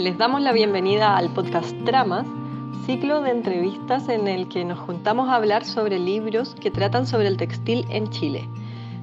Les 0.00 0.16
damos 0.16 0.40
la 0.40 0.52
bienvenida 0.52 1.14
al 1.14 1.28
podcast 1.28 1.76
Tramas, 1.84 2.26
ciclo 2.86 3.20
de 3.20 3.32
entrevistas 3.32 4.08
en 4.08 4.28
el 4.28 4.48
que 4.48 4.64
nos 4.64 4.78
juntamos 4.78 5.28
a 5.28 5.34
hablar 5.34 5.66
sobre 5.66 5.98
libros 5.98 6.56
que 6.58 6.70
tratan 6.70 7.06
sobre 7.06 7.28
el 7.28 7.36
textil 7.36 7.84
en 7.90 8.08
Chile. 8.08 8.48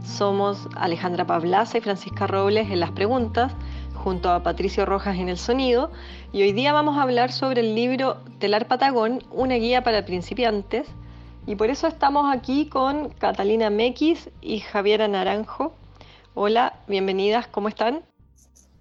Somos 0.04 0.68
Alejandra 0.76 1.28
Pablaza 1.28 1.78
y 1.78 1.82
Francisca 1.82 2.26
Robles 2.26 2.72
en 2.72 2.80
las 2.80 2.90
preguntas, 2.90 3.54
junto 3.94 4.32
a 4.32 4.42
Patricio 4.42 4.88
Rojas 4.88 5.20
en 5.20 5.30
el 5.30 5.38
sonido, 5.38 5.92
y 6.34 6.42
hoy 6.42 6.52
día 6.52 6.74
vamos 6.74 6.98
a 6.98 7.04
hablar 7.04 7.32
sobre 7.32 7.62
el 7.62 7.76
libro 7.76 8.18
Telar 8.40 8.68
Patagón, 8.68 9.22
una 9.30 9.54
guía 9.54 9.84
para 9.84 10.04
principiantes, 10.04 10.88
y 11.46 11.54
por 11.58 11.70
eso 11.70 11.86
estamos 11.86 12.26
aquí 12.36 12.70
con 12.70 13.10
Catalina 13.10 13.70
Mequis 13.70 14.32
y 14.42 14.62
Javiera 14.62 15.08
Naranjo. 15.08 15.76
Hola, 16.34 16.80
bienvenidas, 16.88 17.48
¿cómo 17.48 17.68
están? 17.68 18.02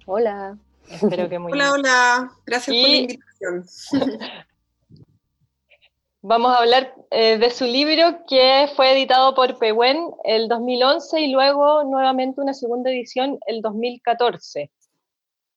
Hola. 0.06 0.56
Espero 0.89 1.29
que 1.29 1.39
muy 1.39 1.53
hola, 1.53 1.73
hola. 1.73 2.33
Gracias 2.45 2.77
por 2.77 2.89
la 2.89 2.97
invitación. 2.97 3.67
Vamos 6.23 6.53
a 6.53 6.59
hablar 6.59 6.95
eh, 7.11 7.39
de 7.39 7.51
su 7.51 7.65
libro 7.67 8.25
que 8.27 8.69
fue 8.75 8.93
editado 8.93 9.35
por 9.35 9.59
Pehuen 9.59 10.11
el 10.25 10.49
2011 10.49 11.21
y 11.21 11.31
luego 11.31 11.85
nuevamente 11.85 12.41
una 12.41 12.53
segunda 12.53 12.91
edición 12.91 13.39
el 13.47 13.62
2014. 13.62 14.71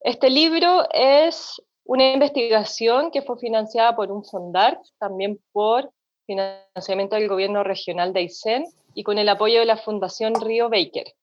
Este 0.02 0.30
libro 0.30 0.88
es 0.92 1.62
una 1.86 2.14
investigación 2.14 3.10
que 3.10 3.24
fue 3.24 3.40
financiada 3.40 3.96
por 3.96 4.12
un 4.12 4.24
fondar, 4.24 4.80
también 5.00 5.40
por 5.52 5.92
financiamiento 6.28 7.16
del 7.16 7.28
gobierno 7.28 7.64
regional 7.64 8.14
de 8.14 8.20
Aysén 8.20 8.66
y 8.94 9.04
con 9.04 9.18
el 9.18 9.28
apoyo 9.28 9.60
de 9.60 9.66
la 9.66 9.78
Fundación 9.78 10.36
Río 10.36 10.70
Baker. 10.70 11.16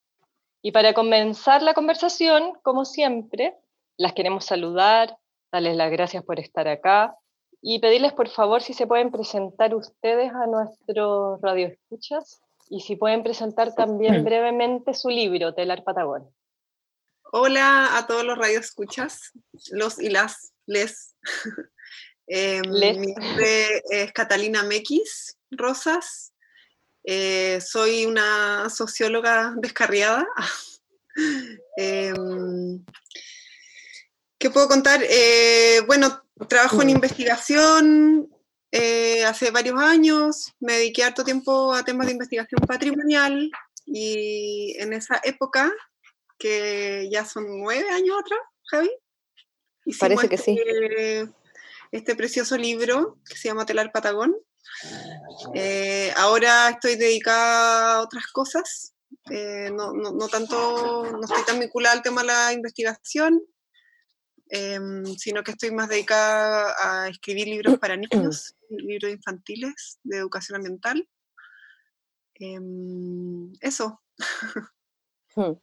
Y 0.61 0.73
para 0.73 0.93
comenzar 0.93 1.63
la 1.63 1.73
conversación, 1.73 2.51
como 2.63 2.83
siempre, 2.83 3.55
las 3.97 4.13
queremos 4.13 4.45
saludar, 4.45 5.17
darles 5.51 5.75
las 5.75 5.91
gracias 5.91 6.23
por 6.23 6.39
estar 6.39 6.67
acá 6.67 7.15
y 7.61 7.79
pedirles 7.79 8.13
por 8.13 8.29
favor 8.29 8.61
si 8.61 8.73
se 8.73 8.87
pueden 8.87 9.11
presentar 9.11 9.73
ustedes 9.75 10.31
a 10.31 10.45
nuestros 10.45 11.41
radioescuchas 11.41 12.41
y 12.69 12.81
si 12.81 12.95
pueden 12.95 13.23
presentar 13.23 13.73
también 13.73 14.23
brevemente 14.23 14.93
su 14.93 15.09
libro, 15.09 15.53
Telar 15.53 15.83
Patagón. 15.83 16.29
Hola 17.31 17.97
a 17.97 18.07
todos 18.07 18.23
los 18.23 18.37
radioescuchas, 18.37 19.31
los 19.71 19.99
y 19.99 20.09
las, 20.09 20.53
les. 20.65 21.15
Em, 22.29 22.61
mi 22.69 23.13
nombre 23.13 23.81
es 23.89 24.11
Catalina 24.11 24.61
Mequis 24.63 25.37
Rosas. 25.49 26.33
Eh, 27.05 27.61
soy 27.61 28.05
una 28.05 28.69
socióloga 28.69 29.53
descarriada. 29.57 30.27
Em, 31.77 32.83
¿Qué 34.37 34.51
puedo 34.51 34.67
contar? 34.67 35.01
Eh, 35.03 35.81
bueno, 35.87 36.23
trabajo 36.47 36.81
en 36.83 36.91
investigación 36.91 38.29
eh, 38.71 39.25
hace 39.25 39.49
varios 39.49 39.79
años, 39.79 40.53
me 40.59 40.73
dediqué 40.73 41.03
harto 41.03 41.23
tiempo 41.23 41.73
a 41.73 41.83
temas 41.83 42.05
de 42.05 42.13
investigación 42.13 42.61
patrimonial 42.67 43.49
y 43.85 44.75
en 44.77 44.93
esa 44.93 45.19
época, 45.23 45.73
que 46.37 47.09
ya 47.11 47.25
son 47.25 47.45
nueve 47.47 47.89
años 47.89 48.15
atrás, 48.19 48.39
Javi, 48.65 48.91
Parece 49.99 50.29
que 50.29 50.37
sí. 50.37 50.59
Este, 50.59 51.29
este 51.91 52.15
precioso 52.15 52.57
libro 52.57 53.17
que 53.27 53.37
se 53.37 53.47
llama 53.47 53.65
Telar 53.65 53.91
Patagón. 53.91 54.35
Eh, 55.55 56.13
ahora 56.17 56.69
estoy 56.69 56.95
dedicada 56.95 57.95
a 57.95 58.01
otras 58.01 58.27
cosas, 58.27 58.93
no, 59.29 59.93
no, 59.93 60.11
no, 60.11 60.27
tanto, 60.27 61.09
no 61.09 61.21
estoy 61.21 61.43
tan 61.45 61.59
vinculada 61.59 61.95
al 61.95 62.03
tema 62.03 62.21
de 62.21 62.27
la 62.27 62.53
investigación, 62.53 63.41
Em, 64.49 65.05
sino 65.17 65.43
que 65.43 65.51
estoy 65.51 65.71
más 65.71 65.89
dedicada 65.89 66.73
a 66.81 67.09
escribir 67.09 67.47
libros 67.47 67.77
para 67.79 67.97
niños, 67.97 68.55
libros 68.69 69.11
infantiles 69.11 69.99
de 70.03 70.17
educación 70.17 70.57
ambiental. 70.57 71.07
Em, 72.35 73.51
eso. 73.61 74.01
Hmm. 75.35 75.53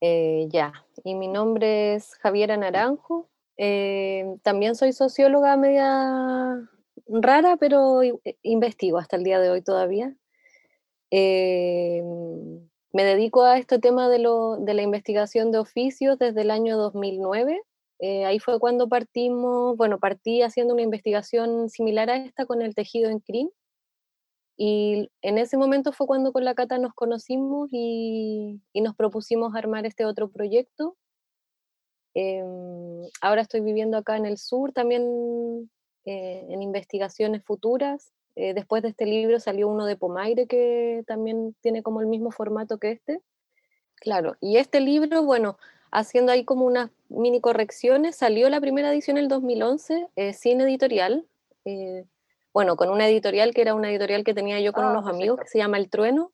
Eh, 0.00 0.48
ya, 0.50 0.72
y 1.04 1.14
mi 1.14 1.28
nombre 1.28 1.94
es 1.94 2.14
Javiera 2.22 2.56
Naranjo. 2.56 3.28
Eh, 3.58 4.24
también 4.42 4.74
soy 4.74 4.94
socióloga 4.94 5.58
media 5.58 6.66
rara, 7.06 7.58
pero 7.58 8.00
investigo 8.40 8.96
hasta 8.96 9.16
el 9.16 9.24
día 9.24 9.38
de 9.40 9.50
hoy 9.50 9.60
todavía. 9.60 10.16
Em, 11.10 12.69
me 12.92 13.04
dedico 13.04 13.42
a 13.42 13.58
este 13.58 13.78
tema 13.78 14.08
de, 14.08 14.18
lo, 14.18 14.56
de 14.56 14.74
la 14.74 14.82
investigación 14.82 15.52
de 15.52 15.58
oficios 15.58 16.18
desde 16.18 16.42
el 16.42 16.50
año 16.50 16.76
2009. 16.76 17.60
Eh, 18.00 18.24
ahí 18.24 18.38
fue 18.38 18.58
cuando 18.58 18.88
partimos, 18.88 19.76
bueno, 19.76 19.98
partí 19.98 20.42
haciendo 20.42 20.74
una 20.74 20.82
investigación 20.82 21.68
similar 21.68 22.10
a 22.10 22.16
esta 22.16 22.46
con 22.46 22.62
el 22.62 22.74
tejido 22.74 23.10
en 23.10 23.20
CRIM. 23.20 23.50
Y 24.56 25.10
en 25.22 25.38
ese 25.38 25.56
momento 25.56 25.92
fue 25.92 26.06
cuando 26.06 26.32
con 26.32 26.44
la 26.44 26.54
Cata 26.54 26.78
nos 26.78 26.92
conocimos 26.94 27.68
y, 27.72 28.60
nos 28.74 28.94
propusimos 28.94 29.54
armar 29.54 29.86
este 29.86 30.04
otro 30.04 30.30
proyecto. 30.30 30.96
Em, 32.14 33.08
ahora 33.20 33.42
estoy 33.42 33.60
viviendo 33.60 33.96
acá 33.96 34.16
en 34.16 34.26
el 34.26 34.36
sur, 34.36 34.72
también 34.72 35.70
eh, 36.04 36.46
en 36.50 36.62
investigaciones 36.62 37.44
futuras. 37.44 38.12
Eh, 38.40 38.54
después 38.54 38.82
de 38.82 38.88
este 38.88 39.04
libro 39.04 39.38
salió 39.38 39.68
uno 39.68 39.84
de 39.84 39.96
Pomaire 39.96 40.46
que 40.46 41.04
también 41.06 41.54
tiene 41.60 41.82
como 41.82 42.00
el 42.00 42.06
mismo 42.06 42.30
formato 42.30 42.78
que 42.78 42.92
este. 42.92 43.20
Claro, 43.96 44.34
y 44.40 44.56
este 44.56 44.80
libro, 44.80 45.22
bueno, 45.22 45.58
haciendo 45.92 46.32
ahí 46.32 46.46
como 46.46 46.64
unas 46.64 46.90
mini 47.10 47.42
correcciones, 47.42 48.16
salió 48.16 48.48
la 48.48 48.58
primera 48.58 48.90
edición 48.90 49.18
en 49.18 49.24
el 49.24 49.28
2011 49.28 50.08
eh, 50.16 50.32
sin 50.32 50.62
editorial. 50.62 51.26
Eh, 51.66 52.06
bueno, 52.54 52.76
con 52.76 52.88
una 52.88 53.06
editorial 53.06 53.52
que 53.52 53.60
era 53.60 53.74
una 53.74 53.90
editorial 53.90 54.24
que 54.24 54.32
tenía 54.32 54.58
yo 54.58 54.72
con 54.72 54.86
ah, 54.86 54.90
unos 54.92 55.06
amigos 55.06 55.38
que 55.38 55.46
se 55.46 55.58
llama 55.58 55.76
El 55.76 55.90
Trueno, 55.90 56.32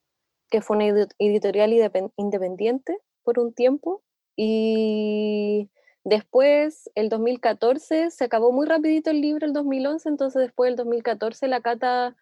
que 0.49 0.61
fue 0.61 0.77
una 0.77 1.09
editorial 1.19 1.73
independiente 2.17 2.99
por 3.25 3.41
un 3.41 3.53
tiempo. 3.53 4.05
Y 4.37 5.71
Después, 6.07 6.89
el 6.95 7.09
2014, 7.09 8.13
se 8.13 8.25
acabó 8.25 8.53
muy 8.53 8.65
rapidito 8.65 9.11
el 9.11 9.21
libro, 9.21 9.45
el 9.45 9.53
2011, 9.53 10.09
entonces 10.09 10.41
después 10.41 10.69
del 10.69 10.77
2014 10.77 11.49
la 11.49 11.61
Cata, 11.61 12.15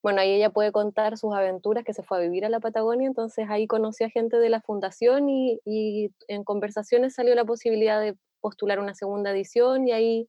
bueno, 0.00 0.20
ahí 0.20 0.30
ella 0.30 0.50
puede 0.50 0.70
contar 0.70 1.18
sus 1.18 1.34
aventuras, 1.34 1.82
que 1.82 1.92
se 1.92 2.04
fue 2.04 2.18
a 2.18 2.20
vivir 2.20 2.44
a 2.44 2.48
la 2.48 2.60
Patagonia, 2.60 3.08
entonces 3.08 3.46
ahí 3.50 3.66
conocí 3.66 4.04
a 4.04 4.10
gente 4.10 4.38
de 4.38 4.48
la 4.48 4.60
fundación 4.60 5.28
y, 5.28 5.58
en 6.28 6.44
conversaciones 6.44 7.14
salió 7.14 7.34
la 7.34 7.44
posibilidad 7.44 8.00
de 8.00 8.16
postular 8.40 8.78
una 8.78 8.94
segunda 8.94 9.32
edición 9.32 9.88
y 9.88 9.92
ahí 9.92 10.28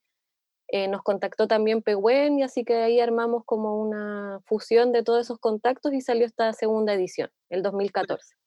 eh, 0.69 0.87
nos 0.87 1.03
contactó 1.03 1.47
también 1.47 1.83
Pehuen 1.83 2.39
y 2.39 2.41
así 2.41 2.65
que 2.65 2.77
ahí 2.77 2.99
armamos 2.99 3.43
como 3.45 3.79
una 3.79 4.39
fusión 4.47 4.91
de 4.91 5.03
todos 5.03 5.21
esos 5.21 5.37
contactos 5.37 5.93
y 5.93 6.01
salió 6.01 6.25
esta 6.25 6.51
segunda 6.53 6.95
edición, 6.95 7.29
el 7.51 7.61
2014. 7.61 8.42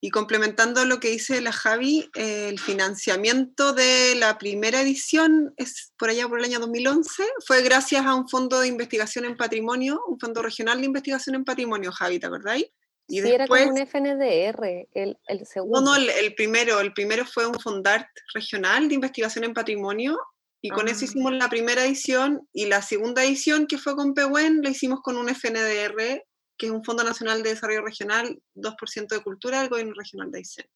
Y 0.00 0.10
complementando 0.10 0.84
lo 0.84 1.00
que 1.00 1.08
dice 1.08 1.40
la 1.40 1.52
Javi, 1.52 2.10
eh, 2.14 2.48
el 2.48 2.58
financiamiento 2.58 3.72
de 3.72 4.14
la 4.16 4.38
primera 4.38 4.80
edición, 4.80 5.54
es 5.56 5.92
por 5.98 6.10
allá 6.10 6.28
por 6.28 6.38
el 6.38 6.44
año 6.44 6.60
2011, 6.60 7.24
fue 7.46 7.62
gracias 7.62 8.04
a 8.04 8.14
un 8.14 8.28
fondo 8.28 8.60
de 8.60 8.68
investigación 8.68 9.24
en 9.24 9.36
patrimonio, 9.36 10.02
un 10.06 10.18
fondo 10.18 10.42
regional 10.42 10.80
de 10.80 10.86
investigación 10.86 11.36
en 11.36 11.44
patrimonio, 11.44 11.92
Javi, 11.92 12.18
¿te 12.18 12.26
acordáis? 12.26 12.66
Y 13.08 13.20
sí, 13.20 13.28
era 13.28 13.46
como 13.46 13.62
un 13.62 13.78
FNDR, 13.78 14.88
el, 14.92 15.18
el 15.26 15.46
segundo. 15.46 15.80
No, 15.80 15.98
no, 15.98 16.10
el, 16.10 16.34
primero, 16.34 16.80
el 16.80 16.92
primero 16.92 17.26
fue 17.26 17.46
un 17.46 17.58
Fondart 17.58 18.08
regional 18.32 18.88
de 18.88 18.94
investigación 18.94 19.44
en 19.44 19.54
patrimonio, 19.54 20.18
y 20.60 20.70
con 20.70 20.88
eso 20.88 21.00
ah. 21.02 21.04
hicimos 21.04 21.32
la 21.32 21.48
primera 21.48 21.84
edición, 21.84 22.48
y 22.52 22.66
la 22.66 22.82
segunda 22.82 23.24
edición, 23.24 23.66
que 23.66 23.78
fue 23.78 23.96
con 23.96 24.14
PEWEN, 24.14 24.62
la 24.62 24.70
hicimos 24.70 25.00
con 25.02 25.16
un 25.16 25.28
FNDR 25.28 26.22
que 26.62 26.66
es 26.66 26.72
un 26.72 26.84
Fondo 26.84 27.02
Nacional 27.02 27.42
de 27.42 27.50
Desarrollo 27.50 27.82
Regional, 27.82 28.40
2% 28.54 29.08
de 29.08 29.20
cultura 29.20 29.58
del 29.58 29.68
Gobierno 29.68 29.94
Regional 29.96 30.30
de 30.30 30.38
Aysén. 30.38 30.70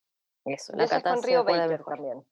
Eso, 0.45 0.73
la 0.75 1.01
con 1.01 1.23
Río 1.23 1.45
Baker 1.45 1.81
también. 1.85 2.25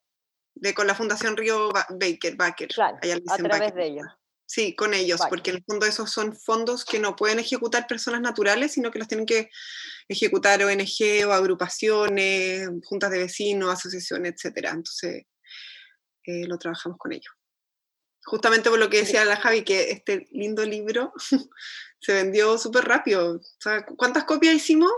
De, 0.56 0.74
con 0.74 0.88
la 0.88 0.96
Fundación 0.96 1.36
Río 1.36 1.68
Baker, 1.68 2.34
Baker. 2.34 2.66
Claro, 2.66 2.96
a 2.96 3.36
través 3.36 3.74
de 3.76 3.86
ellos. 3.86 4.06
Sí, 4.44 4.74
con 4.74 4.92
ellos, 4.92 5.20
porque 5.28 5.50
en 5.50 5.56
el 5.58 5.64
fondo 5.64 5.86
esos 5.86 6.10
son 6.10 6.36
fondos 6.36 6.84
que 6.84 6.98
no 6.98 7.14
pueden 7.14 7.38
ejecutar 7.38 7.86
personas 7.86 8.20
naturales, 8.22 8.72
sino 8.72 8.90
que 8.90 8.98
los 8.98 9.06
tienen 9.06 9.24
que 9.24 9.50
ejecutar 10.08 10.60
ONG 10.64 11.24
o 11.24 11.32
agrupaciones, 11.32 12.68
juntas 12.82 13.12
de 13.12 13.18
vecinos, 13.18 13.70
asociaciones, 13.70 14.34
etc. 14.44 14.66
Entonces, 14.72 15.26
eh, 16.24 16.44
lo 16.48 16.58
trabajamos 16.58 16.98
con 16.98 17.12
ellos. 17.12 17.32
Justamente 18.24 18.68
por 18.68 18.80
lo 18.80 18.90
que 18.90 19.02
decía 19.02 19.24
la 19.24 19.36
Javi, 19.36 19.62
que 19.62 19.92
este 19.92 20.26
lindo 20.32 20.64
libro 20.64 21.12
se 22.04 22.12
vendió 22.12 22.58
súper 22.58 22.84
rápido. 22.84 23.40
¿Cuántas 23.96 24.24
copias 24.24 24.54
hicimos? 24.54 24.90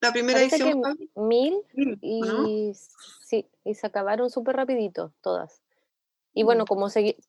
La 0.00 0.12
primera 0.12 0.40
edición. 0.40 0.80
mil, 1.16 1.58
y, 2.00 2.72
sí, 3.22 3.46
y 3.64 3.74
se 3.74 3.86
acabaron 3.86 4.30
súper 4.30 4.54
rapidito, 4.54 5.12
todas. 5.22 5.60
Y 6.32 6.44
bueno, 6.44 6.64
como 6.64 6.86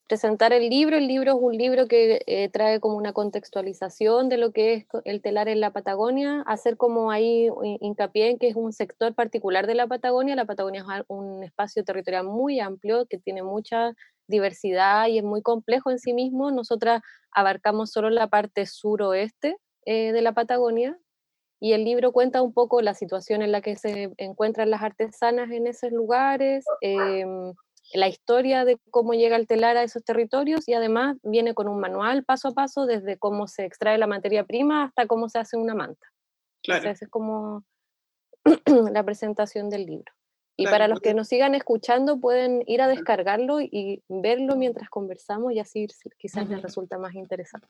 presentar 0.07 0.53
el 0.53 0.69
libro, 0.69 0.95
el 0.95 1.07
libro 1.07 1.31
es 1.31 1.37
un 1.41 1.57
libro 1.57 1.87
que 1.87 2.21
eh, 2.27 2.49
trae 2.49 2.79
como 2.79 2.95
una 2.95 3.13
contextualización 3.13 4.29
de 4.29 4.37
lo 4.37 4.51
que 4.51 4.73
es 4.73 4.85
el 5.05 5.23
telar 5.23 5.49
en 5.49 5.59
la 5.59 5.71
Patagonia, 5.71 6.43
hacer 6.45 6.77
como 6.77 7.09
ahí 7.09 7.49
hincapié 7.79 8.29
en 8.29 8.37
que 8.37 8.49
es 8.49 8.55
un 8.55 8.71
sector 8.71 9.15
particular 9.15 9.65
de 9.65 9.73
la 9.73 9.87
Patagonia. 9.87 10.35
La 10.35 10.45
Patagonia 10.45 10.85
es 10.99 11.05
un 11.07 11.43
espacio 11.43 11.83
territorial 11.83 12.25
muy 12.25 12.59
amplio 12.59 13.07
que 13.07 13.17
tiene 13.17 13.41
mucha 13.41 13.95
diversidad 14.31 15.07
y 15.07 15.19
es 15.19 15.23
muy 15.23 15.43
complejo 15.43 15.91
en 15.91 15.99
sí 15.99 16.13
mismo. 16.13 16.49
Nosotras 16.49 17.01
abarcamos 17.31 17.91
solo 17.91 18.09
la 18.09 18.27
parte 18.27 18.65
suroeste 18.65 19.57
eh, 19.85 20.11
de 20.11 20.21
la 20.21 20.33
Patagonia 20.33 20.97
y 21.59 21.73
el 21.73 21.83
libro 21.83 22.11
cuenta 22.11 22.41
un 22.41 22.53
poco 22.53 22.81
la 22.81 22.95
situación 22.95 23.43
en 23.43 23.51
la 23.51 23.61
que 23.61 23.75
se 23.75 24.11
encuentran 24.17 24.71
las 24.71 24.81
artesanas 24.81 25.51
en 25.51 25.67
esos 25.67 25.91
lugares. 25.91 26.65
Em, 26.81 27.53
la 27.93 28.07
historia 28.07 28.65
de 28.65 28.79
cómo 28.89 29.13
llega 29.13 29.35
el 29.35 29.47
telar 29.47 29.77
a 29.77 29.83
esos 29.83 30.03
territorios 30.03 30.67
y 30.67 30.73
además 30.73 31.17
viene 31.21 31.53
con 31.53 31.67
un 31.67 31.79
manual 31.79 32.23
paso 32.23 32.47
a 32.47 32.53
paso 32.53 32.87
desde 32.87 33.17
cómo 33.17 33.47
se 33.47 33.65
extrae 33.65 33.97
la 33.99 34.07
materia 34.07 34.43
prima 34.43 34.85
hasta 34.85 35.05
cómo 35.05 35.29
se 35.29 35.37
hace 35.37 35.55
una 35.55 35.75
manta. 35.75 36.07
Claro. 36.63 36.79
Entonces 36.79 37.03
es 37.03 37.09
como 37.09 37.63
la 38.91 39.03
presentación 39.03 39.69
del 39.69 39.85
libro. 39.85 40.11
Y 40.61 40.65
para 40.65 40.87
los 40.87 40.99
que 40.99 41.13
nos 41.13 41.27
sigan 41.27 41.55
escuchando 41.55 42.19
pueden 42.19 42.63
ir 42.67 42.81
a 42.81 42.87
descargarlo 42.87 43.61
y 43.61 44.03
verlo 44.07 44.55
mientras 44.55 44.89
conversamos 44.89 45.53
y 45.53 45.59
así 45.59 45.87
quizás 46.17 46.49
les 46.49 46.61
resulta 46.61 46.97
más 46.97 47.15
interesante. 47.15 47.67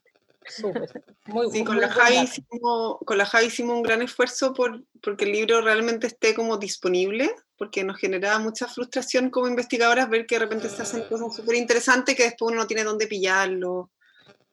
Muy, 1.26 1.50
sí, 1.50 1.64
con, 1.64 1.80
la 1.80 1.88
Javi 1.88 2.18
hicimos, 2.18 2.98
con 3.04 3.16
la 3.16 3.26
Javi 3.26 3.46
hicimos 3.46 3.76
un 3.76 3.82
gran 3.82 4.02
esfuerzo 4.02 4.52
por 4.52 4.82
porque 5.00 5.24
el 5.24 5.32
libro 5.32 5.60
realmente 5.60 6.06
esté 6.06 6.34
como 6.34 6.56
disponible, 6.58 7.30
porque 7.56 7.84
nos 7.84 7.98
generaba 7.98 8.38
mucha 8.38 8.66
frustración 8.66 9.30
como 9.30 9.46
investigadoras 9.46 10.08
ver 10.08 10.26
que 10.26 10.36
de 10.36 10.40
repente 10.40 10.68
se 10.68 10.82
hacen 10.82 11.04
cosas 11.04 11.36
súper 11.36 11.56
interesantes 11.56 12.16
que 12.16 12.24
después 12.24 12.52
uno 12.52 12.62
no 12.62 12.66
tiene 12.66 12.84
dónde 12.84 13.06
pillarlo, 13.06 13.90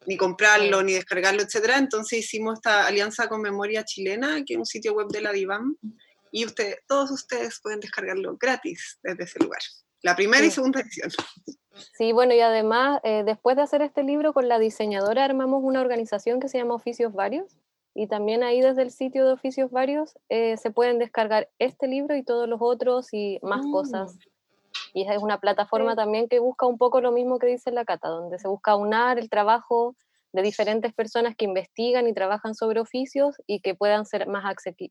ni 0.05 0.17
comprarlo, 0.17 0.81
ni 0.83 0.93
descargarlo, 0.93 1.41
etc. 1.41 1.73
Entonces 1.77 2.19
hicimos 2.19 2.55
esta 2.55 2.87
alianza 2.87 3.27
con 3.27 3.41
Memoria 3.41 3.83
Chilena, 3.83 4.43
que 4.45 4.53
es 4.53 4.59
un 4.59 4.65
sitio 4.65 4.93
web 4.93 5.07
de 5.07 5.21
la 5.21 5.31
DIVAM, 5.31 5.75
y 6.31 6.45
usted, 6.45 6.75
todos 6.87 7.11
ustedes 7.11 7.59
pueden 7.61 7.79
descargarlo 7.79 8.37
gratis 8.37 8.99
desde 9.03 9.23
ese 9.23 9.39
lugar. 9.39 9.61
La 10.01 10.15
primera 10.15 10.45
y 10.45 10.51
segunda 10.51 10.79
edición. 10.79 11.11
Sí, 11.97 12.11
bueno, 12.13 12.33
y 12.33 12.39
además, 12.39 12.99
eh, 13.03 13.23
después 13.25 13.55
de 13.55 13.63
hacer 13.63 13.81
este 13.81 14.03
libro 14.03 14.33
con 14.33 14.47
la 14.47 14.59
diseñadora, 14.59 15.25
armamos 15.25 15.61
una 15.63 15.81
organización 15.81 16.39
que 16.39 16.47
se 16.47 16.57
llama 16.57 16.75
Oficios 16.75 17.13
Varios, 17.13 17.57
y 17.93 18.07
también 18.07 18.43
ahí 18.43 18.61
desde 18.61 18.83
el 18.83 18.91
sitio 18.91 19.25
de 19.25 19.33
Oficios 19.33 19.71
Varios 19.71 20.17
eh, 20.29 20.57
se 20.57 20.71
pueden 20.71 20.99
descargar 20.99 21.49
este 21.59 21.87
libro 21.87 22.15
y 22.15 22.23
todos 22.23 22.47
los 22.47 22.59
otros 22.61 23.13
y 23.13 23.39
más 23.41 23.65
cosas. 23.71 24.15
Mm. 24.15 24.19
Y 24.93 25.09
es 25.09 25.17
una 25.21 25.39
plataforma 25.39 25.95
también 25.95 26.27
que 26.27 26.39
busca 26.39 26.65
un 26.65 26.77
poco 26.77 27.01
lo 27.01 27.11
mismo 27.11 27.39
que 27.39 27.47
dice 27.47 27.71
la 27.71 27.85
Cata, 27.85 28.07
donde 28.07 28.39
se 28.39 28.47
busca 28.47 28.75
unar 28.75 29.19
el 29.19 29.29
trabajo 29.29 29.95
de 30.31 30.41
diferentes 30.41 30.93
personas 30.93 31.35
que 31.35 31.45
investigan 31.45 32.07
y 32.07 32.13
trabajan 32.13 32.53
sobre 32.55 32.79
oficios 32.79 33.35
y 33.47 33.61
que 33.61 33.75
puedan 33.75 34.05
ser 34.05 34.27
más 34.27 34.43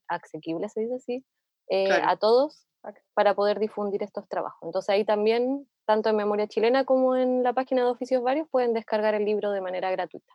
asequibles, 0.08 0.72
se 0.72 0.80
dice 0.80 0.94
así, 0.96 1.24
eh, 1.68 1.92
a 1.92 2.16
todos 2.16 2.68
para 3.14 3.34
poder 3.34 3.58
difundir 3.58 4.02
estos 4.02 4.28
trabajos. 4.28 4.60
Entonces 4.62 4.88
ahí 4.90 5.04
también, 5.04 5.68
tanto 5.84 6.08
en 6.08 6.16
Memoria 6.16 6.46
Chilena 6.46 6.84
como 6.84 7.16
en 7.16 7.42
la 7.42 7.52
página 7.52 7.84
de 7.84 7.90
Oficios 7.90 8.22
Varios, 8.22 8.48
pueden 8.48 8.72
descargar 8.72 9.14
el 9.14 9.24
libro 9.24 9.50
de 9.50 9.60
manera 9.60 9.90
gratuita. 9.90 10.32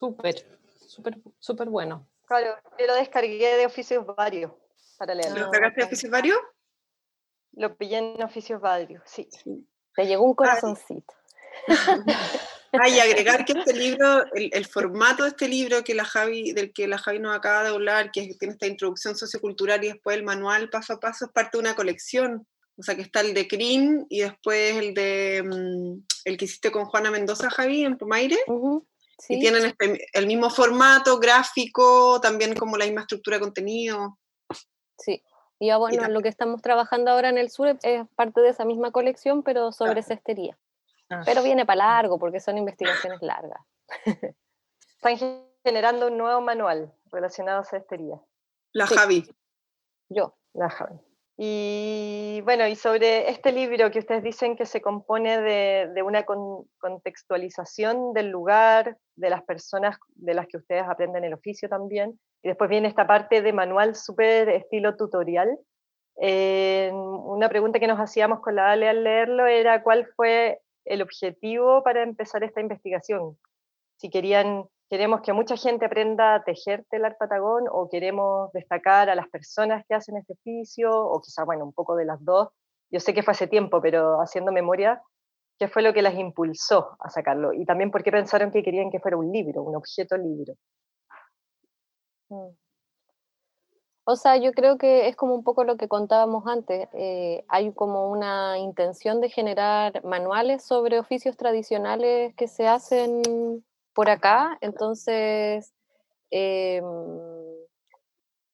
Súper, 0.00 0.34
súper, 0.86 1.18
súper 1.38 1.68
bueno. 1.68 2.08
Claro, 2.26 2.56
yo 2.78 2.86
lo 2.86 2.94
descargué 2.94 3.56
de 3.56 3.66
Oficios 3.66 4.04
Varios 4.16 4.52
para 4.98 5.14
leerlo. 5.14 5.38
¿Lo 5.38 5.44
descargaste 5.44 5.80
de 5.80 5.86
Oficios 5.86 6.10
Varios? 6.10 6.38
Lo 7.52 7.76
pillé 7.76 7.98
en 7.98 8.22
Oficios 8.22 8.60
Varios, 8.60 9.02
sí. 9.06 9.28
Te 9.94 10.06
llegó 10.06 10.24
un 10.24 10.34
corazoncito. 10.34 11.14
Ah, 12.80 12.88
y 12.88 12.98
agregar 12.98 13.44
que 13.44 13.52
este 13.52 13.72
libro, 13.72 14.24
el, 14.32 14.66
formato 14.66 15.22
de 15.22 15.30
este 15.30 15.48
libro 15.48 15.84
que 15.84 15.94
la 15.94 16.04
Javi, 16.04 16.52
del 16.52 16.72
que 16.72 16.88
la 16.88 16.98
Javi 16.98 17.18
nos 17.18 17.34
acaba 17.34 17.62
de 17.62 17.68
hablar, 17.68 18.10
que 18.10 18.34
tiene 18.38 18.54
esta 18.54 18.66
introducción 18.66 19.16
sociocultural 19.16 19.82
y 19.84 19.88
después 19.88 20.16
el 20.16 20.24
manual 20.24 20.70
paso 20.70 20.94
a 20.94 21.00
paso, 21.00 21.26
es 21.26 21.32
parte 21.32 21.56
de 21.56 21.62
una 21.62 21.74
colección. 21.74 22.46
O 22.76 22.82
sea 22.82 22.96
que 22.96 23.02
está 23.02 23.20
el 23.20 23.34
de 23.34 23.46
Crin 23.46 24.06
y 24.08 24.20
después 24.22 24.76
el 24.76 24.94
de 24.94 25.42
mm, 25.44 26.04
el 26.24 26.36
que 26.36 26.44
hiciste 26.44 26.72
con 26.72 26.86
Juana 26.86 27.10
Mendoza, 27.10 27.50
Javi, 27.50 27.84
en 27.84 27.96
Pomaire. 27.96 28.38
Y 29.28 29.38
tienen 29.38 29.64
este, 29.64 30.06
el 30.12 30.26
mismo 30.26 30.50
formato 30.50 31.18
gráfico, 31.20 32.20
también 32.20 32.54
como 32.54 32.76
la 32.76 32.84
misma 32.84 33.02
estructura 33.02 33.36
de 33.36 33.42
contenido. 33.42 34.18
Sí. 34.98 35.22
Y 35.60 35.68
ya 35.68 35.76
bueno, 35.76 36.08
lo 36.08 36.20
que 36.20 36.28
estamos 36.28 36.60
trabajando 36.62 37.12
ahora 37.12 37.28
en 37.28 37.38
el 37.38 37.48
sur 37.50 37.68
es 37.68 38.06
parte 38.16 38.40
de 38.40 38.48
esa 38.48 38.64
misma 38.64 38.90
colección, 38.90 39.44
pero 39.44 39.70
sobre 39.70 40.02
cestería. 40.02 40.58
Ah. 41.10 41.22
Pero 41.24 41.42
viene 41.42 41.66
para 41.66 41.86
largo 41.86 42.18
porque 42.18 42.40
son 42.40 42.58
investigaciones 42.58 43.20
largas. 43.22 43.60
Están 44.96 45.16
generando 45.62 46.08
un 46.08 46.16
nuevo 46.16 46.40
manual 46.40 46.92
relacionado 47.12 47.60
a 47.60 47.64
cestería. 47.64 48.20
La 48.72 48.86
Javi. 48.86 49.24
Yo. 50.08 50.36
La 50.54 50.70
Javi. 50.70 50.98
Y 51.36 52.40
bueno, 52.44 52.66
y 52.68 52.76
sobre 52.76 53.28
este 53.28 53.50
libro 53.50 53.90
que 53.90 53.98
ustedes 53.98 54.22
dicen 54.22 54.54
que 54.54 54.66
se 54.66 54.80
compone 54.80 55.40
de, 55.40 56.02
una 56.02 56.24
contextualización 56.24 58.12
del 58.12 58.28
lugar, 58.28 58.96
de 59.16 59.30
las 59.30 59.42
personas 59.42 59.98
de 60.14 60.34
las 60.34 60.46
que 60.46 60.58
ustedes 60.58 60.84
aprenden 60.84 61.24
el 61.24 61.34
oficio 61.34 61.68
también, 61.68 62.20
y 62.42 62.48
después 62.48 62.70
viene 62.70 62.86
esta 62.86 63.06
parte 63.06 63.42
de 63.42 63.52
manual 63.52 63.96
súper 63.96 64.48
estilo 64.48 64.96
tutorial. 64.96 65.58
Eh, 66.20 66.92
una 66.92 67.48
pregunta 67.48 67.80
que 67.80 67.88
nos 67.88 67.98
hacíamos 67.98 68.38
con 68.38 68.54
la 68.54 68.70
Ale 68.70 68.88
al 68.88 69.02
leerlo 69.02 69.46
era 69.46 69.82
cuál 69.82 70.06
fue 70.14 70.60
el 70.84 71.02
objetivo 71.02 71.82
para 71.82 72.02
empezar 72.02 72.42
esta 72.44 72.60
investigación. 72.60 73.38
Si 73.96 74.10
querían, 74.10 74.64
queremos 74.90 75.22
que 75.22 75.32
mucha 75.32 75.56
gente 75.56 75.86
aprenda 75.86 76.34
a 76.34 76.44
tejer 76.44 76.84
telar 76.90 77.16
patagón 77.18 77.64
o 77.70 77.88
queremos 77.88 78.52
destacar 78.52 79.08
a 79.10 79.14
las 79.14 79.28
personas 79.28 79.84
que 79.88 79.94
hacen 79.94 80.16
este 80.16 80.34
oficio 80.34 80.90
o 80.90 81.20
quizá, 81.20 81.44
bueno, 81.44 81.64
un 81.64 81.72
poco 81.72 81.96
de 81.96 82.04
las 82.04 82.22
dos. 82.24 82.48
Yo 82.90 83.00
sé 83.00 83.14
que 83.14 83.22
fue 83.22 83.32
hace 83.32 83.46
tiempo, 83.46 83.80
pero 83.80 84.20
haciendo 84.20 84.52
memoria, 84.52 85.02
¿qué 85.58 85.68
fue 85.68 85.82
lo 85.82 85.92
que 85.92 86.02
las 86.02 86.14
impulsó 86.14 86.96
a 87.00 87.10
sacarlo? 87.10 87.52
Y 87.52 87.64
también 87.64 87.90
por 87.90 88.02
qué 88.02 88.12
pensaron 88.12 88.50
que 88.50 88.62
querían 88.62 88.90
que 88.90 89.00
fuera 89.00 89.16
un 89.16 89.32
libro, 89.32 89.62
un 89.62 89.76
objeto 89.76 90.16
libro. 90.16 90.54
Mm. 92.28 92.63
O 94.06 94.16
sea, 94.16 94.36
yo 94.36 94.52
creo 94.52 94.76
que 94.76 95.08
es 95.08 95.16
como 95.16 95.34
un 95.34 95.42
poco 95.42 95.64
lo 95.64 95.76
que 95.78 95.88
contábamos 95.88 96.46
antes. 96.46 96.88
Eh, 96.92 97.44
hay 97.48 97.72
como 97.72 98.10
una 98.10 98.58
intención 98.58 99.20
de 99.22 99.30
generar 99.30 100.04
manuales 100.04 100.62
sobre 100.62 100.98
oficios 100.98 101.36
tradicionales 101.38 102.34
que 102.34 102.46
se 102.46 102.68
hacen 102.68 103.64
por 103.94 104.10
acá. 104.10 104.58
Entonces, 104.60 105.72
eh, 106.30 106.82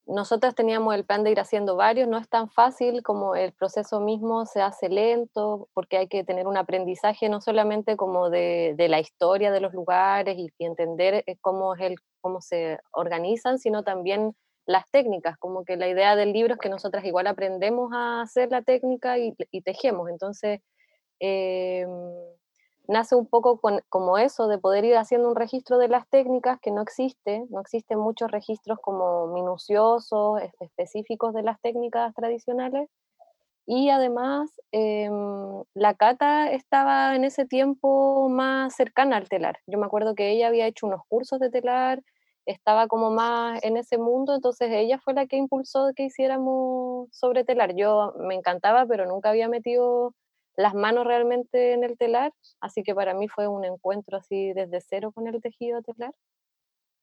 nosotras 0.07 0.55
teníamos 0.55 0.95
el 0.95 1.05
plan 1.05 1.25
de 1.25 1.33
ir 1.33 1.41
haciendo 1.41 1.75
varios. 1.75 2.09
No 2.09 2.19
es 2.19 2.29
tan 2.29 2.49
fácil 2.49 3.03
como 3.03 3.35
el 3.35 3.53
proceso 3.53 4.01
mismo 4.01 4.47
se 4.47 4.61
hace 4.63 4.89
lento, 4.89 5.69
porque 5.75 5.97
hay 5.99 6.07
que 6.09 6.23
tener 6.23 6.47
un 6.47 6.57
aprendizaje 6.57 7.29
no 7.29 7.41
solamente 7.41 7.97
como 7.97 8.31
de, 8.31 8.75
la 8.89 9.01
historia 9.01 9.51
de 9.51 9.61
los 9.61 9.73
lugares 9.73 10.37
y, 10.39 10.49
entender 10.65 11.25
eh, 11.27 11.37
cómo, 11.41 11.75
es 11.75 11.81
el, 11.81 11.97
cómo 12.21 12.41
se 12.41 12.79
organizan, 12.93 13.59
sino 13.59 13.83
también 13.83 14.37
las 14.71 14.89
técnicas, 14.91 15.37
como 15.39 15.65
que 15.65 15.77
la 15.77 15.89
idea 15.89 16.17
del 16.17 16.33
libro 16.33 16.55
es 16.55 16.61
que 16.61 16.69
nosotras 16.69 17.05
igual 17.05 17.27
aprendemos 17.27 17.93
a 17.93 18.23
hacer 18.23 18.51
la 18.51 18.63
técnica 18.63 19.19
y, 19.19 19.35
tejemos, 19.63 20.09
entonces 20.11 20.61
em, 21.19 21.89
nace 22.89 23.15
un 23.17 23.27
poco 23.27 23.61
como 23.89 24.19
eso, 24.19 24.49
de 24.49 24.59
poder 24.59 24.85
ir 24.85 24.97
haciendo 24.97 25.29
un 25.29 25.37
registro 25.37 25.79
de 25.79 25.89
las 25.89 26.09
técnicas 26.09 26.59
que 26.61 26.71
no 26.71 26.83
existe, 26.83 27.45
no 27.51 27.61
existen 27.61 27.99
muchos 27.99 28.31
registros 28.31 28.79
como 28.81 29.27
minuciosos, 29.29 30.41
específicos 30.61 31.35
de 31.35 31.43
las 31.43 31.61
técnicas 31.61 32.15
tradicionales, 32.15 32.89
y 33.67 33.91
además 33.91 34.51
em, 34.73 35.63
la 35.75 35.95
Cata 35.95 36.51
estaba 36.51 37.15
en 37.17 37.25
ese 37.25 37.45
tiempo 37.47 38.29
más 38.29 38.75
cercana 38.75 39.17
al 39.17 39.29
telar, 39.29 39.59
yo 39.67 39.79
me 39.79 39.87
acuerdo 39.87 40.15
que 40.15 40.31
ella 40.31 40.49
había 40.49 40.67
hecho 40.67 40.87
unos 40.87 41.03
cursos 41.09 41.41
de 41.41 41.51
telar, 41.51 42.03
estaba 42.51 42.87
como 42.89 43.11
más 43.11 43.63
en 43.65 43.77
ese 43.77 43.99
mundo, 43.99 44.35
entonces 44.35 44.71
ella 44.73 44.99
fue 44.99 45.15
la 45.15 45.27
que 45.27 45.37
impulsó 45.37 45.93
que 45.95 46.05
hiciéramos 46.05 47.09
sobre 47.13 47.45
telar. 47.45 47.75
Yo 47.75 48.15
me 48.19 48.35
encantaba, 48.35 48.87
pero 48.87 49.07
nunca 49.07 49.31
había 49.31 49.49
metido 49.49 50.15
las 50.57 50.75
manos 50.75 51.07
realmente 51.07 51.73
en 51.73 51.85
el 51.85 51.97
telar, 51.97 52.33
así 52.61 52.83
que 52.83 52.95
para 52.95 53.15
mí 53.15 53.29
fue 53.29 53.49
un 53.49 53.65
encuentro 53.65 54.19
así 54.19 54.53
desde 54.53 54.81
cero 54.81 55.13
con 55.13 55.27
el 55.27 55.41
tejido 55.41 55.83
telar. 55.83 56.13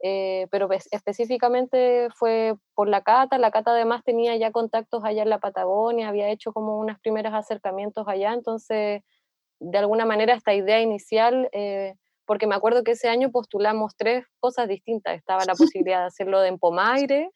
Eh, 0.04 0.48
pero 0.52 0.70
específicamente 0.92 2.10
fue 2.14 2.56
por 2.76 2.88
la 2.88 3.02
Cata, 3.02 3.40
la 3.40 3.50
Cata 3.50 3.72
además 3.72 4.04
tenía 4.04 4.36
ya 4.36 4.52
contactos 4.52 5.04
allá 5.04 5.24
en 5.24 5.30
la 5.30 5.40
Patagonia, 5.40 6.10
había 6.10 6.30
hecho 6.30 6.54
como 6.54 6.78
unos 6.78 7.00
primeros 7.00 7.34
acercamientos 7.34 8.08
allá, 8.08 8.34
entonces 8.34 9.02
de 9.60 9.78
alguna 9.78 10.06
manera 10.06 10.36
esta 10.36 10.54
idea 10.54 10.82
inicial 10.82 11.50
eh, 11.52 11.96
porque 12.28 12.46
me 12.46 12.54
acuerdo 12.54 12.84
que 12.84 12.92
ese 12.92 13.08
año 13.08 13.32
postulamos 13.32 13.96
tres 13.98 14.26
cosas 14.40 14.68
distintas. 14.68 15.18
Estaba 15.18 15.46
la 15.46 15.56
posibilidad 15.82 16.02
de 16.02 16.08
hacerlo 16.08 16.42
de 16.42 16.50
Empomaire, 16.50 17.32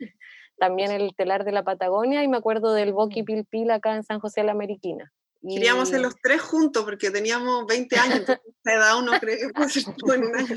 también 0.57 0.91
el 0.91 1.15
telar 1.15 1.43
de 1.45 1.53
la 1.53 1.63
Patagonia, 1.63 2.23
y 2.23 2.27
me 2.27 2.37
acuerdo 2.37 2.73
del 2.73 2.93
Boqui 2.93 3.23
Pilpil 3.23 3.71
acá 3.71 3.95
en 3.95 4.03
San 4.03 4.19
José 4.19 4.41
de 4.41 4.47
la 4.47 4.51
Ameriquina. 4.51 5.11
Queríamos 5.41 5.89
hacer 5.89 6.01
los 6.01 6.15
tres 6.21 6.39
juntos 6.39 6.83
porque 6.83 7.09
teníamos 7.09 7.65
20 7.65 7.97
años, 7.97 8.25
cada 8.63 8.95
uno 8.99 9.13
cree 9.19 9.39
que 9.39 9.49
puede 9.49 9.69
ser 9.69 9.85
en 9.87 10.23
un 10.23 10.35
año. 10.35 10.55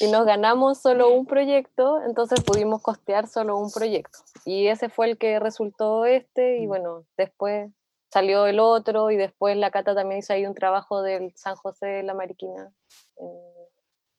Y 0.00 0.10
nos 0.10 0.26
ganamos 0.26 0.82
solo 0.82 1.08
un 1.08 1.24
proyecto, 1.24 2.02
entonces 2.06 2.42
pudimos 2.42 2.82
costear 2.82 3.28
solo 3.28 3.56
un 3.56 3.72
proyecto. 3.72 4.18
Y 4.44 4.66
ese 4.66 4.90
fue 4.90 5.08
el 5.10 5.16
que 5.16 5.40
resultó 5.40 6.04
este, 6.04 6.58
y 6.58 6.66
mm. 6.66 6.68
bueno, 6.68 7.06
después 7.16 7.70
salió 8.10 8.46
el 8.46 8.60
otro, 8.60 9.10
y 9.10 9.16
después 9.16 9.56
la 9.56 9.70
Cata 9.70 9.94
también 9.94 10.18
hizo 10.18 10.34
ahí 10.34 10.44
un 10.44 10.54
trabajo 10.54 11.00
del 11.00 11.32
San 11.34 11.56
José 11.56 11.86
de 11.86 12.02
la 12.02 12.12
Mariquina 12.12 12.70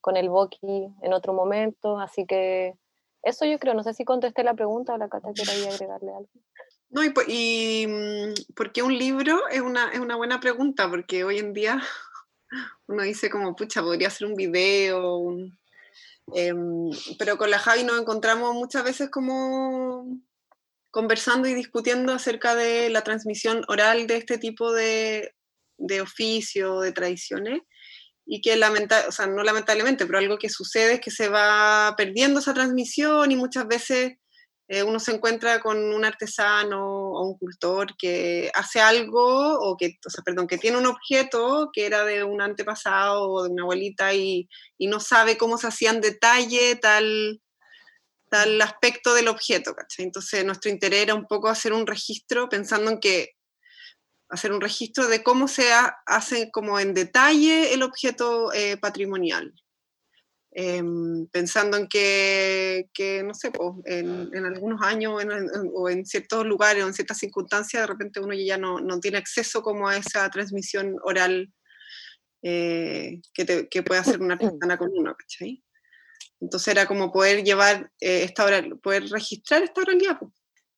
con 0.02 0.18
el 0.18 0.30
Boqui 0.30 0.88
en 1.02 1.14
otro 1.14 1.34
momento, 1.34 2.00
así 2.00 2.26
que 2.26 2.74
eso 3.24 3.46
yo 3.46 3.58
creo, 3.58 3.74
no 3.74 3.84
sé 3.84 3.94
si 3.94 4.04
contesté 4.04 4.44
la 4.44 4.54
pregunta 4.54 4.94
o 4.94 4.98
la 4.98 5.08
Cata 5.08 5.30
quería 5.34 5.70
agregarle 5.70 6.12
algo. 6.12 6.30
No, 6.90 7.04
y, 7.04 7.14
y 7.28 7.88
mm, 7.88 8.54
¿por 8.54 8.72
qué 8.72 8.84
un 8.84 8.98
libro? 8.98 9.48
Es 9.50 9.62
una, 9.62 9.90
es 9.92 10.00
una 10.00 10.16
buena 10.16 10.40
pregunta, 10.40 10.90
porque 10.90 11.24
hoy 11.24 11.40
en 11.40 11.54
día 11.54 11.82
uno 12.88 13.04
dice 13.04 13.30
como, 13.30 13.56
pucha, 13.56 13.82
podría 13.82 14.10
hacer 14.10 14.28
un 14.28 14.36
video, 14.36 15.36
em, 16.34 16.90
pero 17.18 17.38
con 17.38 17.50
la 17.50 17.60
Javi 17.60 17.84
nos 17.84 18.00
encontramos 18.00 18.54
muchas 18.54 18.84
veces 18.84 19.10
como 19.10 20.06
conversando 20.92 21.48
y 21.48 21.56
discutiendo 21.56 22.14
acerca 22.14 22.54
de 22.54 22.90
la 22.92 23.04
transmisión 23.04 23.64
oral 23.68 24.06
de 24.06 24.18
este 24.18 24.38
tipo 24.38 24.72
de, 24.72 25.34
de 25.78 26.02
oficio, 26.02 26.82
de 26.82 26.92
tradiciones, 26.92 27.62
y 28.26 28.42
que 28.42 28.56
lamentablemente, 28.56 29.10
o 29.10 29.12
sea, 29.12 29.28
no 29.28 29.44
lamentablemente, 29.44 30.06
pero 30.06 30.18
algo 30.18 30.38
que 30.38 30.50
sucede 30.50 30.94
es 30.94 31.02
que 31.02 31.12
se 31.12 31.30
va 31.30 31.94
perdiendo 31.98 32.40
esa 32.40 32.54
transmisión 32.54 33.32
y 33.32 33.36
muchas 33.36 33.68
veces 33.68 34.14
eh, 34.70 34.82
uno 34.82 35.00
se 35.00 35.12
encuentra 35.12 35.60
con 35.60 35.78
un 35.94 36.06
artesano 36.06 36.84
o 36.86 37.28
un 37.28 37.38
cultor 37.38 37.98
que 37.98 38.50
hace 38.56 38.80
algo, 38.80 39.60
o 39.60 39.76
que, 39.76 39.98
o 40.06 40.10
sea, 40.10 40.24
perdón, 40.24 40.48
que 40.48 40.58
tiene 40.58 40.78
un 40.78 40.86
objeto 40.86 41.70
que 41.74 41.86
era 41.86 42.06
de 42.06 42.24
un 42.24 42.42
antepasado 42.42 43.30
o 43.30 43.44
de 43.44 43.50
una 43.50 43.64
abuelita 43.64 44.14
y, 44.14 44.48
y 44.78 44.88
no 44.88 45.00
sabe 45.00 45.38
cómo 45.38 45.58
se 45.58 45.68
hacía 45.68 45.92
en 45.92 46.00
detalle 46.02 46.78
tal, 46.78 47.42
tal 48.30 48.62
aspecto 48.62 49.14
del 49.14 49.28
objeto, 49.28 49.76
¿cachai? 49.76 50.06
Entonces 50.06 50.46
nuestro 50.46 50.72
interés 50.72 51.04
era 51.04 51.16
un 51.16 51.28
poco 51.28 51.50
hacer 51.50 51.74
un 51.74 51.86
registro 51.86 52.48
pensando 52.48 52.90
en 52.90 53.00
que 53.00 53.34
hacer 54.34 54.52
un 54.52 54.62
registro 54.62 55.08
de 55.08 55.22
cómo 55.22 55.48
se 55.48 55.70
hace 56.08 56.50
como 56.52 56.80
en 56.80 56.96
detalle 56.96 57.74
el 57.74 57.84
objeto 57.84 58.52
eh, 58.52 58.78
patrimonial. 58.78 59.54
Em, 60.56 61.28
pensando 61.28 61.78
en 61.78 61.88
que, 61.88 62.88
no 63.26 63.34
sé, 63.34 63.52
en, 63.86 64.30
en, 64.34 64.46
algunos 64.46 64.82
años 64.84 65.20
o 65.74 65.90
en 65.90 66.06
ciertos 66.06 66.46
lugares 66.46 66.84
o 66.84 66.88
en 66.88 66.94
ciertas 66.94 67.18
circunstancias, 67.18 67.82
de 67.82 67.88
repente 67.88 68.20
uno 68.20 68.34
ya 68.34 68.58
no, 68.58 68.80
no 68.80 69.00
tiene 69.00 69.18
acceso 69.18 69.62
como 69.62 69.88
a 69.88 69.98
esa 69.98 70.30
transmisión 70.30 70.96
oral 71.04 71.52
eh, 72.44 73.22
que, 73.34 73.68
que, 73.70 73.84
puede 73.84 74.02
hacer 74.02 74.20
una 74.22 74.38
persona 74.38 74.78
con 74.78 74.90
uno, 74.94 75.16
¿cachai? 75.16 75.64
Entonces 76.40 76.68
era 76.68 76.86
como 76.86 77.12
poder 77.12 77.44
llevar 77.44 77.92
eh, 78.00 78.24
esta 78.24 78.46
oral, 78.46 78.80
poder 78.80 79.10
registrar 79.10 79.64
esta 79.64 79.82
oralidad 79.82 80.20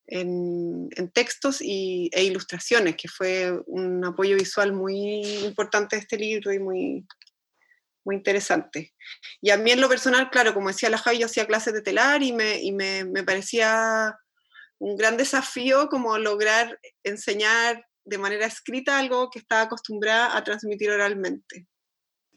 en, 0.07 0.89
textos 1.13 1.62
y, 1.62 2.09
e 2.13 2.24
ilustraciones, 2.24 2.95
que 2.95 3.07
fue 3.07 3.51
un 3.67 4.03
apoyo 4.05 4.35
visual 4.35 4.74
muy 4.74 5.21
importante 5.45 5.95
de 5.95 6.01
este 6.01 6.17
libro 6.17 6.51
y 6.53 6.59
muy, 6.59 7.07
muy 8.05 8.15
interesante. 8.15 8.93
Y 9.41 9.50
a 9.50 9.57
mí 9.57 9.71
en 9.71 9.81
lo 9.81 9.89
personal, 9.89 10.29
claro, 10.29 10.53
como 10.53 10.67
decía 10.67 10.89
la 10.89 10.97
Javi, 10.97 11.19
yo 11.19 11.25
hacía 11.25 11.47
clases 11.47 11.74
de 11.74 11.81
telar 11.81 12.24
y 12.24 12.33
me, 12.33 12.62
y 12.62 12.71
me, 12.71 13.03
me 13.05 13.24
parecía 13.24 14.15
un 14.79 14.95
gran 14.97 15.17
desafío 15.17 15.88
como 15.89 16.17
lograr 16.17 16.79
enseñar 17.03 17.85
de 18.03 18.17
manera 18.17 18.45
escrita 18.45 19.00
algo 19.00 19.29
que 19.29 19.39
estaba 19.39 19.63
acostumbrada 19.63 20.38
a 20.38 20.43
transmitir 20.43 20.91
oralmente. 20.91 21.67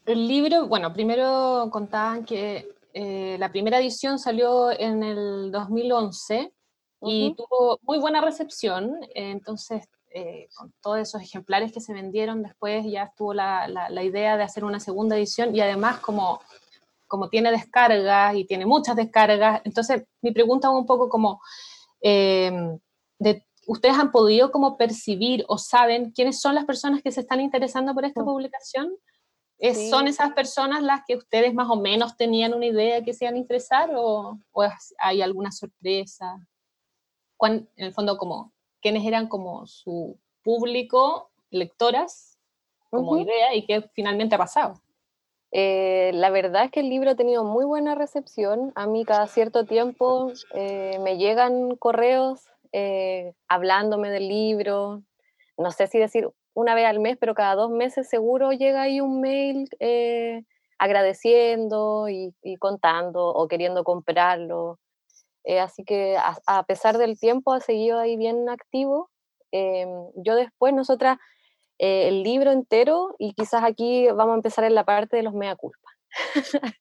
El 0.05 0.27
libro, 0.27 0.67
bueno, 0.67 0.91
primero 0.91 1.69
contaban 1.71 2.25
que 2.25 2.67
eh, 2.93 3.37
la 3.39 3.51
primera 3.51 3.79
edición 3.79 4.17
salió 4.17 4.71
en 4.71 5.03
el 5.03 5.51
2011 5.51 6.51
y 7.01 7.33
tuvo 7.35 7.79
muy 7.83 7.97
buena 7.97 8.21
recepción, 8.21 8.99
entonces 9.13 9.87
eh, 10.11 10.49
con 10.55 10.73
todos 10.81 10.97
esos 10.97 11.21
ejemplares 11.21 11.71
que 11.71 11.81
se 11.81 11.93
vendieron, 11.93 12.41
después 12.41 12.83
ya 12.85 13.03
estuvo 13.03 13.33
la, 13.33 13.67
la, 13.67 14.03
idea 14.03 14.37
de 14.37 14.43
hacer 14.43 14.63
una 14.63 14.79
segunda 14.79 15.15
edición 15.15 15.55
y 15.55 15.61
además 15.61 15.99
como, 15.99 16.41
como 17.07 17.29
tiene 17.29 17.51
descargas 17.51 18.35
y 18.35 18.43
tiene 18.43 18.65
muchas 18.65 18.95
descargas, 18.95 19.61
entonces 19.65 20.03
mi 20.21 20.31
pregunta 20.31 20.69
un 20.71 20.85
poco 20.85 21.09
como, 21.09 21.41
eh, 22.01 22.51
de, 23.19 23.45
¿ustedes 23.67 23.97
han 23.97 24.11
podido 24.11 24.51
como 24.51 24.77
percibir 24.77 25.45
o 25.47 25.57
saben 25.57 26.11
quiénes 26.11 26.41
son 26.41 26.55
las 26.55 26.65
personas 26.65 27.03
que 27.03 27.11
se 27.11 27.21
están 27.21 27.39
interesando 27.39 27.93
por 27.93 28.03
esta 28.03 28.23
publicación? 28.23 28.95
¿Son 29.89 30.07
esas 30.07 30.31
personas 30.31 30.81
las 30.81 31.01
que 31.05 31.17
ustedes 31.17 31.53
más 31.53 31.69
o 31.69 31.75
menos 31.75 32.15
tenían 32.15 32.53
una 32.53 32.65
idea 32.65 33.03
que 33.03 33.13
se 33.13 33.25
iban 33.25 33.35
a 33.35 33.39
interesar 33.39 33.91
o, 33.93 34.39
o 34.53 34.63
hay 34.97 35.21
alguna 35.21 35.51
sorpresa? 35.51 36.39
En 37.47 37.67
el 37.77 37.93
fondo, 37.93 38.17
como 38.17 38.51
quiénes 38.81 39.05
eran 39.05 39.27
como 39.27 39.65
su 39.65 40.17
público, 40.43 41.29
lectoras, 41.49 42.37
como 42.89 43.17
idea, 43.17 43.53
y 43.53 43.65
qué 43.65 43.81
finalmente 43.93 44.35
ha 44.35 44.39
pasado. 44.39 44.81
Eh, 45.51 46.11
la 46.13 46.29
verdad 46.29 46.65
es 46.65 46.71
que 46.71 46.81
el 46.81 46.89
libro 46.89 47.11
ha 47.11 47.15
tenido 47.15 47.43
muy 47.43 47.65
buena 47.65 47.95
recepción. 47.95 48.71
A 48.75 48.85
mí 48.87 49.05
cada 49.05 49.27
cierto 49.27 49.65
tiempo 49.65 50.31
eh, 50.53 50.99
me 51.01 51.17
llegan 51.17 51.75
correos 51.75 52.41
eh, 52.71 53.33
hablándome 53.47 54.09
del 54.09 54.27
libro. 54.27 55.01
No 55.57 55.71
sé 55.71 55.87
si 55.87 55.97
decir 55.97 56.29
una 56.53 56.75
vez 56.75 56.85
al 56.85 56.99
mes, 56.99 57.17
pero 57.19 57.33
cada 57.33 57.55
dos 57.55 57.71
meses 57.71 58.09
seguro 58.09 58.51
llega 58.51 58.83
ahí 58.83 59.01
un 59.01 59.21
mail 59.21 59.69
agradeciendo 60.77 62.07
y, 62.09 62.33
contando 62.57 63.27
o 63.27 63.47
queriendo 63.47 63.83
comprarlo. 63.83 64.79
Eh, 65.49 65.59
así 65.59 65.83
que 65.83 66.15
a, 66.15 66.63
pesar 66.67 66.99
del 66.99 67.19
tiempo 67.19 67.53
ha 67.53 67.59
seguido 67.59 67.97
ahí 67.97 68.17
bien 68.17 68.47
activo. 68.49 69.09
Em, 69.51 69.89
yo 70.13 70.35
después, 70.35 70.75
nosotras, 70.75 71.17
eh, 71.79 72.07
el 72.09 72.21
libro 72.21 72.51
entero, 72.51 73.15
y 73.17 73.33
quizás 73.33 73.63
aquí 73.63 74.05
vamos 74.09 74.33
a 74.33 74.35
empezar 74.35 74.63
en 74.65 74.75
la 74.75 74.83
parte 74.83 75.17
de 75.17 75.23
los 75.23 75.33
mea 75.33 75.55
culpa. 75.55 75.89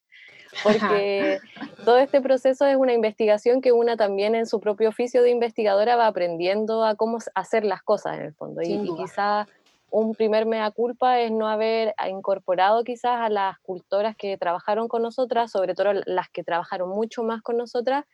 Porque 0.63 1.39
todo 1.87 1.97
este 1.97 2.21
proceso 2.21 2.67
es 2.67 2.77
una 2.77 2.93
investigación 2.93 3.63
que 3.63 3.73
una 3.73 3.97
también 3.97 4.35
en 4.35 4.45
su 4.45 4.61
propio 4.61 4.91
oficio 4.91 5.23
de 5.23 5.31
investigadora 5.31 5.97
va 5.97 6.07
aprendiendo 6.07 6.85
a 6.85 6.95
cómo 6.95 7.17
hacer 7.35 7.65
las 7.65 7.83
cosas 7.83 8.19
en 8.19 8.25
el 8.27 8.35
fondo. 8.35 8.61
Y, 8.61 8.75
y, 8.75 8.97
quizás 8.97 9.49
un 9.91 10.15
primer 10.15 10.45
mea 10.45 10.71
culpa 10.73 11.21
es 11.21 11.33
no 11.33 11.49
haber 11.49 11.95
incorporado 12.07 12.85
quizás 12.85 13.19
a 13.19 13.31
las 13.31 13.59
cultoras 13.61 14.15
que 14.15 14.37
trabajaron 14.37 14.89
con 14.89 15.01
nosotras, 15.01 15.51
sobre 15.51 15.75
todo 15.75 15.95
las 16.05 16.29
que 16.29 16.45
trabajaron 16.45 16.91
mucho 16.91 17.23
más 17.23 17.41
con 17.41 17.57
nosotras, 17.57 18.05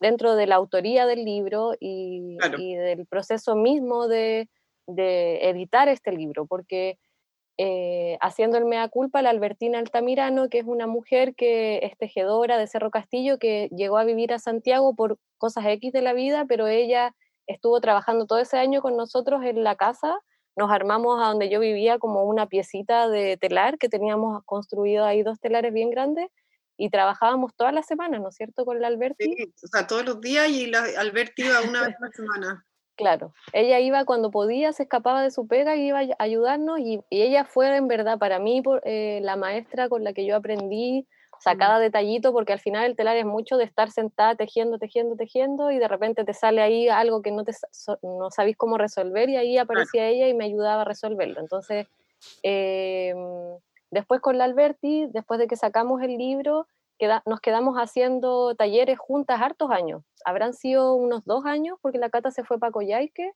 dentro 0.00 0.36
de 0.36 0.46
la 0.46 0.56
autoría 0.56 1.06
del 1.06 1.24
libro 1.24 1.72
y, 1.78 2.36
del 2.58 3.06
proceso 3.06 3.56
mismo 3.56 4.08
de, 4.08 4.48
editar 4.86 5.88
este 5.88 6.12
libro, 6.12 6.46
porque 6.46 6.98
eh, 7.56 8.18
haciendo 8.20 8.58
el 8.58 8.64
mea 8.64 8.88
culpa, 8.88 9.22
la 9.22 9.30
Albertina 9.30 9.78
Altamirano, 9.78 10.48
que 10.48 10.58
es 10.58 10.64
una 10.66 10.86
mujer 10.86 11.34
que 11.34 11.80
es 11.82 11.96
tejedora 11.96 12.58
de 12.58 12.66
Cerro 12.66 12.90
Castillo, 12.90 13.38
que 13.38 13.70
llegó 13.74 13.96
a 13.96 14.04
vivir 14.04 14.32
a 14.32 14.38
Santiago 14.38 14.94
por 14.94 15.18
cosas 15.38 15.64
X 15.66 15.92
de 15.92 16.02
la 16.02 16.12
vida, 16.12 16.44
pero 16.48 16.66
ella 16.66 17.14
estuvo 17.46 17.80
trabajando 17.80 18.26
todo 18.26 18.38
ese 18.40 18.58
año 18.58 18.82
con 18.82 18.96
nosotros 18.96 19.42
en 19.44 19.62
la 19.62 19.76
casa. 19.76 20.18
Nos 20.56 20.70
armamos 20.70 21.22
a 21.22 21.28
donde 21.28 21.48
yo 21.48 21.60
vivía 21.60 21.98
como 21.98 22.24
una 22.24 22.46
piecita 22.46 23.08
de 23.08 23.36
telar, 23.36 23.78
que 23.78 23.88
teníamos 23.88 24.42
construido 24.44 25.04
ahí 25.04 25.22
dos 25.22 25.40
telares 25.40 25.72
bien 25.72 25.90
grandes, 25.90 26.28
y 26.76 26.90
trabajábamos 26.90 27.54
todas 27.54 27.72
las 27.72 27.86
semanas, 27.86 28.20
¿no 28.20 28.28
es 28.28 28.36
cierto?, 28.36 28.64
con 28.64 28.80
la 28.80 28.88
Alberti. 28.88 29.24
Sí, 29.24 29.54
o 29.62 29.66
sea, 29.66 29.86
todos 29.86 30.04
los 30.04 30.20
días 30.20 30.48
y 30.48 30.66
la 30.66 30.84
Alberti 30.98 31.44
iba 31.44 31.60
una 31.62 31.86
vez 31.86 31.96
a 31.96 32.06
la 32.06 32.10
semana. 32.12 32.64
Claro, 32.96 33.34
ella 33.52 33.80
iba 33.80 34.04
cuando 34.04 34.30
podía, 34.30 34.72
se 34.72 34.84
escapaba 34.84 35.20
de 35.20 35.32
su 35.32 35.48
pega 35.48 35.74
y 35.74 35.88
iba 35.88 35.98
a 35.98 36.14
ayudarnos 36.18 36.78
y, 36.78 37.00
ella 37.10 37.44
fue 37.44 37.76
en 37.76 37.88
verdad 37.88 38.18
para 38.18 38.38
mí 38.38 38.62
eh, 38.84 39.18
la 39.20 39.34
maestra 39.34 39.88
con 39.88 40.04
la 40.04 40.12
que 40.12 40.24
yo 40.24 40.36
aprendí, 40.36 41.04
o 41.32 41.40
sea, 41.40 41.56
cada 41.56 41.80
detallito, 41.80 42.32
porque 42.32 42.52
al 42.52 42.60
final 42.60 42.86
el 42.86 42.94
telar 42.94 43.16
es 43.16 43.26
mucho 43.26 43.56
de 43.56 43.64
estar 43.64 43.90
sentada 43.90 44.36
tejiendo, 44.36 44.78
tejiendo, 44.78 45.16
tejiendo 45.16 45.72
y 45.72 45.78
de 45.78 45.88
repente 45.88 46.24
te 46.24 46.34
sale 46.34 46.62
ahí 46.62 46.88
algo 46.88 47.20
que 47.20 47.32
no, 47.32 47.42
te, 47.42 47.52
no 48.02 48.30
sabéis 48.30 48.56
cómo 48.56 48.78
resolver 48.78 49.28
y 49.28 49.36
ahí 49.38 49.58
aparecía 49.58 50.06
ella 50.06 50.28
y 50.28 50.34
me 50.34 50.44
ayudaba 50.44 50.82
a 50.82 50.84
resolverlo. 50.84 51.40
Entonces, 51.40 51.88
eh, 52.44 53.12
Después 53.94 54.20
con 54.20 54.38
la 54.38 54.44
Alberti, 54.44 55.06
después 55.12 55.38
de 55.38 55.46
que 55.46 55.54
sacamos 55.54 56.02
el 56.02 56.18
libro, 56.18 56.66
nos 57.26 57.40
quedamos 57.40 57.76
haciendo 57.76 58.56
talleres 58.56 58.98
juntas 58.98 59.40
hartos 59.40 59.70
años. 59.70 60.02
Habrán 60.24 60.52
sido 60.52 60.96
unos 60.96 61.24
dos 61.24 61.46
años 61.46 61.78
porque 61.80 61.98
la 61.98 62.10
Cata 62.10 62.32
se 62.32 62.42
fue 62.42 62.58
para 62.58 62.72
Coyhaique 62.72 63.30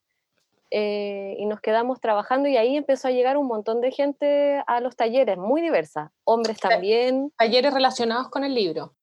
eh, 0.72 1.36
y 1.38 1.46
nos 1.46 1.60
quedamos 1.60 2.00
trabajando 2.00 2.48
y 2.48 2.56
ahí 2.56 2.76
empezó 2.76 3.06
a 3.06 3.12
llegar 3.12 3.36
un 3.36 3.46
montón 3.46 3.80
de 3.80 3.92
gente 3.92 4.60
a 4.66 4.80
los 4.80 4.96
talleres, 4.96 5.38
muy 5.38 5.62
diversa, 5.62 6.10
hombres 6.24 6.58
también. 6.58 7.32
Talleres 7.38 7.72
relacionados 7.72 8.28
con 8.28 8.42
el 8.42 8.52
libro. 8.52 8.94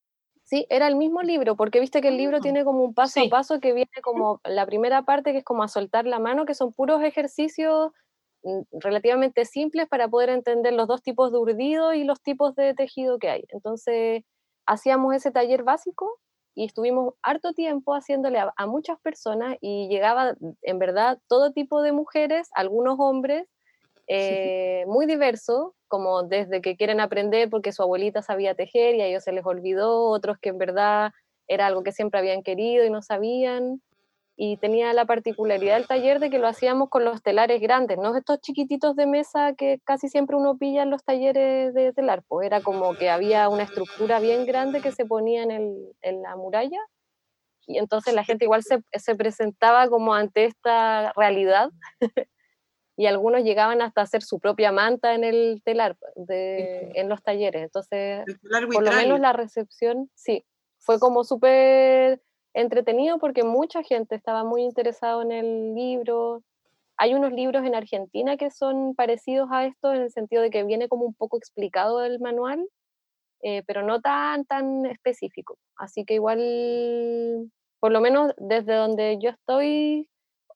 Sí, 0.43 0.67
era 0.69 0.87
el 0.87 0.95
mismo 0.97 1.23
libro, 1.23 1.55
porque 1.55 1.79
viste 1.79 2.01
que 2.01 2.09
el 2.09 2.17
libro 2.17 2.37
ah, 2.37 2.41
tiene 2.41 2.65
como 2.65 2.83
un 2.83 2.93
paso 2.93 3.21
a 3.21 3.29
paso 3.29 3.61
que 3.61 3.71
viene 3.71 4.01
como 4.03 4.41
la 4.43 4.65
primera 4.65 5.03
parte, 5.03 5.31
que 5.31 5.37
es 5.37 5.45
como 5.45 5.63
a 5.63 5.69
soltar 5.69 6.05
la 6.05 6.19
mano, 6.19 6.45
que 6.45 6.53
son 6.53 6.73
puros 6.73 7.01
ejercicios 7.01 7.93
relativamente 8.71 9.45
simples 9.45 9.87
para 9.87 10.07
poder 10.07 10.29
entender 10.29 10.73
los 10.73 10.87
dos 10.87 11.01
tipos 11.01 11.31
de 11.31 11.39
urdido 11.39 11.93
y 11.93 12.03
los 12.03 12.21
tipos 12.21 12.55
de 12.55 12.73
tejido 12.73 13.19
que 13.19 13.29
hay. 13.29 13.43
Entonces, 13.49 14.23
hacíamos 14.65 15.15
ese 15.15 15.31
taller 15.31 15.63
básico 15.63 16.19
y 16.55 16.65
estuvimos 16.65 17.15
harto 17.21 17.53
tiempo 17.53 17.93
haciéndole 17.93 18.39
a, 18.39 18.65
muchas 18.65 18.99
personas 19.01 19.57
y 19.61 19.89
llegaba 19.89 20.35
en 20.61 20.79
verdad 20.79 21.19
todo 21.27 21.51
tipo 21.51 21.81
de 21.81 21.91
mujeres, 21.91 22.47
algunos 22.53 22.95
hombres, 22.99 23.47
eh, 24.07 24.85
muy 24.87 25.05
diversos, 25.05 25.73
como 25.87 26.23
desde 26.23 26.61
que 26.61 26.77
quieren 26.77 26.99
aprender 26.99 27.49
porque 27.49 27.71
su 27.71 27.81
abuelita 27.81 28.21
sabía 28.21 28.55
tejer 28.55 28.95
y 28.95 29.01
a 29.01 29.07
ellos 29.07 29.23
se 29.23 29.33
les 29.33 29.45
olvidó, 29.45 30.05
otros 30.05 30.37
que 30.39 30.49
en 30.49 30.57
verdad 30.57 31.11
era 31.47 31.67
algo 31.67 31.83
que 31.83 31.91
siempre 31.91 32.19
habían 32.19 32.43
querido 32.43 32.85
y 32.85 32.89
no 32.89 33.01
sabían. 33.01 33.81
Y 34.37 34.57
tenía 34.57 34.91
la 34.93 35.05
particularidad 35.05 35.75
del 35.75 35.87
taller 35.87 36.19
de 36.19 36.29
que 36.29 36.39
lo 36.39 36.47
hacíamos 36.47 36.89
con 36.89 37.05
los 37.05 37.21
telares 37.23 37.61
grandes, 37.61 37.97
no 37.97 38.15
estos 38.17 38.41
chiquititos 38.41 38.95
de 38.95 39.07
mesa 39.07 39.53
que 39.53 39.79
casi 39.85 40.09
siempre 40.09 40.35
uno 40.35 40.57
pilla 40.57 40.83
en 40.83 40.89
los 40.89 41.03
talleres 41.03 41.73
de 41.73 41.93
telar, 41.93 42.23
pues 42.27 42.45
era 42.45 42.61
como 42.61 42.95
que 42.95 43.09
había 43.09 43.47
una 43.47 43.63
estructura 43.63 44.19
bien 44.19 44.45
grande 44.45 44.81
que 44.81 44.91
se 44.91 45.05
ponía 45.05 45.43
en, 45.43 45.51
el, 45.51 45.95
en 46.01 46.21
la 46.21 46.35
muralla 46.35 46.79
y 47.67 47.77
entonces 47.77 48.13
la 48.13 48.23
gente 48.23 48.45
igual 48.45 48.63
se, 48.63 48.83
se 48.93 49.15
presentaba 49.15 49.87
como 49.89 50.13
ante 50.13 50.45
esta 50.45 51.13
realidad 51.13 51.69
y 52.97 53.07
algunos 53.07 53.43
llegaban 53.43 53.81
hasta 53.81 54.01
hacer 54.01 54.23
su 54.23 54.39
propia 54.39 54.71
manta 54.71 55.15
en 55.15 55.23
el 55.23 55.61
telar 55.63 55.97
de, 56.15 56.91
en 56.95 57.09
los 57.09 57.21
talleres. 57.23 57.63
Entonces, 57.63 58.23
por 58.71 58.83
lo 58.83 58.91
menos 58.91 59.19
la 59.19 59.33
recepción, 59.33 60.09
sí, 60.13 60.45
fue 60.79 60.99
como 60.99 61.23
súper 61.23 62.21
entretenido 62.55 63.19
porque 63.19 63.43
mucha 63.43 63.83
gente 63.83 64.15
estaba 64.15 64.43
muy 64.43 64.63
interesada 64.63 65.21
en 65.21 65.31
el 65.31 65.75
libro. 65.75 66.41
Hay 66.97 67.13
unos 67.13 67.33
libros 67.33 67.65
en 67.65 67.75
Argentina 67.75 68.37
que 68.37 68.49
son 68.49 68.95
parecidos 68.95 69.49
a 69.51 69.65
esto 69.65 69.93
en 69.93 70.03
el 70.03 70.11
sentido 70.11 70.41
de 70.41 70.49
que 70.49 70.63
viene 70.63 70.87
como 70.87 71.05
un 71.05 71.13
poco 71.13 71.37
explicado 71.37 72.03
el 72.03 72.19
manual, 72.19 72.65
eh, 73.43 73.63
pero 73.67 73.83
no 73.83 73.99
tan, 73.99 74.45
tan 74.45 74.85
específico. 74.85 75.57
Así 75.75 76.05
que 76.05 76.15
igual, 76.15 77.51
por 77.79 77.91
lo 77.91 77.99
menos 77.99 78.33
desde 78.37 78.75
donde 78.75 79.19
yo 79.21 79.31
estoy, 79.31 80.09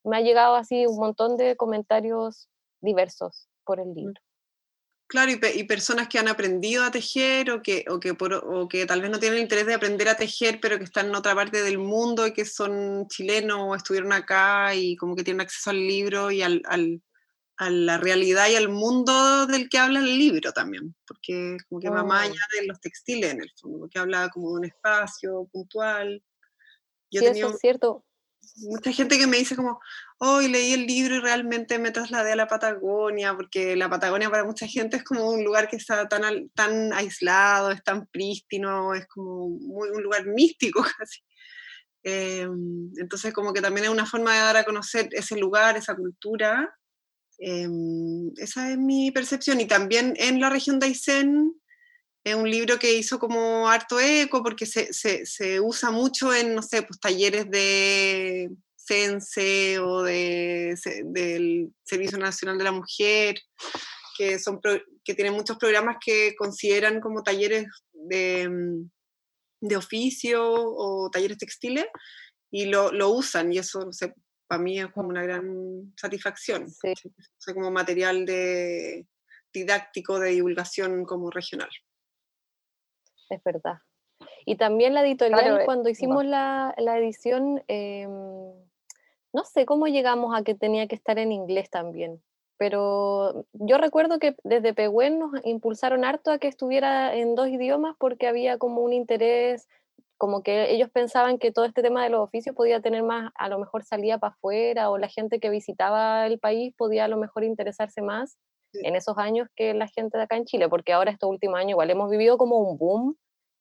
me 0.06 0.18
ha 0.18 0.22
llegado 0.22 0.56
así 0.56 0.88
un 0.88 0.98
montón 0.98 1.36
de 1.36 1.58
comentarios 1.58 2.48
diversos 2.82 3.50
por 3.66 3.82
el 3.82 3.94
libro. 3.94 4.22
Claro, 5.10 5.32
y, 5.32 5.64
personas 5.64 6.08
que 6.08 6.20
han 6.20 6.28
aprendido 6.28 6.84
a 6.84 6.92
tejer 6.92 7.50
o 7.50 7.64
que, 7.64 7.84
o, 7.90 8.00
que 8.00 8.16
o 8.16 8.68
que 8.68 8.86
tal 8.86 9.02
vez 9.02 9.10
no 9.10 9.20
tienen 9.20 9.40
interés 9.40 9.66
de 9.66 9.74
aprender 9.74 10.08
a 10.08 10.16
tejer, 10.16 10.60
pero 10.62 10.78
que 10.78 10.84
están 10.84 11.08
en 11.08 11.16
otra 11.16 11.34
parte 11.34 11.64
del 11.64 11.80
mundo 11.80 12.28
y 12.28 12.32
que 12.32 12.46
son 12.46 13.08
chilenos 13.08 13.58
o 13.60 13.76
estuvieron 13.76 14.14
acá 14.14 14.76
y 14.76 14.96
como 14.98 15.16
que 15.16 15.24
tienen 15.24 15.42
acceso 15.42 15.72
al 15.72 15.78
libro 15.78 16.30
y 16.30 16.44
al, 16.44 16.62
al, 16.66 17.02
a 17.58 17.72
la 17.72 17.98
realidad 17.98 18.50
y 18.50 18.56
al 18.56 18.70
mundo 18.70 19.48
del 19.48 19.68
que 19.68 19.80
habla 19.80 20.00
el 20.00 20.16
libro 20.16 20.52
también, 20.54 20.96
porque 21.08 21.58
como 21.68 21.82
que 21.82 21.90
va 21.90 22.04
más 22.04 22.26
allá 22.26 22.42
oh. 22.48 22.62
de 22.62 22.68
los 22.68 22.80
textiles 22.80 23.34
en 23.34 23.42
el 23.42 23.52
fondo, 23.60 23.80
porque 23.80 23.98
habla 23.98 24.30
como 24.30 24.50
de 24.50 24.60
un 24.60 24.66
espacio 24.66 25.50
puntual. 25.52 26.24
Yo 27.10 27.22
sí, 27.22 27.26
eso 27.26 27.50
es 27.50 27.60
cierto 27.60 28.06
mucha 28.58 28.92
gente 28.92 29.18
que 29.18 29.28
me 29.28 29.38
dice 29.38 29.56
como, 29.56 29.80
hoy 30.18 30.48
leí 30.48 30.74
el 30.74 30.86
libro 30.86 31.16
y 31.16 31.20
realmente 31.20 31.80
me 31.80 31.92
trasladé 31.92 32.34
a 32.34 32.36
la 32.36 32.48
Patagonia, 32.48 33.36
porque 33.36 33.76
la 33.76 33.90
Patagonia 33.90 34.30
para 34.30 34.44
mucha 34.44 34.68
gente 34.68 34.98
es 34.98 35.04
como 35.04 35.30
un 35.30 35.44
lugar 35.44 35.68
que 35.68 35.76
está 35.76 36.08
tan, 36.08 36.50
tan 36.50 36.94
aislado, 36.94 37.72
es 37.72 37.84
tan 37.84 38.08
prístino, 38.08 38.94
es 38.94 39.08
como 39.08 39.50
muy, 39.50 39.90
un 39.90 40.04
lugar 40.04 40.26
místico 40.26 40.84
casi. 40.98 41.20
Em, 42.04 42.92
entonces 42.98 43.34
como 43.34 43.54
que 43.54 43.62
también 43.62 43.86
es 43.86 43.92
una 43.92 44.06
forma 44.06 44.34
de 44.34 44.40
dar 44.40 44.58
a 44.58 44.64
conocer 44.64 45.10
ese 45.12 45.38
lugar, 45.38 45.78
esa 45.78 45.96
cultura. 45.96 46.74
Em, 47.40 48.32
esa 48.38 48.72
es 48.72 48.78
mi 48.78 49.12
percepción. 49.12 49.60
Y 49.62 49.66
también 49.66 50.14
en 50.18 50.40
la 50.40 50.50
región 50.50 50.80
de 50.80 50.88
Aysén, 50.88 51.54
es 52.24 52.36
un 52.36 52.50
libro 52.50 52.78
que 52.78 52.94
hizo 52.94 53.18
como 53.18 53.70
harto 53.70 54.00
eco 54.00 54.44
porque 54.44 54.66
se, 54.66 54.94
se, 54.94 55.26
se 55.26 55.60
usa 55.60 55.92
mucho 55.92 56.34
en, 56.34 56.54
no 56.54 56.62
sé, 56.62 56.82
pues 56.84 57.00
talleres 57.00 57.50
de 57.50 58.50
CENSE 58.78 59.80
o 59.80 60.04
de, 60.04 60.76
del 61.06 61.72
Servicio 61.84 62.18
Nacional 62.18 62.58
de 62.58 62.64
la 62.64 62.72
Mujer, 62.72 63.40
que, 64.18 64.38
son, 64.40 64.60
que 65.04 65.14
tienen 65.14 65.34
muchos 65.34 65.58
programas 65.58 65.98
que 66.04 66.36
consideran 66.36 67.00
como 67.00 67.24
talleres 67.24 67.68
de, 67.94 68.50
mm, 68.50 68.90
de 69.62 69.78
oficio 69.78 70.44
o 70.52 71.10
talleres 71.10 71.38
textiles 71.38 71.86
y 72.52 72.66
lo, 72.66 72.92
lo 72.92 73.10
usan 73.10 73.54
y 73.54 73.60
eso, 73.60 73.90
para 74.48 74.62
mí 74.62 74.80
es 74.80 74.88
como 74.92 75.10
una 75.10 75.24
gran 75.24 75.94
satisfacción. 75.96 76.68
Sí. 76.70 77.54
como 77.54 77.72
material 77.72 78.26
de, 78.26 79.06
didáctico 79.54 80.20
de 80.20 80.32
divulgación 80.32 81.06
como 81.06 81.30
regional 81.30 81.70
es 83.30 83.44
verdad. 83.44 83.80
Y 84.46 84.56
también 84.56 84.94
la 84.94 85.06
editorial, 85.06 85.62
eh, 85.62 85.66
cuando 85.66 85.90
hicimos 85.90 86.26
la, 86.26 86.74
edición, 86.78 87.64
em, 87.68 88.52
no 89.34 89.44
sé 89.46 89.66
cómo 89.66 89.88
llegamos 89.88 90.36
a 90.36 90.44
que 90.44 90.56
tenía 90.56 90.88
que 90.88 90.96
estar 90.96 91.20
en 91.20 91.32
inglés 91.32 91.70
también, 91.70 92.22
pero 92.58 93.46
yo 93.54 93.78
recuerdo 93.78 94.20
que 94.20 94.36
desde 94.44 94.74
Pehuen 94.74 95.20
nos 95.20 95.32
impulsaron 95.46 96.04
harto 96.04 96.32
a 96.32 96.40
que 96.40 96.48
estuviera 96.48 97.16
en 97.16 97.36
dos 97.36 97.48
idiomas 97.48 97.96
porque 97.98 98.28
había 98.28 98.58
como 98.58 98.82
un 98.82 98.92
interés, 98.92 99.68
como 100.18 100.44
que 100.44 100.72
ellos 100.72 100.90
pensaban 100.90 101.38
que 101.38 101.54
todo 101.54 101.64
este 101.64 101.82
tema 101.82 102.04
de 102.04 102.10
los 102.10 102.20
oficios 102.20 102.56
podía 102.56 102.82
tener 102.82 103.04
más, 103.04 103.32
a 103.36 103.48
lo 103.48 103.60
mejor 103.60 103.84
salía 103.84 104.18
para 104.18 104.34
afuera 104.34 104.90
o 104.90 104.98
la 104.98 105.08
gente 105.08 105.40
que 105.40 105.50
visitaba 105.50 106.28
el 106.28 106.40
país 106.40 106.74
podía 106.76 107.06
a 107.06 107.08
lo 107.08 107.18
mejor 107.18 107.46
interesarse 107.46 108.02
más 108.02 108.38
en 108.74 108.96
esos 108.96 109.18
años 109.18 109.48
que 109.56 109.74
la 109.74 109.88
gente 109.88 110.18
de 110.18 110.24
acá 110.24 110.38
en 110.38 110.46
Chile, 110.46 110.70
porque 110.70 110.94
ahora 110.94 111.12
estos 111.12 111.30
últimos 111.30 111.60
años 111.60 111.72
igual 111.72 111.90
hemos 111.90 112.10
vivido 112.10 112.38
como 112.38 112.58
un 112.58 112.78
boom 112.78 113.16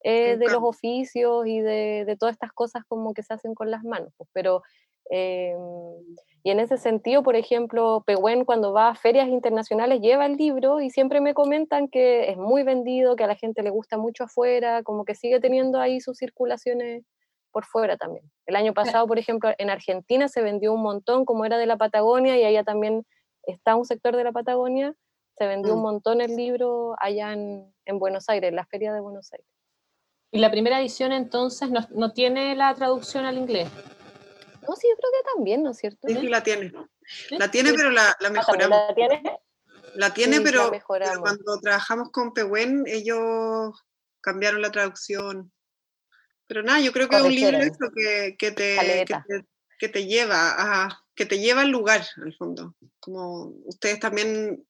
eh, 0.05 0.37
de 0.37 0.47
los 0.47 0.63
oficios 0.63 1.47
y 1.47 1.61
de, 1.61 2.05
de, 2.07 2.17
todas 2.17 2.35
estas 2.35 2.53
cosas 2.53 2.85
como 2.87 3.15
que 3.15 3.23
se 3.23 3.35
hacen 3.35 3.55
con 3.55 3.71
las 3.71 3.83
manos. 3.83 4.13
Pues, 4.17 4.31
pero, 4.33 4.63
em, 5.11 5.59
y 6.45 6.51
en 6.51 6.61
ese 6.61 6.77
sentido, 6.77 7.25
por 7.25 7.35
ejemplo, 7.35 8.05
Pehuen 8.07 8.45
cuando 8.45 8.73
va 8.73 8.91
a 8.91 8.95
ferias 8.95 9.29
internacionales 9.29 10.01
lleva 10.01 10.27
el 10.27 10.37
libro 10.37 10.81
y 10.81 10.91
siempre 10.91 11.21
me 11.21 11.35
comentan 11.35 11.89
que 11.89 12.31
es 12.31 12.37
muy 12.37 12.63
vendido, 12.63 13.17
que 13.17 13.25
a 13.25 13.27
la 13.27 13.35
gente 13.35 13.63
le 13.63 13.71
gusta 13.71 13.99
mucho 13.99 14.25
afuera, 14.25 14.85
como 14.85 15.05
que 15.05 15.17
sigue 15.17 15.41
teniendo 15.41 15.81
ahí 15.81 16.01
sus 16.01 16.17
circulaciones 16.19 17.05
por 17.51 17.65
fuera 17.65 17.97
también. 17.97 18.25
El 18.47 18.55
año 18.55 18.73
pasado, 18.75 19.07
por 19.09 19.19
ejemplo, 19.19 19.51
en 19.59 19.69
Argentina 19.69 20.29
se 20.29 20.43
vendió 20.43 20.73
un 20.73 20.83
montón, 20.83 21.25
como 21.25 21.45
era 21.45 21.59
de 21.59 21.67
la 21.67 21.77
Patagonia, 21.77 22.39
y 22.39 22.45
allá 22.45 22.63
también 22.63 23.05
está 23.53 23.77
un 23.77 23.85
sector 23.85 24.17
de 24.17 24.25
la 24.25 24.33
Patagonia, 24.33 24.95
se 25.37 25.47
vendió 25.47 25.75
un 25.75 25.81
mm. 25.81 25.83
montón 25.83 26.21
el 26.21 26.37
libro 26.37 26.95
allá 26.99 27.33
en, 27.33 27.73
en, 27.85 27.99
Buenos 27.99 28.29
Aires, 28.29 28.49
en 28.49 28.57
la 28.57 28.67
Feria 28.67 28.93
de 28.93 29.01
Buenos 29.01 29.33
Aires. 29.33 29.47
¿Y 30.31 30.39
la 30.39 30.51
primera 30.51 30.81
edición 30.81 31.13
entonces 31.13 31.71
no, 31.71 31.87
no 31.91 32.13
tiene 32.13 32.55
la 32.55 32.75
traducción 32.75 33.25
al 33.25 33.39
inglés? 33.39 33.69
No, 34.69 34.77
sí, 34.77 34.87
yo 34.91 34.97
creo 34.97 35.11
que 35.13 35.31
también, 35.35 35.63
¿no 35.63 35.71
es 35.71 35.79
cierto? 35.79 36.07
Sí, 36.07 36.17
sí 36.17 36.29
la 36.29 36.43
tiene. 36.43 36.73
La 37.31 37.51
tiene, 37.51 37.73
pero 37.73 37.91
la, 37.91 38.15
la 38.21 38.29
ah, 38.29 38.31
mejoramos. 38.31 38.79
¿La 38.89 38.95
tiene? 38.95 39.23
La 39.95 40.15
tiene, 40.15 40.41
pero, 40.43 40.71
cuando 41.21 41.59
trabajamos 41.61 42.11
con 42.11 42.33
Pehuen, 42.35 42.85
ellos 42.87 43.73
cambiaron 44.21 44.61
la 44.61 44.71
traducción. 44.71 45.51
Pero 46.47 46.63
nada, 46.63 46.81
yo 46.81 46.93
creo 46.93 47.09
que 47.09 47.17
es 47.17 47.23
un 47.23 47.35
libro 47.35 47.59
que, 47.95 48.37
que, 48.39 48.53
te, 48.53 48.77
que, 48.77 49.07
te, 49.07 49.47
que, 49.79 49.89
te, 49.89 50.07
lleva 50.07 50.55
a, 50.57 51.05
que 51.19 51.27
te 51.27 51.41
lleva 51.41 51.63
al 51.63 51.71
lugar, 51.71 52.07
al 52.23 52.33
fondo. 52.33 52.77
Como 53.01 53.53
ustedes 53.65 53.99
también, 53.99 54.65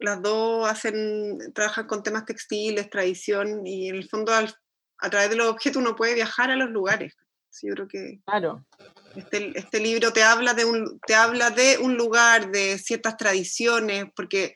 las 0.00 0.20
dos 0.20 0.68
hacen, 0.68 1.38
trabajan 1.54 1.86
con 1.86 2.02
temas 2.02 2.24
textiles, 2.24 2.90
tradición, 2.90 3.64
y 3.64 3.88
en 3.88 3.94
el 3.94 4.08
fondo 4.08 4.32
a 4.32 5.10
través 5.10 5.30
de 5.30 5.36
los 5.36 5.46
objetos 5.46 5.80
uno 5.80 5.94
puede 5.94 6.14
viajar 6.14 6.50
a 6.50 6.56
los 6.56 6.70
lugares. 6.70 7.14
Sí, 7.50 7.68
yo 7.68 7.74
creo 7.74 7.86
que 7.86 8.20
claro. 8.26 8.66
este, 9.14 9.56
este 9.56 9.78
libro 9.78 10.12
te 10.12 10.24
habla, 10.24 10.54
de 10.54 10.64
un, 10.64 10.98
te 11.06 11.14
habla 11.14 11.50
de 11.50 11.78
un 11.78 11.96
lugar, 11.96 12.50
de 12.50 12.78
ciertas 12.78 13.16
tradiciones, 13.16 14.06
porque 14.16 14.54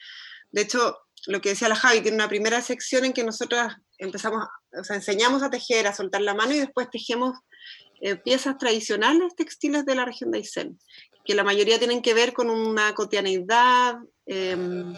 de 0.51 0.63
hecho, 0.63 0.99
lo 1.29 1.41
que 1.41 1.51
decía 1.51 1.69
la 1.69 1.77
Javi, 1.77 2.01
tiene 2.01 2.17
una 2.17 2.29
primera 2.29 2.61
sección 2.61 3.05
en 3.05 3.13
que 3.13 3.23
nosotras 3.23 3.77
empezamos, 3.99 4.45
o 4.73 4.83
sea, 4.83 4.97
enseñamos 4.97 5.45
a 5.45 5.51
tejer, 5.51 5.87
a 5.87 5.95
soltar 5.95 6.23
la 6.23 6.35
mano 6.35 6.55
y 6.55 6.59
después 6.59 6.91
tejemos 6.91 7.39
eh, 8.01 8.17
piezas 8.17 8.59
tradicionales 8.59 9.37
textiles 9.37 9.87
de 9.87 9.95
la 9.95 10.05
región 10.05 10.33
de 10.33 10.39
Aysén 10.39 10.77
que 11.27 11.35
la 11.35 11.45
mayoría 11.45 11.79
tienen 11.79 12.03
que 12.03 12.15
ver 12.15 12.33
con 12.33 12.49
una 12.49 12.95
cotidianidad 12.95 13.97
em, 14.27 14.95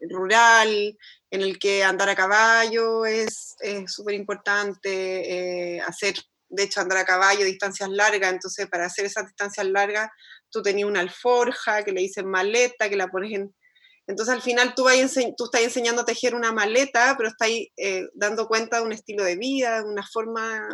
rural, 0.00 0.98
en 1.30 1.40
el 1.42 1.58
que 1.58 1.84
andar 1.84 2.08
a 2.08 2.16
caballo 2.16 3.06
es 3.06 3.56
súper 3.86 4.14
importante, 4.14 5.76
eh, 5.76 5.80
hacer, 5.80 6.14
de 6.48 6.64
hecho, 6.64 6.80
andar 6.80 6.98
a 6.98 7.04
caballo 7.04 7.44
distancias 7.44 7.88
largas, 7.88 8.32
entonces 8.32 8.66
para 8.66 8.86
hacer 8.86 9.06
esas 9.06 9.26
distancias 9.26 9.66
largas 9.66 10.10
tú 10.50 10.62
tenías 10.62 10.88
una 10.88 11.00
alforja 11.00 11.84
que 11.84 11.92
le 11.92 12.00
dicen 12.00 12.26
maleta, 12.26 12.88
que 12.88 12.96
la 12.96 13.08
pones 13.08 13.32
en... 13.32 13.54
Entonces 14.06 14.34
al 14.34 14.42
final 14.42 14.74
tú, 14.74 14.84
vas 14.84 14.96
tú 15.36 15.44
estás 15.44 15.60
enseñando 15.60 16.02
a 16.02 16.04
tejer 16.04 16.34
una 16.34 16.52
maleta, 16.52 17.14
pero 17.16 17.28
estás 17.28 17.48
eh, 17.76 18.08
dando 18.14 18.48
cuenta 18.48 18.78
de 18.78 18.82
un 18.82 18.92
estilo 18.92 19.22
de 19.22 19.36
vida, 19.36 19.82
de 19.82 19.88
una 19.88 20.04
forma 20.04 20.68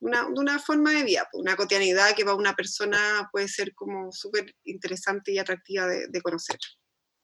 una, 0.00 0.26
una 0.26 0.58
forma 0.58 0.92
de 0.92 1.04
vida, 1.04 1.26
pues, 1.30 1.42
una 1.42 1.56
cotidianidad 1.56 2.14
que 2.14 2.24
para 2.24 2.36
una 2.36 2.54
persona 2.54 3.28
puede 3.32 3.48
ser 3.48 3.74
como 3.74 4.12
súper 4.12 4.54
interesante 4.64 5.32
y 5.32 5.38
atractiva 5.38 5.86
de, 5.86 6.20
conocer. 6.22 6.58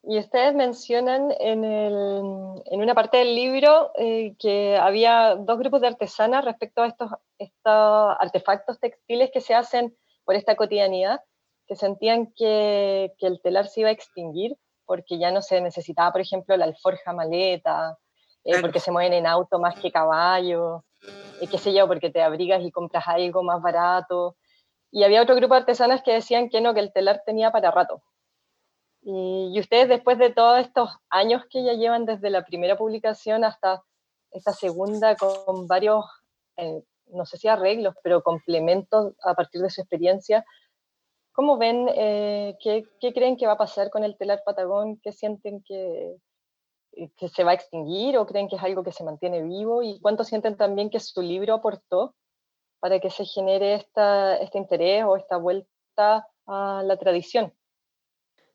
Y 0.05 0.19
ustedes 0.19 0.55
mencionan 0.55 1.31
en, 1.39 1.65
una 1.65 2.95
parte 2.95 3.19
del 3.19 3.35
libro 3.35 3.93
eh, 3.97 4.35
que 4.39 4.77
había 4.77 5.37
dos 5.37 5.59
grupos 5.59 5.81
de 5.81 5.89
artesanas 5.89 6.45
respecto 6.45 6.83
a 6.83 6.89
estos, 6.89 7.11
estos, 7.39 8.17
artefactos 8.19 8.81
textiles 8.81 9.31
que 9.33 9.41
se 9.41 9.55
hacen 9.55 9.97
por 10.25 10.35
esta 10.35 10.57
cotidianidad, 10.57 11.21
que 11.69 11.77
sentían 11.77 12.33
que, 12.35 13.13
el 13.21 13.41
telar 13.43 13.69
se 13.69 13.81
iba 13.81 13.91
a 13.91 13.93
extinguir 13.93 14.57
porque 14.85 15.19
ya 15.19 15.31
no 15.31 15.41
se 15.41 15.61
necesitaba, 15.61 16.11
por 16.11 16.21
ejemplo, 16.21 16.57
la 16.57 16.65
alforja 16.65 17.13
maleta, 17.13 17.97
eh, 18.45 18.61
porque 18.61 18.81
se 18.81 18.91
mueven 18.91 19.13
en 19.13 19.27
auto 19.27 19.61
más 19.61 19.79
que 19.79 19.93
caballo, 19.93 20.85
eh, 21.41 21.47
qué 21.51 21.59
sé 21.59 21.73
yo, 21.73 21.87
porque 21.87 22.11
te 22.11 22.23
abrigas 22.23 22.63
y 22.63 22.71
compras 22.71 23.05
algo 23.07 23.43
más 23.43 23.61
barato. 23.63 24.37
Y 24.91 25.05
había 25.05 25.23
otro 25.23 25.35
grupo 25.37 25.55
de 25.55 25.61
artesanas 25.61 26.03
que 26.03 26.13
decían 26.13 26.49
que 26.49 26.61
no, 26.61 26.75
que 26.75 26.81
el 26.81 26.93
telar 26.93 27.23
tenía 27.25 27.51
para 27.51 27.71
rato, 27.71 28.03
y, 29.05 29.59
ustedes, 29.59 29.89
después 29.89 30.17
de 30.19 30.31
todos 30.31 30.61
estos 30.61 30.91
años 31.11 31.43
que 31.51 31.65
ya 31.65 31.73
llevan 31.73 32.07
desde 32.07 32.31
la 32.31 32.45
primera 32.45 32.77
publicación 32.79 33.45
hasta 33.45 33.83
esta 34.31 34.53
segunda, 34.53 35.17
con 35.17 35.67
varios, 35.67 36.05
eh, 36.57 36.83
no 37.07 37.27
sé 37.27 37.37
si 37.37 37.49
arreglos, 37.49 37.97
pero 38.05 38.23
complementos 38.23 39.15
a 39.25 39.35
partir 39.35 39.61
de 39.61 39.71
su 39.71 39.81
experiencia, 39.81 40.45
¿cómo 41.33 41.59
ven, 41.59 41.89
eh, 41.95 42.57
qué, 42.63 42.85
qué, 43.01 43.13
creen 43.13 43.37
que 43.37 43.47
va 43.47 43.55
a 43.55 43.59
pasar 43.59 43.91
con 43.91 44.05
el 44.05 44.17
telar 44.17 44.43
patagón? 44.45 45.01
¿Qué 45.03 45.13
sienten 45.13 45.63
que, 45.63 46.17
que 47.17 47.29
se 47.29 47.45
va 47.45 47.53
a 47.53 47.55
extinguir 47.55 48.17
o 48.19 48.27
creen 48.27 48.49
que 48.49 48.57
es 48.57 48.63
algo 48.63 48.83
que 48.83 48.93
se 48.93 49.05
mantiene 49.05 49.43
vivo? 49.43 49.83
¿Y 49.83 50.01
cuánto 50.01 50.25
sienten 50.25 50.57
también 50.57 50.91
que 50.91 51.01
su 51.01 51.23
libro 51.23 51.55
aportó 51.55 52.15
para 52.81 53.01
que 53.01 53.11
se 53.11 53.25
genere 53.25 53.75
esta, 53.75 54.37
este 54.37 54.59
interés 54.59 55.05
o 55.05 55.17
esta 55.17 55.37
vuelta 55.37 56.29
a 56.47 56.83
la 56.85 56.97
tradición? 56.97 57.53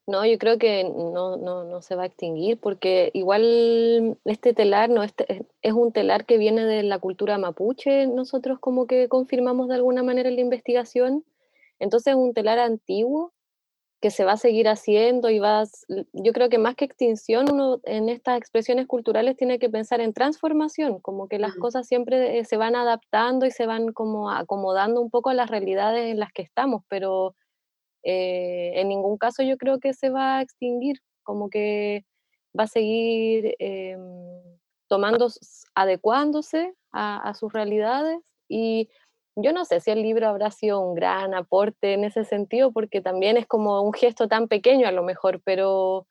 No, 0.06 0.26
yo 0.26 0.38
creo 0.38 0.58
que 0.58 0.86
no, 0.86 1.36
no, 1.36 1.65
no, 1.65 1.82
se 1.82 1.95
va 1.95 2.04
a 2.04 2.06
extinguir 2.06 2.58
porque 2.62 3.12
igual 3.13 4.17
este 4.23 4.54
telar 4.54 4.89
no 4.89 5.04
este, 5.04 5.45
es 5.62 5.73
un 5.73 5.91
telar 5.91 6.26
que 6.26 6.38
viene 6.38 6.63
de 6.63 6.84
la 6.84 7.00
cultura 7.00 7.38
mapuche, 7.38 8.08
nosotros 8.08 8.58
como 8.60 8.88
que 8.88 9.10
confirmamos 9.10 9.67
de 9.67 9.76
alguna 9.76 10.04
manera 10.04 10.30
en 10.30 10.36
la 10.36 10.41
investigación. 10.41 11.26
Entonces 11.78 12.12
es 12.13 12.17
un 12.17 12.34
telar 12.34 12.58
antiguo 12.58 13.34
que 13.99 14.12
se 14.12 14.25
va 14.25 14.33
a 14.33 14.38
seguir 14.38 14.67
haciendo 14.67 15.29
y 15.29 15.39
va, 15.39 15.63
yo 16.13 16.31
creo 16.31 16.49
que 16.49 16.60
más 16.60 16.75
que 16.75 16.86
extinción, 16.86 17.51
uno 17.51 17.79
en 17.83 18.10
estas 18.10 18.38
expresiones 18.38 18.86
culturales 18.86 19.36
tiene 19.36 19.57
que 19.57 19.69
pensar 19.69 20.01
en 20.01 20.13
transformación, 20.13 20.99
como 20.99 21.27
que 21.27 21.39
las 21.39 21.55
cosas 21.55 21.88
siempre 21.88 22.38
eh, 22.38 22.45
se 22.45 22.57
van 22.57 22.75
adaptando 22.75 23.45
y 23.47 23.51
se 23.51 23.65
van 23.65 23.93
como 23.93 24.29
acomodando 24.29 25.01
un 25.01 25.10
poco 25.10 25.31
a 25.31 25.33
las 25.33 25.49
realidades 25.49 26.12
en 26.12 26.19
las 26.19 26.31
que 26.31 26.43
estamos, 26.43 26.83
pero 26.89 27.36
eh, 28.03 28.73
en 28.75 28.89
ningún 28.89 29.17
caso 29.17 29.41
yo 29.41 29.57
creo 29.57 29.79
que 29.79 29.93
se 29.93 30.10
va 30.10 30.38
a 30.38 30.41
extinguir, 30.41 30.99
como 31.23 31.49
que 31.49 32.05
va 32.57 32.65
a 32.65 32.67
seguir 32.67 33.55
eh, 33.60 33.97
tomando, 34.88 35.27
adecuándose 35.75 36.73
a, 36.91 37.33
sus 37.33 37.51
realidades 37.53 38.19
y 38.47 38.89
yo 39.39 39.54
no 39.54 39.65
sé 39.65 39.80
si 39.80 39.91
el 39.91 40.02
libro 40.02 40.28
habrá 40.28 40.50
sido 40.50 40.80
un 40.80 40.95
gran 40.95 41.36
aporte 41.36 41.93
en 41.93 42.04
ese 42.04 42.23
sentido, 42.23 42.71
porque 42.71 43.02
también 43.02 43.38
es 43.38 43.45
como 43.45 43.82
un 43.82 43.93
gesto 43.93 44.28
tan 44.28 44.47
pequeño 44.47 44.88
a 44.88 44.91
lo 44.91 45.04
mejor, 45.04 45.41
pero 45.43 46.08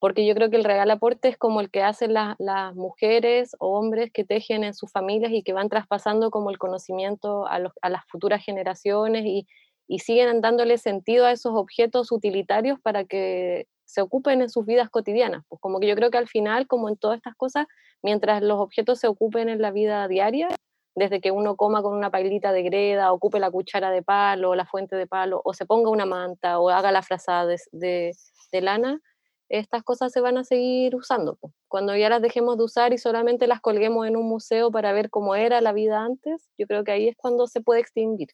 porque 0.00 0.26
yo 0.26 0.34
creo 0.34 0.50
que 0.50 0.56
el 0.56 0.64
real 0.64 0.90
aporte 0.90 1.28
es 1.28 1.36
como 1.36 1.60
el 1.60 1.70
que 1.70 1.82
hacen 1.82 2.14
las 2.14 2.74
mujeres 2.74 3.54
o 3.60 3.78
hombres 3.78 4.10
que 4.10 4.24
tejen 4.24 4.64
en 4.64 4.74
sus 4.74 4.90
familias 4.90 5.32
y 5.32 5.42
que 5.42 5.52
van 5.52 5.68
traspasando 5.68 6.30
como 6.30 6.50
el 6.50 6.58
conocimiento 6.58 7.46
a, 7.46 7.58
las 7.60 8.04
futuras 8.08 8.42
generaciones 8.42 9.24
y, 9.26 9.46
y 9.86 9.98
siguen 10.00 10.40
dándole 10.40 10.78
sentido 10.78 11.26
a 11.26 11.32
esos 11.32 11.52
objetos 11.54 12.10
utilitarios 12.10 12.80
para 12.80 13.04
que 13.04 13.68
se 13.84 14.00
ocupen 14.00 14.40
en 14.40 14.48
sus 14.48 14.64
vidas 14.64 14.88
cotidianas. 14.88 15.44
Pues 15.48 15.60
como 15.60 15.78
que 15.78 15.86
yo 15.86 15.94
creo 15.94 16.10
que 16.10 16.18
al 16.18 16.26
final, 16.26 16.66
como 16.66 16.88
en 16.88 16.96
todas 16.96 17.18
estas 17.18 17.36
cosas, 17.36 17.66
mientras 18.02 18.42
los 18.42 18.58
objetos 18.58 18.98
se 18.98 19.06
ocupen 19.06 19.50
en 19.50 19.60
la 19.60 19.70
vida 19.70 20.08
diaria, 20.08 20.48
desde 20.94 21.20
que 21.20 21.30
uno 21.30 21.56
coma 21.56 21.82
con 21.82 21.94
una 21.96 22.10
pailita 22.10 22.52
de 22.52 22.62
greda, 22.62 23.12
ocupe 23.12 23.40
la 23.40 23.50
cuchara 23.50 23.90
de 23.90 24.02
palo, 24.02 24.54
la 24.54 24.66
fuente 24.66 24.96
de 24.96 25.06
palo, 25.06 25.40
o 25.44 25.54
se 25.54 25.66
ponga 25.66 25.90
una 25.90 26.06
manta, 26.06 26.58
o 26.58 26.68
haga 26.68 26.92
la 26.92 27.02
frazada 27.02 27.46
de, 27.46 27.58
de, 27.72 28.60
lana, 28.60 29.00
estas 29.48 29.82
cosas 29.82 30.12
se 30.12 30.20
van 30.20 30.38
a 30.38 30.44
seguir 30.44 30.94
usando. 30.94 31.36
Pues. 31.36 31.52
Cuando 31.68 31.96
ya 31.96 32.08
las 32.08 32.22
dejemos 32.22 32.58
de 32.58 32.64
usar 32.64 32.92
y 32.92 32.98
solamente 32.98 33.46
las 33.46 33.60
colguemos 33.60 34.06
en 34.06 34.16
un 34.16 34.28
museo 34.28 34.70
para 34.70 34.92
ver 34.92 35.10
cómo 35.10 35.34
era 35.34 35.60
la 35.60 35.72
vida 35.72 36.04
antes, 36.04 36.50
yo 36.58 36.66
creo 36.66 36.84
que 36.84 36.92
ahí 36.92 37.08
es 37.08 37.16
cuando 37.16 37.46
se 37.46 37.60
puede 37.60 37.80
extinguir. 37.80 38.28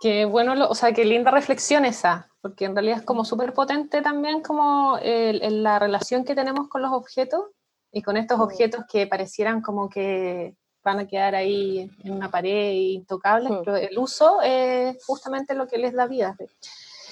Qué 0.00 0.26
bueno, 0.26 0.54
o 0.68 0.74
sea, 0.74 0.92
qué 0.92 1.04
linda 1.04 1.32
reflexión 1.32 1.84
esa, 1.84 2.30
porque 2.40 2.66
en 2.66 2.74
realidad 2.74 2.98
es 2.98 3.04
como 3.04 3.24
súper 3.24 3.52
potente 3.52 4.00
también 4.00 4.42
como 4.42 4.96
la 5.02 5.78
relación 5.80 6.24
que 6.24 6.36
tenemos 6.36 6.68
con 6.68 6.82
los 6.82 6.92
objetos 6.92 7.46
y 7.90 8.02
con 8.02 8.16
estos 8.16 8.38
objetos 8.38 8.84
que 8.90 9.08
parecieran 9.08 9.60
como 9.60 9.88
que 9.88 10.54
van 10.88 11.00
a 11.00 11.06
quedar 11.06 11.34
ahí 11.34 11.90
en 12.02 12.12
una 12.12 12.30
pared 12.30 12.72
intocables, 12.72 13.52
pero 13.64 13.76
el 13.76 13.98
uso 13.98 14.40
es 14.42 15.04
justamente 15.04 15.54
lo 15.54 15.66
que 15.66 15.78
les 15.78 15.92
da 15.92 16.06
vida. 16.06 16.36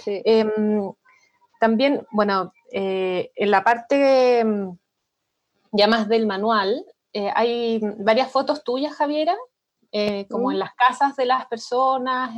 Em, 0.07 0.93
también, 1.61 2.07
bueno, 2.11 2.53
eh, 2.73 3.31
en 3.35 3.51
la 3.51 3.63
parte 3.63 4.41
em, 4.41 4.77
ya 5.73 5.87
más 5.87 6.09
del 6.09 6.27
manual, 6.27 6.85
eh, 7.13 7.31
hay 7.35 7.81
varias 7.99 8.31
fotos 8.31 8.65
tuyas, 8.65 8.95
Javiera, 8.95 9.37
eh, 9.93 10.27
como 10.31 10.51
en 10.51 10.59
las 10.59 10.75
casas 10.75 11.17
de 11.17 11.27
las 11.27 11.47
personas, 11.47 12.31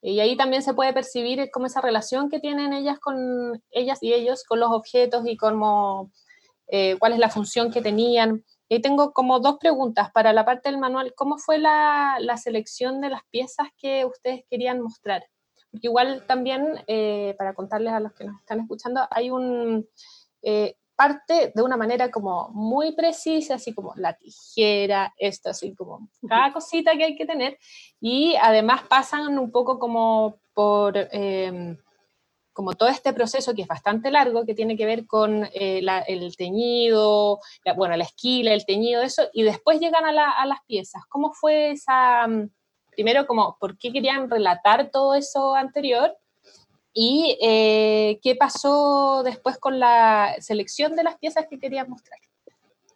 y 0.00 0.20
ahí 0.20 0.36
también 0.36 0.62
se 0.62 0.74
puede 0.74 0.92
percibir 0.92 1.50
como 1.50 1.66
esa 1.66 1.80
relación 1.80 2.28
que 2.28 2.40
tienen 2.40 2.72
ellas 2.72 2.98
con 2.98 3.62
ellas 3.70 3.98
y 4.02 4.12
ellos 4.12 4.44
con 4.44 4.60
los 4.60 4.70
objetos 4.70 5.26
y 5.26 5.36
como 5.36 6.10
eh, 6.74 6.96
cuál 6.98 7.12
es 7.12 7.18
la 7.18 7.28
función 7.28 7.70
que 7.70 7.82
tenían. 7.82 8.44
Y 8.74 8.80
tengo 8.80 9.12
como 9.12 9.38
dos 9.40 9.58
preguntas 9.58 10.10
para 10.12 10.32
la 10.32 10.44
parte 10.44 10.70
del 10.70 10.78
manual. 10.78 11.12
¿Cómo 11.14 11.36
fue 11.38 11.58
la, 11.58 12.18
selección 12.36 13.00
de 13.00 13.10
las 13.10 13.22
piezas 13.30 13.68
que 13.76 14.04
ustedes 14.04 14.44
querían 14.48 14.80
mostrar? 14.80 15.26
Porque 15.70 15.88
igual 15.88 16.24
también, 16.26 16.82
eh, 16.86 17.34
para 17.36 17.54
contarles 17.54 17.92
a 17.92 18.00
los 18.00 18.12
que 18.14 18.24
nos 18.24 18.40
están 18.40 18.60
escuchando, 18.60 19.06
hay 19.10 19.30
un, 19.30 19.86
parte 20.96 21.52
de 21.54 21.62
una 21.62 21.76
manera 21.76 22.10
como 22.10 22.48
muy 22.50 22.92
precisa, 22.94 23.56
así 23.56 23.74
como 23.74 23.92
la 23.96 24.14
tijera, 24.14 25.12
esto, 25.18 25.50
así 25.50 25.74
como 25.74 26.08
cada 26.28 26.52
cosita 26.52 26.96
que 26.96 27.04
hay 27.04 27.16
que 27.16 27.26
tener. 27.26 27.58
Y 28.00 28.36
además 28.40 28.82
pasan 28.88 29.38
un 29.38 29.50
poco 29.50 29.78
como 29.78 30.38
por... 30.54 30.94
Em, 30.96 31.76
como 32.52 32.74
todo 32.74 32.88
este 32.88 33.12
proceso 33.12 33.54
que 33.54 33.62
es 33.62 33.68
bastante 33.68 34.10
largo, 34.10 34.44
que 34.44 34.54
tiene 34.54 34.76
que 34.76 34.86
ver 34.86 35.06
con 35.06 35.44
eh, 35.54 35.82
el 36.06 36.36
teñido, 36.36 37.40
bueno, 37.76 37.96
la 37.96 38.04
esquila, 38.04 38.52
el 38.52 38.66
teñido, 38.66 39.02
eso, 39.02 39.28
y 39.32 39.42
después 39.42 39.80
llegan 39.80 40.04
a, 40.04 40.30
a, 40.30 40.46
las 40.46 40.58
piezas. 40.66 41.02
¿Cómo 41.08 41.32
fue 41.32 41.70
esa, 41.70 42.26
mm, 42.26 42.50
primero, 42.90 43.26
como, 43.26 43.56
por 43.58 43.78
qué 43.78 43.92
querían 43.92 44.28
relatar 44.28 44.90
todo 44.90 45.14
eso 45.14 45.54
anterior? 45.54 46.16
¿Y 46.92 47.38
eh, 47.40 48.20
qué 48.22 48.36
pasó 48.36 49.22
después 49.24 49.56
con 49.58 49.80
la 49.80 50.36
selección 50.40 50.94
de 50.94 51.04
las 51.04 51.16
piezas 51.18 51.46
que 51.48 51.58
querías 51.58 51.88
mostrar? 51.88 52.20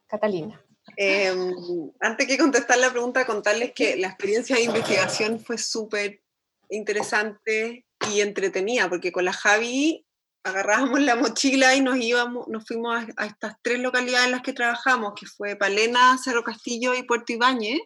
Catalina. 0.06 0.62
Em, 0.96 1.90
antes 2.00 2.26
que 2.26 2.38
contestar 2.38 2.78
la 2.78 2.90
pregunta, 2.90 3.26
contarles 3.26 3.72
que 3.72 3.96
la 3.96 4.08
experiencia 4.08 4.56
de 4.56 4.62
investigación 4.64 5.40
fue 5.40 5.58
súper 5.58 6.20
interesante 6.68 7.85
y 8.12 8.20
entretenida, 8.20 8.88
porque 8.88 9.12
con 9.12 9.24
la 9.24 9.32
Javi 9.32 10.04
agarrábamos 10.44 11.00
la 11.00 11.16
mochila 11.16 11.74
y 11.74 11.80
nos 11.80 11.96
íbamos, 11.96 12.46
nos 12.48 12.64
fuimos 12.66 12.96
a, 12.96 13.06
a, 13.16 13.26
estas 13.26 13.54
tres 13.62 13.80
localidades 13.80 14.26
en 14.26 14.32
las 14.32 14.42
que 14.42 14.52
trabajamos, 14.52 15.14
que 15.18 15.26
fue 15.26 15.56
Palena, 15.56 16.16
Cerro 16.18 16.44
Castillo 16.44 16.94
y 16.94 17.02
Puerto 17.02 17.32
Ibáñez, 17.32 17.80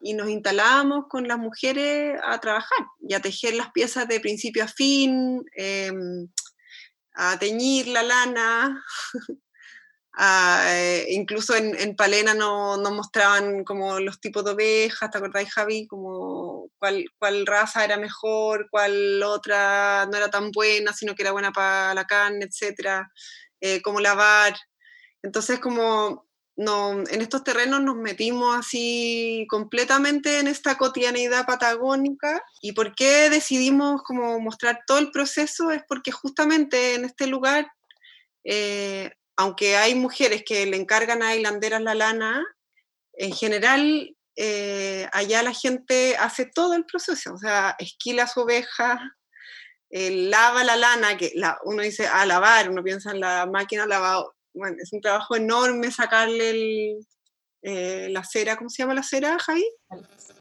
y 0.00 0.14
nos 0.14 0.28
instalábamos 0.28 1.06
con 1.08 1.26
las 1.26 1.38
mujeres 1.38 2.20
a 2.24 2.38
trabajar 2.38 2.86
y 3.00 3.14
a 3.14 3.20
tejer 3.20 3.54
las 3.54 3.72
piezas 3.72 4.06
de 4.06 4.20
principio 4.20 4.64
a 4.64 4.68
fin, 4.68 5.44
em, 5.56 6.28
a 7.14 7.38
teñir 7.38 7.88
la 7.88 8.02
lana. 8.02 8.84
Eh, 10.18 11.06
incluso 11.10 11.54
en, 11.54 11.94
Palena 11.94 12.32
nos 12.32 12.78
no 12.80 12.90
mostraban 12.90 13.64
como 13.64 14.00
los 14.00 14.18
tipos 14.18 14.44
de 14.44 14.52
ovejas, 14.52 15.10
¿te 15.10 15.18
acordáis 15.18 15.52
Javi? 15.52 15.86
Como 15.86 16.70
cuál, 16.78 17.46
raza 17.46 17.84
era 17.84 17.98
mejor, 17.98 18.68
cuál 18.70 19.22
otra 19.22 20.06
no 20.10 20.16
era 20.16 20.30
tan 20.30 20.50
buena, 20.52 20.92
sino 20.92 21.14
que 21.14 21.22
era 21.22 21.32
buena 21.32 21.52
para 21.52 21.94
la 21.94 22.06
carne, 22.06 22.46
etcétera, 22.46 23.10
eh, 23.60 23.82
cómo 23.82 24.00
lavar. 24.00 24.56
Entonces 25.22 25.58
como 25.58 26.26
no, 26.56 26.92
en 26.92 27.20
estos 27.20 27.44
terrenos 27.44 27.82
nos 27.82 27.96
metimos 27.96 28.56
así 28.56 29.46
completamente 29.50 30.40
en 30.40 30.46
esta 30.48 30.78
cotidianidad 30.78 31.44
patagónica. 31.46 32.42
¿Y 32.62 32.72
por 32.72 32.94
qué 32.94 33.28
decidimos 33.28 34.02
como 34.02 34.40
mostrar 34.40 34.80
todo 34.86 34.98
el 34.98 35.10
proceso? 35.10 35.70
Es 35.70 35.82
porque 35.86 36.12
justamente 36.12 36.94
en 36.94 37.04
este 37.04 37.26
lugar, 37.26 37.70
eh, 38.44 39.10
aunque 39.36 39.76
hay 39.76 39.94
mujeres 39.94 40.42
que 40.44 40.66
le 40.66 40.76
encargan 40.76 41.22
a 41.22 41.34
hilanderas 41.34 41.82
la 41.82 41.94
lana, 41.94 42.44
en 43.14 43.32
general 43.32 44.14
eh, 44.36 45.08
allá 45.12 45.42
la 45.42 45.52
gente 45.52 46.16
hace 46.16 46.46
todo 46.46 46.74
el 46.74 46.84
proceso, 46.84 47.34
o 47.34 47.38
sea, 47.38 47.74
esquila 47.78 48.26
su 48.26 48.40
oveja, 48.40 49.00
lava 49.90 50.64
la 50.64 50.76
lana, 50.76 51.16
que 51.16 51.32
la, 51.34 51.58
uno 51.64 51.82
dice 51.82 52.06
a 52.06 52.26
lavar, 52.26 52.70
uno 52.70 52.82
piensa 52.82 53.12
en 53.12 53.20
la 53.20 53.46
máquina 53.46 53.86
lavado, 53.86 54.36
bueno, 54.52 54.76
es 54.82 54.92
un 54.92 55.00
trabajo 55.00 55.36
enorme 55.36 55.90
sacarle 55.90 56.96
eh, 57.62 58.08
la 58.10 58.24
cera, 58.24 58.56
¿cómo 58.56 58.70
se 58.70 58.82
llama 58.82 58.94
la 58.94 59.02
cera, 59.02 59.36
Javi? 59.38 59.64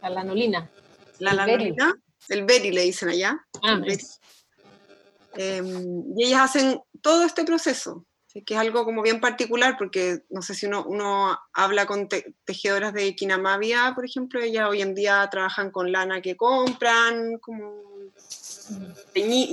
La 0.01 0.09
lanolina. 0.09 0.69
La 1.19 1.33
lanolina, 1.33 1.93
el 2.29 2.45
beri 2.45 2.71
le 2.71 2.81
dicen 2.81 3.09
allá. 3.09 3.37
Ah, 3.63 3.81
em, 5.33 6.03
y 6.17 6.25
ellas 6.25 6.41
hacen 6.41 6.79
todo 7.01 7.25
este 7.25 7.43
proceso, 7.43 8.05
que 8.43 8.53
es 8.53 8.59
algo 8.59 8.83
como 8.83 9.01
bien 9.01 9.21
particular, 9.21 9.77
porque 9.77 10.23
no 10.29 10.41
sé 10.41 10.55
si 10.55 10.65
uno, 10.65 10.83
uno 10.85 11.39
habla 11.53 11.85
con 11.85 12.09
tejedoras 12.43 12.93
de 12.93 13.15
Kinamavia, 13.15 13.93
por 13.95 14.05
ejemplo, 14.05 14.41
ellas 14.41 14.67
hoy 14.69 14.81
en 14.81 14.93
día 14.93 15.27
trabajan 15.31 15.71
con 15.71 15.91
lana 15.91 16.21
que 16.21 16.35
compran, 16.35 17.37
como 17.39 17.83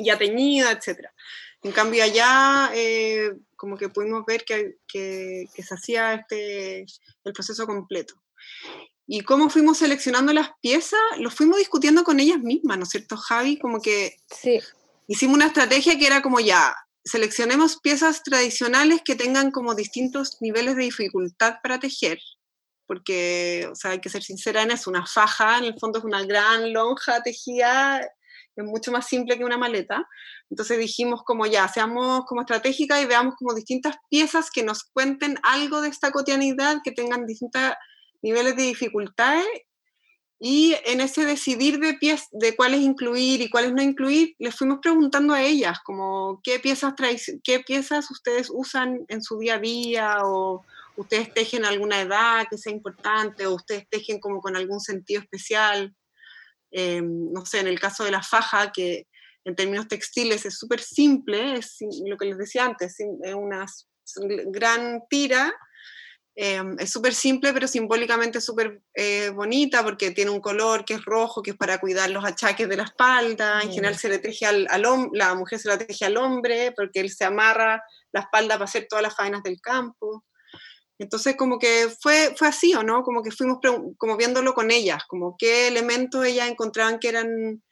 ya 0.02 0.18
teñida, 0.18 0.72
etc. 0.72 1.06
En 1.62 1.70
cambio 1.70 2.02
allá, 2.02 2.70
eh, 2.74 3.32
como 3.56 3.76
que 3.76 3.88
pudimos 3.88 4.24
ver 4.26 4.44
que, 4.44 4.78
que, 4.88 5.46
se 5.56 5.74
hacía 5.74 6.14
este, 6.14 6.84
el 7.24 7.32
proceso 7.32 7.66
completo. 7.66 8.14
Y 9.06 9.20
cómo 9.20 9.48
fuimos 9.50 9.78
seleccionando 9.78 10.32
las 10.32 10.50
piezas, 10.60 10.98
lo 11.18 11.30
fuimos 11.30 11.58
discutiendo 11.58 12.02
con 12.02 12.18
ellas 12.18 12.38
mismas, 12.38 12.78
¿no 12.78 12.84
es 12.84 12.90
cierto, 12.90 13.16
Javi? 13.16 13.58
Como 13.58 13.80
que 13.80 14.16
sí. 14.28 14.58
hicimos 15.06 15.36
una 15.36 15.46
estrategia 15.46 15.96
que 15.98 16.06
era 16.06 16.22
como 16.22 16.40
ya, 16.40 16.74
seleccionemos 17.04 17.78
piezas 17.80 18.22
tradicionales 18.22 19.02
que 19.04 19.16
tengan 19.16 19.50
como 19.50 19.74
distintos 19.74 20.38
niveles 20.40 20.76
de 20.76 20.84
dificultad 20.84 21.56
para 21.62 21.78
tejer, 21.78 22.18
porque, 22.86 23.68
o 23.70 23.74
sea, 23.74 23.92
hay 23.92 24.00
que 24.00 24.08
ser 24.08 24.22
sincera 24.22 24.62
eso, 24.62 24.90
una 24.90 25.06
faja 25.06 25.58
en 25.58 25.64
el 25.64 25.78
fondo 25.78 25.98
es 25.98 26.04
una 26.04 26.24
gran 26.24 26.72
lonja 26.72 27.22
tejida, 27.22 28.00
es 28.54 28.64
mucho 28.64 28.92
más 28.92 29.06
simple 29.08 29.38
que 29.38 29.44
una 29.44 29.56
maleta. 29.56 30.06
Entonces 30.50 30.78
dijimos 30.78 31.22
como 31.24 31.46
ya, 31.46 31.66
seamos 31.68 32.24
como 32.26 32.42
estratégica 32.42 33.00
y 33.00 33.06
veamos 33.06 33.34
como 33.36 33.54
distintas 33.54 33.96
piezas 34.10 34.50
que 34.50 34.62
nos 34.62 34.84
cuenten 34.84 35.38
algo 35.42 35.80
de 35.80 35.88
esta 35.88 36.10
cotidianidad, 36.10 36.78
que 36.84 36.92
tengan 36.92 37.26
distintos 37.26 37.72
niveles 38.20 38.56
de 38.56 38.64
dificultades 38.64 39.46
y 40.44 40.74
en 40.86 41.00
ese 41.00 41.24
decidir 41.24 41.78
de, 41.78 41.94
pies, 41.94 42.26
de 42.32 42.56
cuáles 42.56 42.80
incluir 42.80 43.40
y 43.40 43.48
cuáles 43.48 43.74
no 43.74 43.80
incluir, 43.80 44.34
les 44.40 44.56
fuimos 44.56 44.80
preguntando 44.82 45.34
a 45.34 45.40
ellas, 45.40 45.78
como 45.84 46.40
qué 46.42 46.58
piezas, 46.58 46.94
qué 47.44 47.60
piezas 47.60 48.10
ustedes 48.10 48.50
usan 48.52 49.04
en 49.06 49.22
su 49.22 49.38
día 49.38 49.54
a 49.54 49.58
día, 49.60 50.16
o 50.24 50.64
ustedes 50.96 51.32
tejen 51.32 51.64
alguna 51.64 52.00
edad 52.00 52.48
que 52.50 52.58
sea 52.58 52.72
importante, 52.72 53.46
o 53.46 53.54
ustedes 53.54 53.88
tejen 53.88 54.18
como 54.18 54.40
con 54.40 54.56
algún 54.56 54.80
sentido 54.80 55.22
especial. 55.22 55.94
Em, 56.72 57.32
no 57.32 57.46
sé, 57.46 57.60
en 57.60 57.68
el 57.68 57.78
caso 57.78 58.02
de 58.02 58.10
la 58.10 58.24
faja, 58.24 58.72
que 58.72 59.06
en 59.44 59.54
términos 59.54 59.86
textiles 59.86 60.44
es 60.44 60.58
súper 60.58 60.80
simple, 60.80 61.56
es 61.56 61.76
lo 62.04 62.16
que 62.16 62.26
les 62.26 62.38
decía 62.38 62.64
antes, 62.64 62.98
es 62.98 63.34
una 63.36 63.64
gran 64.46 65.02
tira 65.08 65.54
Em, 66.34 66.76
es 66.78 66.90
súper 66.90 67.14
simple, 67.14 67.52
pero 67.52 67.68
simbólicamente 67.68 68.40
súper 68.40 68.80
eh, 68.94 69.28
bonita 69.30 69.84
porque 69.84 70.12
tiene 70.12 70.30
un 70.30 70.40
color 70.40 70.84
que 70.84 70.94
es 70.94 71.04
rojo, 71.04 71.42
que 71.42 71.50
es 71.50 71.56
para 71.56 71.78
cuidar 71.78 72.08
los 72.10 72.24
achaques 72.24 72.68
de 72.68 72.76
la 72.76 72.84
espalda. 72.84 73.60
En 73.62 73.70
general 73.70 73.96
se 73.96 74.08
le 74.08 74.18
teje 74.18 74.46
al, 74.46 74.66
al 74.70 74.82
la 75.12 75.34
mujer 75.34 75.58
se 75.58 75.68
la 75.68 75.78
teje 75.78 76.06
al 76.06 76.16
hombre 76.16 76.72
porque 76.74 77.00
él 77.00 77.10
se 77.10 77.24
amarra 77.24 77.82
la 78.12 78.20
espalda 78.20 78.54
para 78.54 78.64
hacer 78.64 78.86
todas 78.88 79.02
las 79.02 79.14
faenas 79.14 79.42
del 79.42 79.60
campo. 79.60 80.24
Entonces, 80.98 81.36
como 81.36 81.58
que 81.58 81.88
fue, 82.00 82.34
fue 82.36 82.48
así, 82.48 82.74
¿o 82.74 82.82
no? 82.82 83.02
Como 83.02 83.22
que 83.22 83.30
fuimos 83.30 83.58
como 83.98 84.16
viéndolo 84.16 84.54
con 84.54 84.70
ellas, 84.70 85.02
como 85.08 85.36
qué 85.36 85.66
elementos 85.66 86.24
ellas 86.24 86.48
encontraban 86.48 86.98
que 86.98 87.08
eran, 87.08 87.62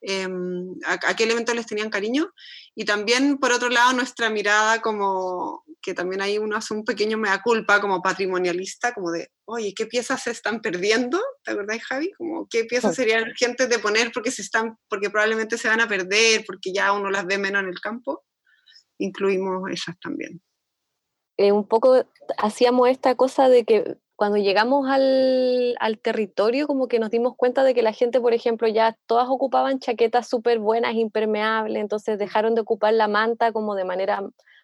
em, 0.00 0.74
a, 0.86 1.14
qué 1.14 1.24
elementos 1.24 1.54
les 1.54 1.66
tenían 1.66 1.90
cariño. 1.90 2.32
Y 2.74 2.84
también, 2.86 3.38
por 3.38 3.52
otro 3.52 3.68
lado, 3.68 3.92
nuestra 3.92 4.30
mirada 4.30 4.80
como, 4.80 5.64
que 5.80 5.94
también 5.94 6.20
ahí 6.20 6.38
uno 6.38 6.56
hace 6.56 6.74
un 6.74 6.84
pequeño 6.84 7.18
mea 7.18 7.40
culpa 7.42 7.80
como 7.80 8.02
patrimonialista, 8.02 8.92
como 8.92 9.10
de, 9.10 9.28
oye, 9.44 9.72
¿qué 9.74 9.86
piezas 9.86 10.22
se 10.22 10.30
están 10.30 10.60
perdiendo? 10.60 11.18
¿Te 11.42 11.52
acordás, 11.52 11.82
Javi? 11.82 12.12
Como, 12.12 12.46
¿qué 12.48 12.64
piezas 12.64 12.94
serían 12.94 13.22
urgentes 13.22 13.68
de 13.68 13.78
poner 13.78 14.10
porque, 14.12 14.30
se 14.30 14.42
están, 14.42 14.76
porque 14.88 15.10
probablemente 15.10 15.58
se 15.58 15.68
van 15.68 15.80
a 15.80 15.88
perder, 15.88 16.44
porque 16.46 16.72
ya 16.72 16.92
uno 16.92 17.10
las 17.10 17.26
ve 17.26 17.38
menos 17.38 17.62
en 17.62 17.68
el 17.68 17.80
campo? 17.80 18.24
Incluimos 18.98 19.70
esas 19.70 19.98
también. 20.00 20.42
Eh, 21.36 21.52
un 21.52 21.66
poco 21.66 22.04
hacíamos 22.36 22.88
esta 22.90 23.14
cosa 23.14 23.48
de 23.48 23.64
que 23.64 23.96
cuando 24.14 24.36
llegamos 24.36 24.86
al, 24.86 25.74
al, 25.80 25.98
territorio, 25.98 26.66
como 26.66 26.88
que 26.88 26.98
nos 26.98 27.08
dimos 27.08 27.34
cuenta 27.34 27.64
de 27.64 27.72
que 27.72 27.80
la 27.80 27.94
gente, 27.94 28.20
por 28.20 28.34
ejemplo, 28.34 28.68
ya 28.68 28.94
todas 29.06 29.26
ocupaban 29.30 29.78
chaquetas 29.78 30.28
súper 30.28 30.58
buenas, 30.58 30.94
impermeables, 30.94 31.80
entonces 31.80 32.18
dejaron 32.18 32.54
de 32.54 32.60
ocupar 32.60 32.92
la 32.92 33.08
manta 33.08 33.50
como 33.50 33.74
de 33.74 33.86
manera 33.86 34.22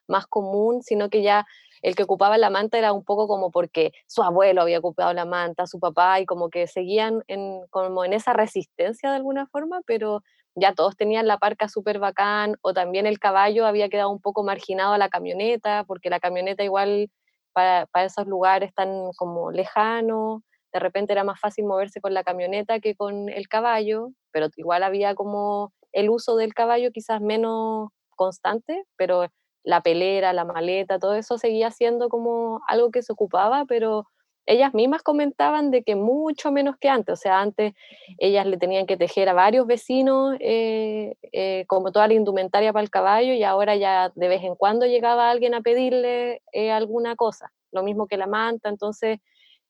más 0.08 0.26
común, 0.26 0.82
sino 0.82 1.08
que 1.10 1.22
ya 1.22 1.46
el 1.82 1.94
que 1.94 2.02
ocupaba 2.02 2.38
la 2.38 2.50
manta 2.50 2.78
era 2.78 2.92
un 2.92 3.04
poco 3.04 3.28
como 3.28 3.50
porque 3.50 3.92
su 4.06 4.22
abuelo 4.22 4.62
había 4.62 4.78
ocupado 4.78 5.12
la 5.12 5.24
manta, 5.24 5.66
su 5.66 5.78
papá, 5.78 6.20
y 6.20 6.26
como 6.26 6.48
que 6.50 6.66
seguían 6.66 7.22
en, 7.28 7.66
como 7.70 8.04
en 8.04 8.12
esa 8.12 8.32
resistencia 8.32 9.10
de 9.10 9.16
alguna 9.16 9.46
forma, 9.46 9.80
pero 9.86 10.22
ya 10.54 10.72
todos 10.72 10.96
tenían 10.96 11.26
la 11.26 11.38
parca 11.38 11.68
súper 11.68 11.98
bacán, 11.98 12.56
o 12.62 12.72
también 12.72 13.06
el 13.06 13.18
caballo 13.18 13.66
había 13.66 13.88
quedado 13.88 14.10
un 14.10 14.20
poco 14.20 14.42
marginado 14.42 14.94
a 14.94 14.98
la 14.98 15.08
camioneta, 15.08 15.84
porque 15.84 16.10
la 16.10 16.18
camioneta 16.18 16.64
igual 16.64 17.10
para, 17.52 17.86
esos 18.04 18.26
lugares 18.26 18.74
tan 18.74 19.12
como 19.16 19.50
lejanos, 19.50 20.42
de 20.72 20.80
repente 20.80 21.12
era 21.12 21.24
más 21.24 21.40
fácil 21.40 21.64
moverse 21.64 22.00
con 22.00 22.12
la 22.12 22.22
camioneta 22.22 22.80
que 22.80 22.94
con 22.94 23.28
el 23.30 23.48
caballo, 23.48 24.10
pero 24.30 24.48
igual 24.56 24.82
había 24.82 25.14
como 25.14 25.72
el 25.92 26.10
uso 26.10 26.36
del 26.36 26.52
caballo 26.52 26.90
quizás 26.92 27.20
menos 27.22 27.88
constante, 28.14 28.84
pero 28.96 29.28
la 29.66 29.82
pelera, 29.82 30.32
la 30.32 30.44
maleta, 30.44 31.00
todo 31.00 31.14
eso 31.16 31.38
seguía 31.38 31.70
siendo 31.72 32.08
como 32.08 32.62
algo 32.68 32.92
que 32.92 33.02
se 33.02 33.12
ocupaba, 33.12 33.64
pero 33.66 34.06
ellas 34.46 34.72
mismas 34.74 35.02
comentaban 35.02 35.72
de 35.72 35.82
que 35.82 35.96
mucho 35.96 36.52
menos 36.52 36.76
que 36.78 36.88
antes, 36.88 37.12
o 37.14 37.16
sea, 37.16 37.40
antes 37.40 37.74
ellas 38.18 38.46
le 38.46 38.58
tenían 38.58 38.86
que 38.86 38.96
tejer 38.96 39.28
a 39.28 39.32
varios 39.34 39.66
vecinos 39.66 40.36
eh, 40.38 41.16
eh, 41.32 41.64
como 41.66 41.90
toda 41.90 42.06
la 42.06 42.14
indumentaria 42.14 42.72
para 42.72 42.84
el 42.84 42.90
caballo 42.90 43.32
y 43.34 43.42
ahora 43.42 43.74
ya 43.74 44.12
de 44.14 44.28
vez 44.28 44.44
en 44.44 44.54
cuando 44.54 44.86
llegaba 44.86 45.30
alguien 45.30 45.52
a 45.54 45.62
pedirle 45.62 46.42
eh, 46.52 46.70
alguna 46.70 47.16
cosa, 47.16 47.52
lo 47.72 47.82
mismo 47.82 48.06
que 48.06 48.16
la 48.16 48.28
manta, 48.28 48.68
entonces, 48.68 49.18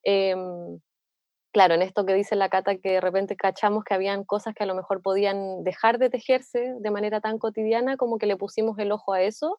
em, 0.03 0.79
claro, 1.53 1.75
en 1.75 1.81
esto 1.83 2.05
que 2.05 2.13
dice 2.13 2.37
la 2.37 2.51
Cata, 2.51 2.77
que 2.77 2.93
de 2.93 3.01
repente 3.01 3.35
cachamos 3.37 3.83
que 3.85 3.95
habían 3.95 4.25
cosas 4.25 4.55
que 4.55 4.65
a 4.65 4.67
lo 4.67 4.75
mejor 4.75 5.01
podían 5.01 5.65
dejar 5.65 5.99
de 5.99 6.11
tejerse 6.11 6.75
de 6.81 6.91
manera 6.91 7.23
tan 7.23 7.39
cotidiana, 7.39 7.97
como 7.97 8.19
que 8.19 8.27
le 8.27 8.37
pusimos 8.37 8.79
el 8.79 8.93
ojo 8.93 9.15
a 9.15 9.23
eso 9.23 9.59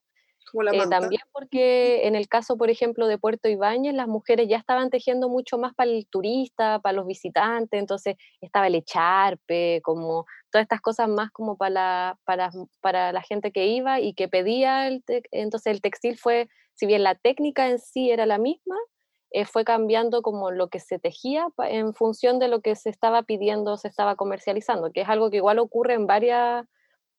eh, 0.53 0.89
también 0.89 1.21
porque 1.31 2.07
en 2.07 2.15
el 2.15 2.27
caso, 2.27 2.57
por 2.57 2.69
ejemplo, 2.69 3.07
de 3.07 3.17
Puerto 3.17 3.49
Ibáñez, 3.49 3.93
las 3.93 4.07
mujeres 4.07 4.47
ya 4.47 4.57
estaban 4.57 4.89
tejiendo 4.89 5.29
mucho 5.29 5.57
más 5.57 5.73
para 5.73 5.91
el 5.91 6.07
turista, 6.07 6.79
para 6.79 6.93
los 6.93 7.07
visitantes, 7.07 7.79
entonces 7.79 8.15
estaba 8.41 8.67
el 8.67 8.75
echarpe, 8.75 9.81
como 9.83 10.25
todas 10.51 10.63
estas 10.63 10.81
cosas 10.81 11.09
más 11.09 11.31
como 11.31 11.57
para 11.57 11.69
la, 11.69 12.19
para, 12.23 12.49
para 12.81 13.11
la 13.11 13.21
gente 13.21 13.51
que 13.51 13.67
iba 13.67 13.99
y 13.99 14.13
que 14.13 14.27
pedía, 14.27 14.87
el 14.87 15.03
entonces 15.31 15.71
el 15.71 15.81
textil 15.81 16.17
fue, 16.17 16.49
si 16.73 16.85
bien 16.85 17.03
la 17.03 17.15
técnica 17.15 17.69
en 17.69 17.79
sí 17.79 18.11
era 18.11 18.25
la 18.25 18.37
misma, 18.37 18.75
eh, 19.31 19.45
fue 19.45 19.65
cambiando 19.65 20.21
como 20.21 20.51
lo 20.51 20.69
que 20.69 20.79
se 20.79 20.99
tejía 20.99 21.47
en 21.65 21.93
función 21.93 22.39
de 22.39 22.47
lo 22.47 22.61
que 22.61 22.75
se 22.75 22.89
estaba 22.89 23.23
pidiendo, 23.23 23.75
se 23.77 23.89
estaba 23.89 24.15
comercializando, 24.15 24.91
que 24.91 25.01
es 25.01 25.09
algo 25.09 25.29
que 25.29 25.37
igual 25.37 25.59
ocurre 25.59 25.95
en 25.95 26.07
varias 26.07 26.65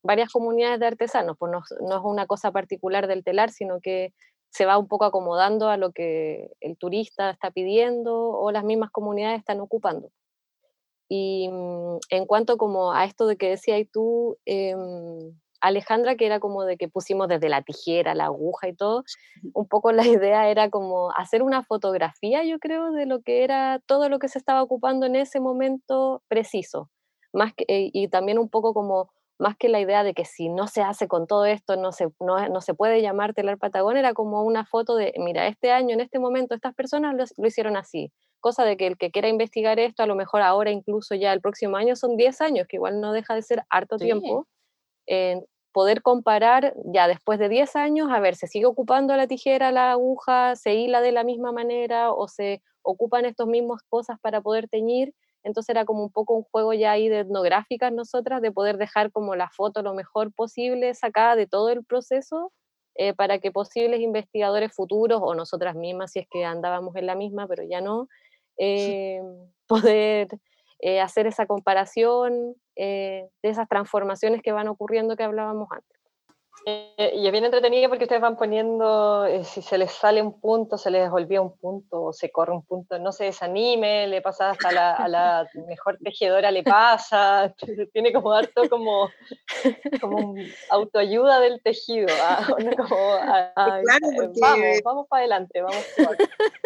varias 0.02 0.30
comunidades 0.32 0.80
de 0.80 0.86
artesanos, 0.86 1.36
pues 1.38 1.52
no, 1.52 1.58
es 1.58 2.02
una 2.04 2.26
cosa 2.26 2.52
particular 2.52 3.06
del 3.06 3.24
telar, 3.24 3.50
sino 3.50 3.80
que 3.80 4.12
se 4.50 4.64
va 4.64 4.78
un 4.78 4.88
poco 4.88 5.04
acomodando 5.04 5.68
a 5.68 5.76
lo 5.76 5.92
que 5.92 6.50
el 6.60 6.76
turista 6.78 7.30
está 7.30 7.50
pidiendo 7.50 8.30
o 8.30 8.50
las 8.50 8.64
mismas 8.64 8.90
comunidades 8.90 9.40
están 9.40 9.60
ocupando. 9.60 10.10
Y 11.08 11.48
mm, 11.50 11.98
en 12.10 12.26
cuanto 12.26 12.56
como 12.56 12.92
a 12.92 13.04
esto 13.04 13.26
de 13.26 13.36
que 13.36 13.50
decías 13.50 13.86
tú, 13.92 14.38
em, 14.44 15.34
Alejandra, 15.60 16.16
que 16.16 16.26
era 16.26 16.40
como 16.40 16.64
de 16.64 16.76
que 16.76 16.88
pusimos 16.88 17.28
desde 17.28 17.48
la 17.48 17.62
tijera, 17.62 18.14
la 18.14 18.26
aguja 18.26 18.68
y 18.68 18.74
todo, 18.76 19.04
un 19.54 19.66
poco 19.66 19.92
la 19.92 20.06
idea 20.06 20.48
era 20.48 20.70
como 20.70 21.10
hacer 21.12 21.42
una 21.42 21.64
fotografía, 21.64 22.44
yo 22.44 22.58
creo, 22.58 22.92
de 22.92 23.06
lo 23.06 23.22
que 23.22 23.44
era 23.44 23.80
todo 23.86 24.08
lo 24.08 24.18
que 24.18 24.28
se 24.28 24.38
estaba 24.38 24.62
ocupando 24.62 25.06
en 25.06 25.16
ese 25.16 25.40
momento 25.40 26.22
preciso. 26.28 26.90
Más 27.32 27.52
que, 27.54 27.64
eh, 27.68 27.90
y 27.92 28.08
también 28.08 28.38
un 28.38 28.48
poco 28.48 28.72
como 28.72 29.10
más 29.38 29.56
que 29.56 29.68
la 29.68 29.80
idea 29.80 30.02
de 30.02 30.14
que 30.14 30.24
si 30.24 30.48
no 30.48 30.66
se 30.66 30.82
hace 30.82 31.06
con 31.06 31.26
todo 31.26 31.46
esto, 31.46 31.76
no 31.76 31.92
se, 31.92 32.08
no, 32.20 32.60
se 32.60 32.74
puede 32.74 33.00
llamar 33.00 33.34
telar 33.34 33.56
Patagón, 33.58 33.96
era 33.96 34.12
como 34.12 34.42
una 34.42 34.64
foto 34.66 34.96
de, 34.96 35.14
mira, 35.16 35.46
este 35.46 35.70
año, 35.70 35.94
en 35.94 36.00
este 36.00 36.18
momento, 36.18 36.54
estas 36.54 36.74
personas 36.74 37.14
lo, 37.36 37.46
hicieron 37.46 37.76
así. 37.76 38.12
Cosa 38.40 38.64
de 38.64 38.76
que 38.76 38.86
el 38.86 38.98
que 38.98 39.10
quiera 39.10 39.28
investigar 39.28 39.78
esto, 39.78 40.02
a 40.02 40.06
lo 40.06 40.16
mejor 40.16 40.42
ahora, 40.42 40.70
incluso 40.70 41.14
ya 41.14 41.32
el 41.32 41.40
próximo 41.40 41.76
año, 41.76 41.94
son 41.94 42.16
10 42.16 42.40
años, 42.40 42.66
que 42.68 42.76
igual 42.76 43.00
no 43.00 43.12
deja 43.12 43.34
de 43.34 43.42
ser 43.42 43.62
harto 43.70 43.96
tiempo. 43.96 44.46
poder 45.72 46.02
comparar 46.02 46.74
ya 46.92 47.06
después 47.06 47.38
de 47.38 47.48
10 47.48 47.76
años, 47.76 48.08
a 48.10 48.18
ver, 48.18 48.34
se 48.34 48.48
sigue 48.48 48.66
ocupando 48.66 49.16
la 49.16 49.28
tijera, 49.28 49.70
la 49.70 49.92
aguja, 49.92 50.56
se 50.56 50.74
hila 50.74 51.00
de 51.00 51.12
la 51.12 51.22
misma 51.22 51.52
manera 51.52 52.10
o 52.12 52.26
se 52.26 52.62
ocupan 52.82 53.24
estas 53.24 53.46
mismas 53.46 53.82
cosas 53.88 54.18
para 54.20 54.40
poder 54.40 54.68
teñir 54.68 55.14
entonces 55.48 55.70
era 55.70 55.84
como 55.84 56.04
un 56.04 56.12
poco 56.12 56.34
un 56.34 56.44
juego 56.44 56.74
ya 56.74 56.92
ahí 56.92 57.08
de 57.08 57.20
etnográficas 57.20 57.92
nosotras, 57.92 58.42
de 58.42 58.52
poder 58.52 58.76
dejar 58.76 59.10
como 59.10 59.34
la 59.34 59.48
foto 59.48 59.82
lo 59.82 59.94
mejor 59.94 60.32
posible 60.32 60.94
sacada 60.94 61.34
de 61.36 61.46
todo 61.46 61.70
el 61.70 61.84
proceso 61.84 62.52
eh, 62.94 63.14
para 63.14 63.38
que 63.38 63.50
posibles 63.50 64.00
investigadores 64.00 64.72
futuros 64.74 65.20
o 65.22 65.34
nosotras 65.34 65.74
mismas, 65.74 66.12
si 66.12 66.20
es 66.20 66.26
que 66.30 66.44
andábamos 66.44 66.94
en 66.96 67.06
la 67.06 67.14
misma, 67.14 67.46
pero 67.48 67.62
ya 67.62 67.80
no, 67.80 68.08
eh, 68.58 69.22
poder 69.66 70.28
eh, 70.80 71.00
hacer 71.00 71.26
esa 71.26 71.46
comparación 71.46 72.54
de 72.76 73.28
esas 73.42 73.68
transformaciones 73.68 74.40
que 74.40 74.52
van 74.52 74.68
ocurriendo 74.68 75.16
que 75.16 75.24
hablábamos 75.24 75.66
antes. 75.72 75.97
Eh, 76.64 77.12
y 77.16 77.26
es 77.26 77.32
bien 77.32 77.44
entretenido 77.44 77.88
porque 77.88 78.04
ustedes 78.04 78.20
van 78.20 78.36
poniendo, 78.36 79.24
eh, 79.26 79.44
si 79.44 79.62
se 79.62 79.78
les 79.78 79.92
sale 79.92 80.20
un 80.20 80.40
punto, 80.40 80.76
se 80.76 80.90
les 80.90 81.10
olvida 81.10 81.40
un 81.40 81.56
punto, 81.56 82.02
o 82.02 82.12
se 82.12 82.30
corre 82.30 82.52
un 82.52 82.64
punto, 82.64 82.98
no 82.98 83.12
se 83.12 83.24
desanime, 83.24 84.06
le 84.06 84.20
pasa 84.20 84.50
hasta 84.50 84.72
la, 84.72 84.94
a 84.94 85.08
la 85.08 85.48
mejor 85.66 85.98
tejedora, 86.02 86.50
le 86.50 86.62
pasa, 86.62 87.54
tiene 87.92 88.12
como 88.12 88.32
harto 88.32 88.68
como, 88.68 89.08
como 90.00 90.34
autoayuda 90.70 91.40
del 91.40 91.62
tejido, 91.62 92.08
¿ah? 92.22 92.46
como, 92.76 93.18
claro, 93.54 94.06
eh, 94.22 94.30
vamos, 94.40 94.66
vamos 94.84 95.06
para 95.08 95.20
adelante, 95.20 95.62
vamos. 95.62 95.84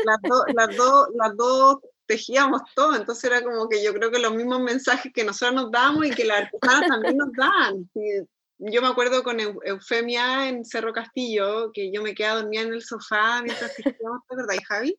Las, 0.05 0.21
dos 0.23 0.45
las, 0.55 0.77
dos 0.77 1.09
las 1.15 1.37
dos 1.37 1.79
tejíamos 2.07 2.63
todo, 2.75 2.97
entonces 2.97 3.25
era 3.25 3.43
como 3.43 3.69
que 3.69 3.83
yo 3.83 3.93
creo 3.95 4.11
que 4.11 4.19
los 4.19 4.35
mismos 4.35 4.61
mensajes 4.61 5.13
que 5.13 5.25
nosotros 5.25 5.55
nos 5.55 5.71
damos 5.71 6.07
y 6.07 6.11
que 6.11 6.25
las 6.25 6.43
artesanas 6.43 6.89
también 6.89 7.17
nos 7.17 7.33
dan 7.33 7.89
yo 8.71 8.83
me 8.83 8.89
acuerdo 8.89 9.23
con 9.23 9.39
Eufemia 9.41 10.49
en 10.49 10.65
Cerro 10.65 10.93
Castillo, 10.93 11.71
que 11.73 11.91
yo 11.93 12.03
me 12.03 12.15
quedaba 12.15 12.41
dormida 12.41 12.63
en 12.63 12.73
el 12.73 12.83
sofá 12.83 13.43
mientras 13.43 13.75
tejíamos, 13.75 14.21
¿verdad, 14.31 14.55
Javi? 14.69 14.97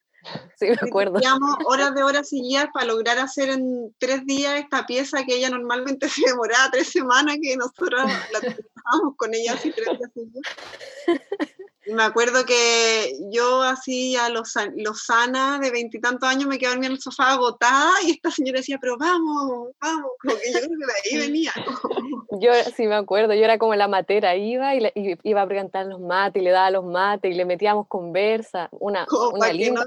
Sí, 0.58 0.68
me 0.68 0.88
acuerdo. 0.88 1.20
Horas 1.66 1.96
de 1.96 2.04
horas 2.04 2.30
seguidas 2.30 2.68
para 2.74 2.86
lograr 2.86 3.20
hacer 3.20 3.50
en 3.50 3.94
tres 3.98 4.26
días 4.26 4.60
esta 4.60 4.86
pieza 4.86 5.26
que 5.26 5.36
ella 5.36 5.50
normalmente 5.50 6.08
se 6.10 6.22
demoraba 6.28 6.72
tres 6.72 6.90
semanas, 6.90 7.38
que 7.42 7.58
nosotros 7.58 8.04
la 8.32 8.40
trabajábamos 8.40 9.16
con 9.18 9.34
ella 9.34 9.54
así 9.54 9.72
tres 9.72 9.88
días 9.98 10.12
seguidos 10.14 10.44
me 11.88 12.04
acuerdo 12.04 12.46
que 12.46 13.14
yo 13.30 13.62
así 13.62 14.16
a 14.16 14.30
los, 14.30 14.54
sana 15.06 15.60
de 15.60 15.72
veintitantos 15.72 16.28
años 16.28 16.48
me 16.48 16.58
quedaba 16.58 16.78
en 16.78 16.86
el 16.86 17.00
sofá 17.00 17.34
agotada 17.34 17.92
y 18.06 18.12
esta 18.12 18.32
señora 18.32 18.60
decía, 18.60 18.78
pero 18.80 18.98
vamos, 18.98 19.72
vamos, 19.82 20.12
como 20.22 20.36
que 20.36 20.52
yo 20.52 20.60
creo 20.60 20.70
que 20.70 20.86
de 20.86 21.20
ahí 21.22 21.28
venía. 21.28 21.52
Yo 22.40 22.52
sí 22.76 22.88
me 22.88 22.96
acuerdo, 22.96 23.36
yo 23.36 23.44
era 23.44 23.60
como 23.60 23.76
la 23.76 23.88
matera, 23.88 24.36
iba 24.36 24.76
y, 24.76 24.92
iba 25.22 25.42
a 25.44 25.48
preguntar 25.48 25.86
los 25.86 26.00
mates 26.00 26.42
y 26.42 26.44
le 26.44 26.50
daba 26.50 26.72
los 26.72 26.84
mates 26.84 27.32
y 27.32 27.36
le 27.36 27.46
metíamos 27.46 27.88
conversa, 27.88 28.70
una, 28.72 29.06
como 29.06 29.38
para 29.38 29.54
que 29.54 29.70
no, 29.70 29.84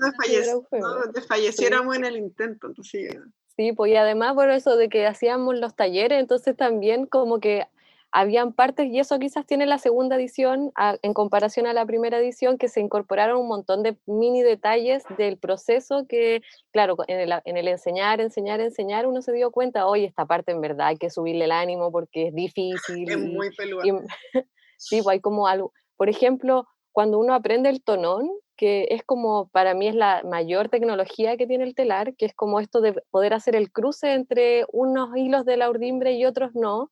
desfalleciéramos 1.13 1.97
en 1.97 2.05
el 2.05 2.17
intento. 2.17 2.69
Entonces, 2.69 3.17
Sí, 3.57 3.73
pues 3.73 3.91
y 3.91 3.97
además 3.97 4.35
por 4.35 4.51
eso 4.51 4.77
de 4.77 4.91
que 4.91 5.07
hacíamos 5.07 5.57
los 5.59 5.75
talleres, 5.75 6.21
entonces 6.21 6.55
también 6.57 7.07
como 7.07 7.41
que 7.41 7.67
habían 8.16 8.55
partes, 8.55 8.87
y 8.87 8.98
eso 8.98 9.18
quizás 9.18 9.44
tiene 9.44 9.66
la 9.66 9.76
segunda 9.76 10.16
edición 10.16 10.72
en 11.02 11.12
comparación 11.12 11.66
a 11.66 11.74
la 11.74 11.85
primera 11.85 12.16
edición, 12.16 12.57
que 12.57 12.68
se 12.68 12.81
incorporaron 12.81 13.38
un 13.38 13.46
montón 13.46 13.83
de 13.83 13.98
mini 14.07 14.42
detalles 14.42 15.05
del 15.18 15.37
proceso 15.37 16.07
que, 16.09 16.40
claro, 16.72 16.96
en 17.09 17.20
el, 17.20 17.35
en 17.44 17.59
el 17.59 17.68
enseñar, 17.68 18.22
enseñar, 18.22 18.61
enseñar, 18.61 19.07
uno 19.07 19.20
se 19.20 19.35
dio 19.35 19.50
cuenta, 19.50 19.87
oye, 19.87 20.07
esta 20.07 20.24
parte 20.24 20.52
en 20.52 20.62
verdad 20.62 20.87
hay 20.87 20.96
que 20.96 21.11
subirle 21.11 21.44
el 21.44 21.52
ánimo 21.52 21.92
porque 21.92 22.29
es 22.29 22.35
difícil. 22.35 23.07
Es 23.11 23.18
muy 23.18 23.55
peluda. 23.55 23.83
sí, 24.79 25.02
pues 25.02 25.12
hay 25.12 25.20
como 25.20 25.46
algo, 25.46 25.74
por 25.98 26.09
ejemplo, 26.09 26.66
cuando 26.92 27.18
uno 27.18 27.35
aprende 27.35 27.68
el 27.68 27.83
tonón, 27.83 28.31
que 28.57 28.88
es 28.92 29.02
como, 29.02 29.48
para 29.48 29.74
mí 29.74 29.88
es 29.88 29.94
la 29.94 30.22
mayor 30.24 30.70
tecnología 30.70 31.37
que 31.37 31.46
tiene 31.46 31.64
el 31.64 31.74
telar, 31.74 32.16
que 32.16 32.24
es 32.24 32.35
como 32.35 32.61
esto 32.61 32.81
de 32.81 32.94
poder 33.11 33.35
hacer 33.35 33.55
el 33.57 33.70
cruce 33.70 34.14
entre 34.14 34.64
unos 34.72 35.14
hilos 35.14 35.44
de 35.44 35.59
la 35.59 35.68
urdimbre 35.68 36.12
y 36.12 36.24
otros 36.24 36.55
no, 36.55 36.90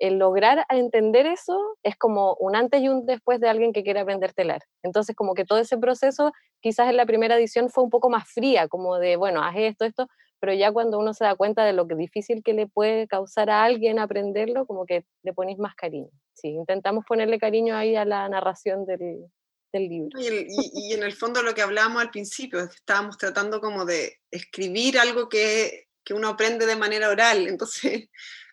el 0.00 0.18
lograr 0.18 0.64
entender 0.70 1.26
eso 1.26 1.76
es 1.82 1.94
como 1.96 2.34
un 2.40 2.56
antes 2.56 2.80
y 2.80 2.88
un 2.88 3.04
después 3.04 3.38
de 3.38 3.48
alguien 3.48 3.72
que 3.72 3.84
quiere 3.84 4.00
aprender 4.00 4.32
telar. 4.32 4.62
Entonces, 4.82 5.14
como 5.14 5.34
que 5.34 5.44
todo 5.44 5.58
ese 5.58 5.76
proceso, 5.76 6.32
quizás 6.60 6.88
en 6.88 6.96
la 6.96 7.06
primera 7.06 7.36
edición 7.36 7.68
fue 7.68 7.84
un 7.84 7.90
poco 7.90 8.08
más 8.08 8.28
fría, 8.28 8.66
como 8.66 8.98
de, 8.98 9.16
bueno, 9.16 9.44
haz 9.44 9.54
esto, 9.56 9.84
esto, 9.84 10.08
pero 10.40 10.54
ya 10.54 10.72
cuando 10.72 10.98
uno 10.98 11.12
se 11.12 11.24
da 11.24 11.36
cuenta 11.36 11.64
de 11.64 11.74
lo 11.74 11.86
que 11.86 11.94
difícil 11.94 12.42
que 12.42 12.54
le 12.54 12.66
puede 12.66 13.06
causar 13.06 13.50
a 13.50 13.62
alguien 13.62 13.98
aprenderlo, 13.98 14.66
como 14.66 14.86
que 14.86 15.04
le 15.22 15.34
ponéis 15.34 15.58
más 15.58 15.74
cariño. 15.74 16.10
Sí, 16.32 16.48
intentamos 16.48 17.04
ponerle 17.06 17.38
cariño 17.38 17.76
ahí 17.76 17.94
a 17.94 18.06
la 18.06 18.26
narración 18.28 18.86
del, 18.86 19.28
libro. 19.72 20.18
Y, 20.18 20.94
en 20.94 21.02
el 21.02 21.12
fondo 21.12 21.42
lo 21.42 21.54
que 21.54 21.62
hablábamos 21.62 22.02
al 22.02 22.10
principio, 22.10 22.58
es 22.58 22.74
estábamos 22.74 23.18
tratando 23.18 23.60
como 23.60 23.84
de 23.84 24.16
escribir 24.30 24.98
algo 24.98 25.28
que, 25.28 25.88
que 26.02 26.14
uno 26.14 26.28
aprende 26.28 26.64
de 26.64 26.74
manera 26.74 27.10
oral, 27.10 27.46
entonces 27.46 28.08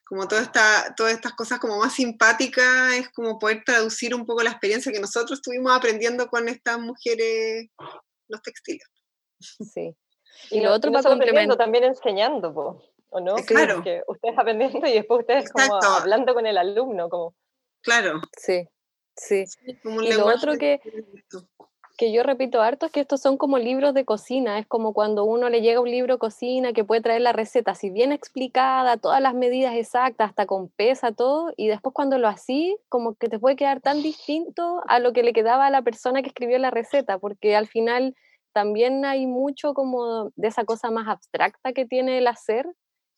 como 0.07 0.27
toda 0.27 0.41
esta, 0.41 0.93
todas 0.95 1.13
estas 1.13 1.33
cosas 1.33 1.59
como 1.59 1.77
más 1.77 1.93
simpáticas, 1.93 2.93
es 2.93 3.09
como 3.09 3.37
poder 3.37 3.63
traducir 3.65 4.15
un 4.15 4.25
poco 4.25 4.41
la 4.41 4.51
experiencia 4.51 4.91
que 4.91 4.99
nosotros 4.99 5.39
estuvimos 5.39 5.71
aprendiendo 5.71 6.27
con 6.27 6.47
estas 6.47 6.79
mujeres, 6.79 7.67
los 8.27 8.41
textiles. 8.41 8.87
Sí. 9.39 9.95
Y, 10.51 10.61
lo 10.61 10.73
otro 10.73 10.91
para 10.91 11.09
complementar 11.09 11.57
también 11.57 11.83
enseñando, 11.83 12.81
¿o 13.09 13.19
no? 13.19 13.35
Claro. 13.45 13.83
Que 13.83 14.01
ustedes 14.07 14.37
aprendiendo 14.37 14.87
y 14.87 14.93
después 14.93 15.21
ustedes 15.21 15.51
como 15.51 15.79
hablando 15.83 16.33
con 16.33 16.45
el 16.45 16.57
alumno, 16.57 17.09
como... 17.09 17.35
Claro. 17.81 18.21
Sí, 18.37 18.67
sí. 19.15 19.45
y 19.83 20.13
lo 20.13 20.25
otro 20.25 20.53
que, 20.57 20.79
que 20.83 21.37
yo 21.97 22.21
repito 22.21 22.61
harto 22.61 22.85
es 22.85 22.91
que 22.91 22.99
estos 22.99 23.21
son 23.21 23.37
como 23.37 23.57
libros 23.57 23.93
de 23.93 24.05
cocina, 24.05 24.59
es 24.59 24.67
como 24.67 24.93
cuando 24.93 25.25
uno 25.25 25.49
le 25.49 25.61
llega 25.61 25.81
un 25.81 25.89
libro 25.89 26.13
de 26.13 26.19
cocina 26.19 26.71
que 26.71 26.83
puede 26.83 27.01
traer 27.01 27.21
la 27.21 27.33
receta, 27.33 27.73
si 27.73 27.89
bien 27.89 28.11
explicada, 28.11 28.97
todas 28.97 29.19
las 29.19 29.33
medidas 29.33 29.75
exactas, 29.75 30.29
hasta 30.29 30.45
con 30.45 30.69
pesa, 30.69 31.11
todo, 31.11 31.51
y 31.57 31.67
después 31.67 31.93
cuando 31.93 32.19
lo 32.19 32.27
así, 32.27 32.77
como 32.87 33.15
que 33.15 33.29
te 33.29 33.39
puede 33.39 33.55
quedar 33.55 33.81
tan 33.81 34.03
distinto 34.03 34.81
a 34.87 34.99
lo 34.99 35.11
que 35.11 35.23
le 35.23 35.33
quedaba 35.33 35.65
a 35.65 35.71
la 35.71 35.81
persona 35.81 36.21
que 36.21 36.29
escribió 36.29 36.59
la 36.59 36.69
receta, 36.69 37.17
porque 37.17 37.55
al 37.55 37.67
final 37.67 38.15
también 38.53 39.03
hay 39.03 39.25
mucho 39.25 39.73
como 39.73 40.31
de 40.35 40.47
esa 40.47 40.65
cosa 40.65 40.91
más 40.91 41.07
abstracta 41.07 41.73
que 41.73 41.85
tiene 41.85 42.19
el 42.19 42.27
hacer, 42.27 42.67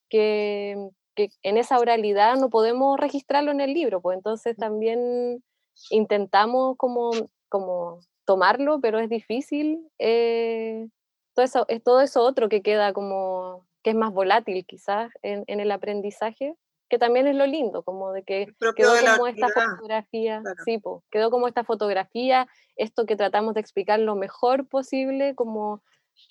que, 0.09 0.77
que 1.15 1.29
en 1.43 1.57
esa 1.57 1.79
oralidad 1.79 2.37
no 2.37 2.49
podemos 2.49 2.97
registrarlo 2.97 3.51
en 3.51 3.61
el 3.61 3.73
libro, 3.73 4.01
pues 4.01 4.17
entonces 4.17 4.55
también 4.55 5.43
intentamos 5.89 6.77
como, 6.77 7.11
como 7.49 7.99
tomarlo, 8.29 8.79
pero 8.79 8.99
es 8.99 9.09
difícil. 9.09 9.89
Eh, 9.97 10.87
todo, 11.33 11.43
eso, 11.43 11.65
es 11.67 11.81
todo 11.81 11.99
eso 12.01 12.21
otro 12.21 12.47
que 12.47 12.61
queda 12.61 12.93
como, 12.93 13.65
que 13.81 13.89
es 13.89 13.95
más 13.95 14.13
volátil 14.13 14.67
quizás 14.67 15.11
en, 15.23 15.43
el 15.47 15.71
aprendizaje, 15.71 16.53
que 16.89 16.99
también 16.99 17.25
es 17.25 17.35
lo 17.35 17.47
lindo, 17.47 17.81
como 17.81 18.11
de 18.11 18.21
que 18.21 18.45
quedó 18.75 18.91
como 19.15 19.25
esta 19.25 19.47
fotografía, 19.47 20.43
sí, 20.63 20.79
quedó 21.09 21.31
como 21.31 21.47
esta 21.47 21.63
fotografía, 21.63 22.47
esto 22.75 23.07
que 23.07 23.15
tratamos 23.15 23.55
de 23.55 23.61
explicar 23.61 23.99
lo 23.99 24.15
mejor 24.15 24.67
posible, 24.67 25.33
como 25.33 25.81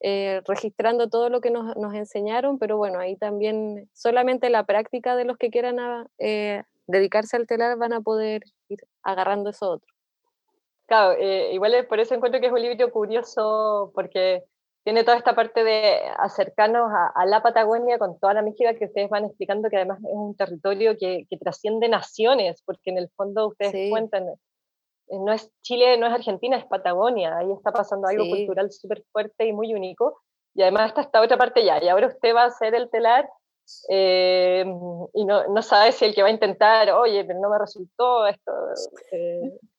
eh, 0.01 0.41
registrando 0.47 1.09
todo 1.09 1.31
lo 1.31 1.41
que 1.41 1.51
nos, 1.51 1.77
nos, 1.77 1.95
enseñaron, 1.95 2.61
pero 2.61 2.77
bueno, 2.77 3.01
ahí 3.01 3.17
también 3.17 3.91
solamente 3.93 4.51
la 4.51 4.63
práctica 4.67 5.17
de 5.17 5.25
los 5.25 5.37
que 5.37 5.51
quieran 5.51 6.07
eh, 6.19 6.63
dedicarse 6.87 7.37
al 7.37 7.49
telar 7.49 7.77
van 7.77 7.93
a 7.93 8.03
poder 8.03 8.45
ir 8.69 8.87
agarrando 9.03 9.51
eso 9.51 9.69
otro. 9.69 9.98
Claro, 10.88 11.18
eh, 11.20 11.53
igual 11.53 11.87
por 11.87 12.01
eso 12.01 12.14
encuentro 12.14 12.40
que 12.40 12.46
es 12.46 12.53
un 12.53 12.62
libro 12.62 12.90
curioso, 12.90 13.92
porque 13.94 14.42
tiene 14.85 15.05
toda 15.05 15.18
esta 15.18 15.35
parte 15.35 15.62
de 15.62 16.01
acercarnos 16.16 16.90
a, 17.14 17.27
la 17.27 17.42
Patagonia 17.42 17.98
con 17.98 18.18
toda 18.18 18.33
la 18.33 18.40
mística 18.40 18.72
que 18.72 18.87
ustedes 18.87 19.11
van 19.11 19.27
explicando, 19.27 19.68
que 19.68 19.77
además 19.77 19.98
es 19.98 20.14
un 20.14 20.35
territorio 20.35 20.96
que, 20.96 21.27
trasciende 21.38 21.90
naciones, 21.90 22.62
porque 22.64 22.88
en 22.88 22.96
el 22.96 23.11
fondo 23.11 23.48
ustedes 23.48 23.90
cuentan, 23.90 24.29
eh, 24.29 25.18
no 25.18 25.31
es 25.31 25.53
Chile, 25.61 25.98
no 25.98 26.07
es 26.07 26.14
Argentina, 26.14 26.57
es 26.57 26.64
Patagonia, 26.64 27.37
ahí 27.37 27.53
está 27.53 27.70
pasando 27.70 28.09
algo 28.09 28.24
cultural 28.24 28.72
súper 28.72 29.05
fuerte 29.12 29.46
y 29.46 29.53
muy 29.53 29.74
único, 29.74 30.22
y 30.55 30.62
además 30.62 30.88
está 30.88 31.03
esta 31.03 31.20
otra 31.20 31.37
parte 31.37 31.66
ya, 31.66 31.85
y 31.85 31.88
ahora 31.88 32.07
usted 32.07 32.35
va 32.35 32.44
a 32.44 32.46
hacer 32.46 32.74
el 32.74 32.88
telar, 32.88 33.29
eh, 33.90 34.64
y 35.12 35.24
no, 35.27 35.48
no, 35.48 35.61
sabe 35.61 35.92
si 35.92 36.07
el 36.07 36.14
que 36.14 36.22
va 36.22 36.29
a 36.29 36.33
intentar, 36.33 36.90
oye, 36.92 37.27
pero 37.27 37.38
no 37.40 37.51
me 37.51 37.59
resultó 37.59 38.27
esto, 38.27 38.53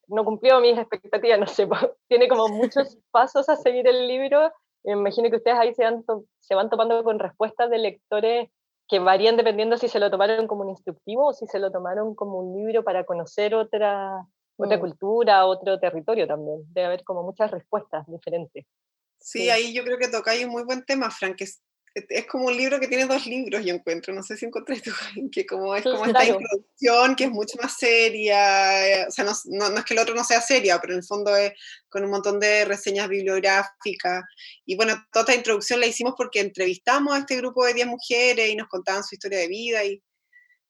no 0.10 0.26
cumplió 0.26 0.60
mis 0.60 0.78
expectativas, 0.78 1.40
no 1.40 1.48
sé, 1.48 1.68
tiene 2.08 2.28
como 2.28 2.48
muchos 2.50 2.98
pasos 3.12 3.48
a 3.50 3.56
seguir 3.56 3.88
el 3.88 4.08
libro. 4.08 4.52
Me 4.84 4.94
imagino 4.94 5.30
que 5.30 5.38
ustedes 5.38 5.58
ahí 5.58 5.74
se 5.74 5.84
van, 5.84 6.04
se 6.40 6.56
van 6.56 6.70
topando 6.70 7.04
con 7.04 7.20
respuestas 7.20 7.70
de 7.70 7.78
lectores 7.78 8.50
que 8.88 9.00
varían 9.00 9.38
dependiendo 9.38 9.78
si 9.78 9.88
se 9.88 10.00
lo 10.00 10.10
tomaron 10.10 10.48
como 10.48 10.64
un 10.64 10.70
instructivo 10.70 11.28
o 11.28 11.34
si 11.34 11.46
se 11.46 11.60
lo 11.60 11.72
tomaron 11.72 12.16
como 12.16 12.40
un 12.40 12.58
libro 12.58 12.84
para 12.84 13.04
conocer 13.04 13.54
otra, 13.54 14.26
otra 14.58 14.78
mm. 14.78 14.80
cultura, 14.80 15.46
otro 15.46 15.80
territorio 15.80 16.28
también. 16.28 16.64
Debe 16.74 16.88
haber 16.88 17.04
como 17.04 17.22
muchas 17.22 17.52
respuestas 17.52 18.08
diferentes. 18.08 18.66
Sí, 19.20 19.50
ahí 19.50 19.74
yo 19.74 19.84
creo 19.84 19.98
que 19.98 20.08
tocáis 20.08 20.46
un 20.46 20.52
muy 20.52 20.64
buen 20.64 20.84
tema, 20.86 21.12
Frank, 21.12 21.42
es 21.42 21.62
es 22.08 22.26
como 22.26 22.46
un 22.46 22.56
libro 22.56 22.80
que 22.80 22.88
tiene 22.88 23.06
dos 23.06 23.26
libros, 23.26 23.66
yo 23.66 23.74
encuentro, 23.74 24.14
no 24.14 24.24
sé 24.24 24.38
si 24.38 24.46
encontré 24.46 24.80
tú, 24.80 24.92
que 25.32 25.46
como 25.46 25.76
es 25.76 25.84
como 25.84 26.06
esta 26.06 26.26
introducción 26.26 27.16
que 27.16 27.26
es 27.26 27.32
mucho 27.32 27.58
más 27.62 27.78
seria, 27.78 28.88
eh, 28.88 29.06
o 29.08 29.12
sea, 29.12 29.26
no, 29.26 29.70
no, 29.70 29.78
es 29.78 29.86
que 29.86 29.94
el 29.94 30.00
otro 30.00 30.16
no 30.16 30.24
sea 30.24 30.42
seria, 30.42 30.80
pero 30.80 30.94
en 30.94 31.00
el 31.00 31.06
fondo 31.06 31.36
es 31.36 31.54
con 31.90 32.04
un 32.04 32.12
montón 32.12 32.40
de 32.40 32.66
reseñas 32.66 33.10
bibliográficas, 33.10 34.24
y 34.66 34.76
bueno, 34.76 34.96
toda 35.12 35.24
esta 35.24 35.36
introducción 35.36 35.80
la 35.80 35.88
hicimos 35.88 36.14
porque 36.16 36.40
entrevistamos 36.40 37.16
a 37.16 37.20
este 37.20 37.38
grupo 37.38 37.66
de 37.66 37.74
10 37.74 37.88
mujeres 37.88 38.50
y 38.50 38.56
nos 38.56 38.68
contaban 38.68 39.04
su 39.04 39.16
historia 39.16 39.40
de 39.40 39.48
vida, 39.48 39.84
y 39.84 40.02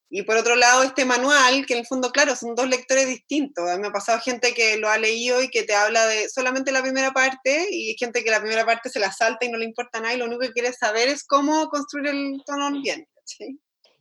y 0.09 0.23
por 0.23 0.37
otro 0.37 0.55
lado, 0.55 0.83
este 0.83 1.05
manual, 1.05 1.65
que 1.65 1.73
en 1.73 1.79
el 1.79 1.85
fondo, 1.85 2.11
claro, 2.11 2.35
son 2.35 2.55
dos 2.55 2.67
lectores 2.67 3.07
distintos. 3.07 3.69
A 3.69 3.75
mí 3.75 3.81
me 3.81 3.89
ha 3.89 3.91
pasado 3.91 4.19
gente 4.19 4.53
que 4.53 4.77
lo 4.77 4.89
ha 4.89 4.97
leído 4.97 5.41
y 5.43 5.49
que 5.49 5.63
te 5.63 5.75
habla 5.75 6.05
de 6.07 6.29
solamente 6.29 6.71
la 6.71 6.81
primera 6.81 7.11
parte, 7.11 7.67
y 7.69 7.95
gente 7.97 8.23
que 8.23 8.31
la 8.31 8.39
primera 8.41 8.65
parte 8.65 8.89
se 8.89 8.99
la 8.99 9.11
salta 9.11 9.45
y 9.45 9.49
no 9.49 9.57
le 9.57 9.65
importa 9.65 9.99
nada, 9.99 10.13
y 10.13 10.17
lo 10.17 10.25
único 10.25 10.41
que 10.41 10.51
quiere 10.51 10.73
saber 10.73 11.09
es 11.09 11.23
cómo 11.23 11.69
construir 11.69 12.07
el 12.07 12.41
tono 12.45 12.81
bien. 12.81 13.07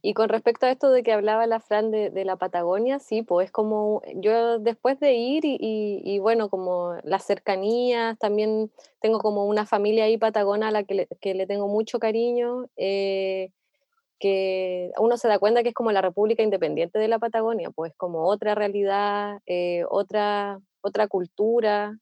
Y 0.00 0.14
con 0.14 0.28
respecto 0.28 0.64
a 0.64 0.70
esto 0.70 0.90
de 0.90 1.02
que 1.02 1.12
hablaba 1.12 1.46
la 1.46 1.60
Fran 1.60 1.90
de, 1.90 2.10
de 2.10 2.24
la 2.24 2.36
Patagonia, 2.36 3.00
sí, 3.00 3.22
pues 3.22 3.46
es 3.46 3.52
como, 3.52 4.00
yo 4.14 4.60
después 4.60 5.00
de 5.00 5.12
ir 5.14 5.44
y, 5.44 5.58
y, 5.60 6.18
bueno, 6.20 6.48
como 6.48 6.94
las 7.02 7.26
cercanías, 7.26 8.16
también 8.18 8.70
tengo 9.00 9.18
como 9.18 9.46
una 9.46 9.66
familia 9.66 10.04
ahí 10.04 10.16
patagona 10.16 10.68
a 10.68 10.70
la 10.70 10.84
que 10.84 10.94
le, 10.94 11.08
que 11.20 11.34
le 11.34 11.46
tengo 11.46 11.66
mucho 11.66 11.98
cariño. 11.98 12.66
Eh, 12.76 13.50
que 14.18 14.90
uno 14.98 15.16
se 15.16 15.28
da 15.28 15.38
cuenta 15.38 15.62
que 15.62 15.70
es 15.70 15.74
como 15.74 15.92
la 15.92 16.02
República 16.02 16.42
Independiente 16.42 16.98
de 16.98 17.08
la 17.08 17.18
Patagonia, 17.18 17.70
pues 17.70 17.92
como 17.96 18.26
otra 18.26 18.54
realidad, 18.54 19.38
eh, 19.46 19.84
otra, 19.88 20.60
otra 20.80 21.08
cultura, 21.08 21.96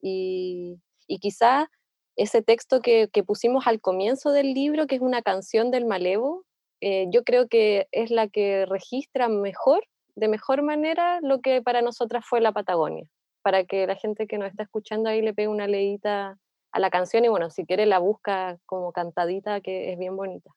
y, 0.00 0.80
y 1.06 1.18
quizá 1.18 1.70
ese 2.16 2.42
texto 2.42 2.80
que, 2.80 3.08
que, 3.12 3.22
pusimos 3.22 3.66
al 3.66 3.80
comienzo 3.80 4.32
del 4.32 4.52
libro, 4.52 4.86
que 4.86 4.96
es 4.96 5.00
una 5.00 5.22
canción 5.22 5.70
del 5.70 5.86
Malevo, 5.86 6.44
eh, 6.80 7.06
yo 7.10 7.22
creo 7.22 7.48
que 7.48 7.86
es 7.92 8.10
la 8.10 8.28
que 8.28 8.66
registra 8.66 9.28
mejor, 9.28 9.84
de 10.16 10.28
mejor 10.28 10.62
manera, 10.62 11.20
lo 11.22 11.40
que 11.40 11.62
para 11.62 11.80
nosotras 11.80 12.24
fue 12.28 12.40
la 12.40 12.52
Patagonia, 12.52 13.06
para 13.42 13.64
que 13.64 13.86
la 13.86 13.94
gente 13.94 14.26
que 14.26 14.36
nos 14.36 14.50
está 14.50 14.64
escuchando 14.64 15.08
ahí 15.08 15.22
le 15.22 15.32
pegue 15.32 15.48
una 15.48 15.68
leída 15.68 16.38
a 16.72 16.80
la 16.80 16.90
canción 16.90 17.24
y 17.24 17.28
bueno, 17.28 17.50
si 17.50 17.64
quiere 17.64 17.86
la 17.86 17.98
busca 17.98 18.58
como 18.66 18.92
cantadita, 18.92 19.60
que 19.60 19.92
es 19.92 19.98
bien 19.98 20.16
bonita. 20.16 20.50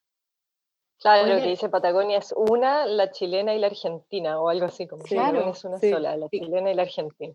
Claro, 1.00 1.26
lo 1.26 1.40
que 1.40 1.48
dice 1.48 1.68
Patagonia 1.68 2.18
es 2.18 2.32
una, 2.36 2.86
la 2.86 3.10
chilena 3.10 3.54
y 3.54 3.58
la 3.58 3.66
argentina, 3.66 4.40
o 4.40 4.48
algo 4.48 4.66
así, 4.66 4.86
como 4.86 5.02
claro, 5.02 5.50
es 5.50 5.64
una 5.64 5.78
sola, 5.78 6.16
la 6.16 6.28
chilena 6.28 6.70
y 6.70 6.74
la 6.74 6.82
argentina. 6.82 7.34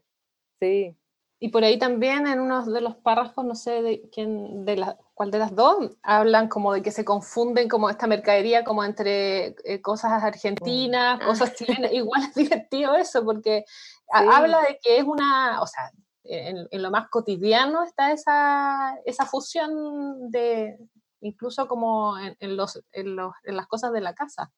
Sí. 0.59 0.95
Y 1.39 1.49
por 1.49 1.63
ahí 1.63 1.79
también 1.79 2.27
en 2.27 2.39
uno 2.39 2.63
de 2.65 2.81
los 2.81 2.95
párrafos, 2.97 3.43
no 3.43 3.55
sé 3.55 3.81
de 3.81 4.09
quién, 4.11 4.63
de 4.63 4.77
la, 4.77 4.97
cuál 5.15 5.31
de 5.31 5.39
las 5.39 5.55
dos, 5.55 5.89
hablan 6.03 6.47
como 6.47 6.73
de 6.73 6.83
que 6.83 6.91
se 6.91 7.03
confunden 7.03 7.67
como 7.67 7.89
esta 7.89 8.05
mercadería 8.05 8.63
como 8.63 8.83
entre 8.83 9.55
eh, 9.63 9.81
cosas 9.81 10.23
argentinas, 10.23 11.19
mm. 11.19 11.25
cosas 11.25 11.55
chilenas. 11.55 11.91
Igual 11.93 12.21
es 12.23 12.35
divertido 12.35 12.95
eso, 12.95 13.23
porque 13.23 13.65
habla 14.11 14.61
de 14.61 14.79
que 14.83 14.97
es 14.97 15.03
una, 15.03 15.61
o 15.61 15.67
sea, 15.67 15.91
en, 16.23 16.67
en, 16.69 16.81
lo 16.81 16.91
más 16.91 17.09
cotidiano 17.09 17.83
está 17.83 18.11
esa, 18.11 18.95
esa 19.05 19.25
fusión 19.25 20.29
de, 20.29 20.77
incluso 21.21 21.67
como 21.67 22.17
en, 22.19 22.57
los, 22.57 22.81
en, 22.91 23.15
los, 23.15 23.33
en 23.43 23.55
las 23.55 23.67
cosas 23.67 23.93
de 23.93 24.01
la 24.01 24.13
casa. 24.13 24.51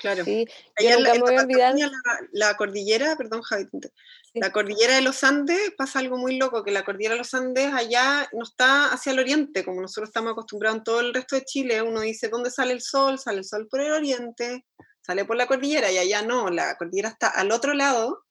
Claro. 0.00 0.24
Sí, 0.24 0.46
la, 2.32 2.56
cordillera, 2.56 3.16
perdón 3.16 3.42
Javi, 3.42 3.68
la 4.34 4.50
cordillera 4.50 4.96
de 4.96 5.02
los 5.02 5.22
Andes 5.22 5.72
pasa 5.76 6.00
algo 6.00 6.16
muy 6.16 6.36
loco, 6.36 6.64
que 6.64 6.72
la 6.72 6.84
cordillera 6.84 7.14
de 7.14 7.18
los 7.18 7.34
Andes 7.34 7.72
allá 7.72 8.28
no 8.32 8.42
está 8.42 8.92
hacia 8.92 9.12
el 9.12 9.20
oriente, 9.20 9.64
como 9.64 9.80
nosotros 9.80 10.08
estamos 10.08 10.32
acostumbrados 10.32 10.78
en 10.78 10.84
todo 10.84 11.00
el 11.00 11.14
resto 11.14 11.36
de 11.36 11.44
Chile, 11.44 11.82
uno 11.82 12.00
dice, 12.00 12.28
¿dónde 12.28 12.50
sale 12.50 12.72
el 12.72 12.80
sol? 12.80 13.18
Sale 13.18 13.38
el 13.38 13.44
sol 13.44 13.68
por 13.70 13.80
el 13.80 13.92
oriente, 13.92 14.66
sale 15.00 15.24
por 15.24 15.36
la 15.36 15.46
cordillera, 15.46 15.92
y 15.92 15.98
allá 15.98 16.22
no, 16.22 16.50
la 16.50 16.76
cordillera 16.76 17.10
está 17.10 17.28
al 17.28 17.52
otro 17.52 17.74
lado, 17.74 18.24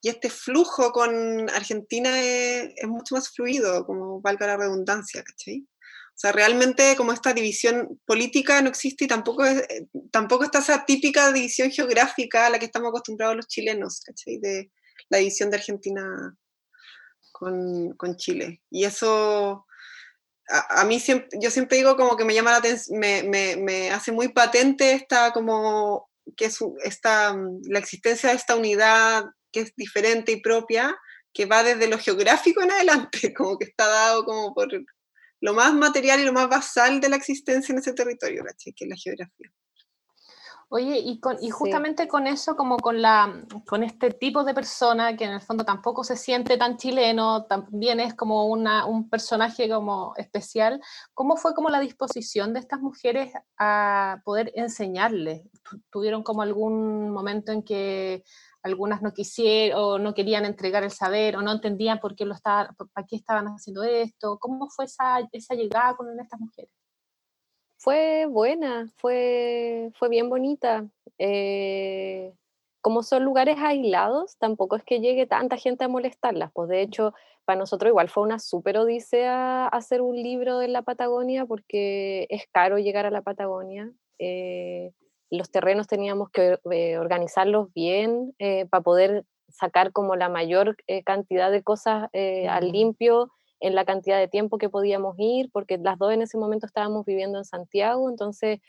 y 0.00 0.08
este 0.08 0.28
flujo 0.28 0.92
con 0.92 1.48
Argentina 1.50 2.20
es, 2.20 2.70
es 2.76 2.88
mucho 2.88 3.14
más 3.14 3.30
fluido, 3.30 3.86
como 3.86 4.20
valga 4.20 4.46
la 4.48 4.56
redundancia, 4.56 5.22
¿cachai? 5.22 5.66
O 6.14 6.16
sea, 6.16 6.30
realmente 6.30 6.94
como 6.96 7.12
esta 7.12 7.32
división 7.32 8.00
política 8.06 8.62
no 8.62 8.68
existe 8.68 9.04
y 9.04 9.08
tampoco, 9.08 9.44
eh, 9.44 9.88
tampoco 10.12 10.44
está 10.44 10.60
esa 10.60 10.84
típica 10.84 11.32
división 11.32 11.72
geográfica 11.72 12.46
a 12.46 12.50
la 12.50 12.58
que 12.60 12.66
estamos 12.66 12.90
acostumbrados 12.90 13.34
los 13.34 13.48
chilenos, 13.48 14.00
¿cachai? 14.00 14.38
De 14.38 14.70
la 15.08 15.18
división 15.18 15.50
de 15.50 15.56
Argentina 15.56 16.36
con, 17.32 17.94
con 17.96 18.16
Chile. 18.16 18.62
Y 18.70 18.84
eso, 18.84 19.66
a, 20.48 20.84
mí 20.84 21.02
yo 21.40 21.50
siempre 21.50 21.78
digo 21.78 21.96
como 21.96 22.16
que 22.16 22.24
me 22.24 22.34
llama 22.34 22.52
la 22.52 22.58
atención, 22.58 23.00
me, 23.00 23.24
me, 23.24 23.56
me, 23.56 23.90
hace 23.90 24.12
muy 24.12 24.28
patente 24.28 24.92
esta 24.92 25.32
como 25.32 26.08
que 26.36 26.46
es 26.46 26.58
esta, 26.84 27.36
la 27.64 27.78
existencia 27.80 28.30
de 28.30 28.36
esta 28.36 28.56
unidad 28.56 29.24
que 29.50 29.60
es 29.60 29.74
diferente 29.76 30.32
y 30.32 30.40
propia, 30.40 30.96
que 31.32 31.46
va 31.46 31.62
desde 31.62 31.88
lo 31.88 31.98
geográfico 31.98 32.62
en 32.62 32.70
adelante, 32.70 33.34
como 33.36 33.58
que 33.58 33.66
está 33.66 33.86
dado 33.86 34.24
como 34.24 34.54
por, 34.54 34.68
lo 35.44 35.52
más 35.52 35.74
material 35.74 36.20
y 36.20 36.24
lo 36.24 36.32
más 36.32 36.48
basal 36.48 37.00
de 37.00 37.10
la 37.10 37.16
existencia 37.16 37.70
en 37.70 37.78
ese 37.78 37.92
territorio, 37.92 38.42
¿cachai? 38.42 38.72
Que 38.72 38.86
es 38.86 38.88
la 38.88 38.96
geografía. 38.96 39.52
Oye, 40.70 40.98
y, 40.98 41.20
con, 41.20 41.36
y 41.38 41.50
justamente 41.50 42.08
con 42.08 42.26
eso, 42.26 42.56
como 42.56 42.78
con, 42.78 43.02
la, 43.02 43.44
con 43.66 43.82
este 43.82 44.10
tipo 44.10 44.42
de 44.42 44.54
persona 44.54 45.14
que 45.18 45.24
en 45.24 45.32
el 45.32 45.42
fondo 45.42 45.62
tampoco 45.62 46.02
se 46.02 46.16
siente 46.16 46.56
tan 46.56 46.78
chileno, 46.78 47.44
también 47.44 48.00
es 48.00 48.14
como 48.14 48.46
una, 48.46 48.86
un 48.86 49.10
personaje 49.10 49.68
como 49.68 50.14
especial, 50.16 50.80
¿cómo 51.12 51.36
fue 51.36 51.54
como 51.54 51.68
la 51.68 51.80
disposición 51.80 52.54
de 52.54 52.60
estas 52.60 52.80
mujeres 52.80 53.30
a 53.58 54.22
poder 54.24 54.50
enseñarles? 54.54 55.42
¿Tuvieron 55.90 56.22
como 56.22 56.40
algún 56.40 57.10
momento 57.10 57.52
en 57.52 57.62
que 57.62 58.24
algunas 58.64 59.02
no 59.02 59.12
quisieron 59.12 59.78
o 59.78 59.98
no 59.98 60.14
querían 60.14 60.46
entregar 60.46 60.82
el 60.82 60.90
saber 60.90 61.36
o 61.36 61.42
no 61.42 61.52
entendían 61.52 62.00
por 62.00 62.16
qué, 62.16 62.24
lo 62.24 62.34
estaba, 62.34 62.74
para 62.94 63.06
qué 63.06 63.16
estaban 63.16 63.46
haciendo 63.46 63.84
esto. 63.84 64.38
¿Cómo 64.40 64.68
fue 64.70 64.86
esa, 64.86 65.20
esa 65.32 65.54
llegada 65.54 65.94
con 65.94 66.18
estas 66.18 66.40
mujeres? 66.40 66.70
Fue 67.76 68.24
buena, 68.24 68.90
fue, 68.96 69.90
fue 69.98 70.08
bien 70.08 70.30
bonita. 70.30 70.88
Eh, 71.18 72.32
como 72.80 73.02
son 73.02 73.22
lugares 73.22 73.58
aislados, 73.58 74.38
tampoco 74.38 74.76
es 74.76 74.82
que 74.82 75.00
llegue 75.00 75.26
tanta 75.26 75.58
gente 75.58 75.84
a 75.84 75.88
molestarlas. 75.88 76.50
Pues 76.54 76.70
de 76.70 76.80
hecho, 76.80 77.12
para 77.44 77.58
nosotros 77.58 77.90
igual 77.90 78.08
fue 78.08 78.22
una 78.22 78.38
súper 78.38 78.78
odisea 78.78 79.66
hacer 79.66 80.00
un 80.00 80.16
libro 80.16 80.62
en 80.62 80.72
la 80.72 80.80
Patagonia 80.80 81.44
porque 81.44 82.26
es 82.30 82.46
caro 82.50 82.78
llegar 82.78 83.04
a 83.04 83.10
la 83.10 83.20
Patagonia. 83.20 83.92
Eh, 84.18 84.92
los 85.30 85.50
terrenos 85.50 85.86
teníamos 85.86 86.30
que 86.30 86.58
eh, 86.70 86.98
organizarlos 86.98 87.72
bien 87.72 88.34
eh, 88.38 88.66
para 88.66 88.82
poder 88.82 89.24
sacar 89.48 89.92
como 89.92 90.16
la 90.16 90.28
mayor 90.28 90.76
eh, 90.86 91.02
cantidad 91.04 91.50
de 91.50 91.62
cosas 91.62 92.08
al 92.12 92.72
limpio 92.72 93.30
en 93.60 93.74
la 93.74 93.84
cantidad 93.84 94.18
de 94.18 94.28
tiempo 94.28 94.58
que 94.58 94.68
podíamos 94.68 95.14
ir, 95.18 95.50
porque 95.52 95.78
las 95.78 95.98
dos 95.98 96.12
en 96.12 96.22
ese 96.22 96.36
momento 96.38 96.66
estábamos 96.66 97.06
viviendo 97.06 97.38
en 97.38 97.44
Santiago, 97.44 98.10
entonces 98.10 98.60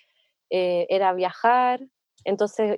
era 0.49 1.12
viajar, 1.14 1.82
entonces 2.24 2.78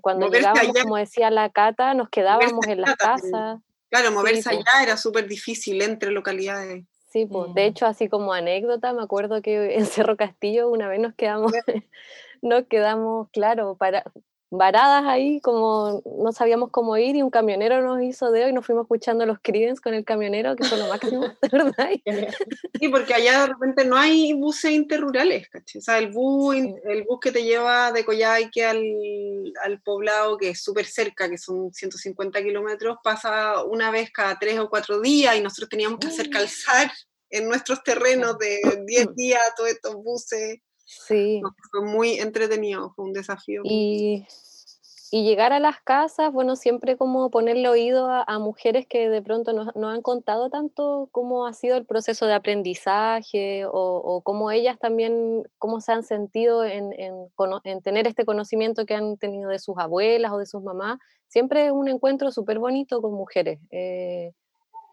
cuando 0.00 0.28
llegábamos, 0.30 0.74
como 0.82 0.96
decía 0.96 1.30
la 1.30 1.50
Cata, 1.50 1.94
nos 1.94 2.08
quedábamos 2.08 2.66
en 2.66 2.80
la 2.80 2.96
casa. 2.96 3.60
Claro, 3.90 4.10
moverse 4.10 4.50
allá 4.50 4.82
era 4.82 4.96
súper 4.96 5.28
difícil 5.28 5.80
entre 5.82 6.10
localidades. 6.10 6.84
Sí, 7.14 7.26
pues, 7.26 7.54
de 7.54 7.62
mm. 7.62 7.66
hecho, 7.66 7.86
así 7.86 8.08
como 8.08 8.32
anécdota, 8.32 8.92
me 8.92 9.00
acuerdo 9.00 9.40
que 9.40 9.76
en 9.76 9.86
Cerro 9.86 10.16
Castillo 10.16 10.68
una 10.68 10.88
vez 10.88 10.98
nos 10.98 11.14
quedamos 11.14 11.52
nos 12.44 12.66
quedamos, 12.66 13.28
claro, 13.30 13.76
para, 13.76 14.04
varadas 14.50 15.04
ahí, 15.06 15.40
como 15.40 16.02
no 16.18 16.32
sabíamos 16.32 16.70
cómo 16.70 16.96
ir, 16.96 17.16
y 17.16 17.22
un 17.22 17.30
camionero 17.30 17.82
nos 17.82 18.02
hizo 18.02 18.30
dedo 18.30 18.48
y 18.48 18.52
nos 18.52 18.64
fuimos 18.64 18.84
escuchando 18.84 19.26
los 19.26 19.38
Creedence 19.42 19.80
con 19.80 19.94
el 19.94 20.04
camionero, 20.04 20.54
que 20.56 20.64
fue 20.64 20.78
lo 20.78 20.86
máximo, 20.88 21.26
¿verdad? 21.52 21.90
Sí, 22.80 22.88
porque 22.88 23.14
allá 23.14 23.40
de 23.42 23.46
repente 23.46 23.84
no 23.84 23.96
hay 23.96 24.32
buses 24.34 24.72
interrurales, 24.72 25.48
¿cachai? 25.48 25.78
O 25.78 25.82
sea, 25.82 25.98
el 25.98 26.10
bus, 26.12 26.56
el 26.56 27.04
bus 27.08 27.18
que 27.20 27.32
te 27.32 27.42
lleva 27.42 27.92
de 27.92 28.04
Coyhaique 28.04 28.64
al, 28.64 28.82
al 29.62 29.80
poblado, 29.82 30.36
que 30.36 30.50
es 30.50 30.62
súper 30.62 30.86
cerca, 30.86 31.28
que 31.28 31.38
son 31.38 31.72
150 31.72 32.42
kilómetros, 32.42 32.98
pasa 33.02 33.64
una 33.64 33.90
vez 33.90 34.10
cada 34.10 34.38
tres 34.38 34.58
o 34.58 34.68
cuatro 34.68 35.00
días 35.00 35.36
y 35.36 35.40
nosotros 35.40 35.70
teníamos 35.70 35.98
que 35.98 36.08
hacer 36.08 36.30
calzar 36.30 36.90
en 37.30 37.48
nuestros 37.48 37.82
terrenos 37.82 38.38
de 38.38 38.60
10 38.86 39.08
días 39.16 39.40
todos 39.56 39.70
estos 39.70 39.94
buses. 39.96 40.58
Sí. 40.84 41.42
Fue 41.70 41.82
muy 41.84 42.18
entretenido, 42.18 42.92
fue 42.94 43.06
un 43.06 43.12
desafío. 43.12 43.62
Y, 43.64 44.26
y 45.10 45.22
llegar 45.22 45.52
a 45.52 45.60
las 45.60 45.80
casas, 45.80 46.32
bueno, 46.32 46.56
siempre 46.56 46.96
como 46.96 47.30
ponerle 47.30 47.68
oído 47.68 48.08
a, 48.10 48.38
mujeres 48.38 48.86
que 48.86 49.08
de 49.08 49.22
pronto 49.22 49.52
no, 49.52 49.70
no, 49.74 49.88
han 49.88 50.02
contado 50.02 50.50
tanto 50.50 51.08
cómo 51.12 51.46
ha 51.46 51.52
sido 51.52 51.76
el 51.76 51.86
proceso 51.86 52.26
de 52.26 52.34
aprendizaje 52.34 53.64
o, 53.64 53.70
o 53.72 54.22
cómo 54.22 54.50
ellas 54.50 54.78
también, 54.78 55.44
cómo 55.58 55.80
se 55.80 55.92
han 55.92 56.02
sentido 56.02 56.64
en, 56.64 56.92
en, 56.98 57.30
en, 57.64 57.82
tener 57.82 58.06
este 58.06 58.24
conocimiento 58.24 58.86
que 58.86 58.94
han 58.94 59.16
tenido 59.16 59.50
de 59.50 59.58
sus 59.58 59.78
abuelas 59.78 60.32
o 60.32 60.38
de 60.38 60.46
sus 60.46 60.62
mamás. 60.62 60.98
Siempre 61.28 61.66
es 61.66 61.72
un 61.72 61.88
encuentro 61.88 62.30
súper 62.30 62.58
bonito 62.58 63.00
con 63.00 63.14
mujeres. 63.14 63.60
Eh, 63.70 64.32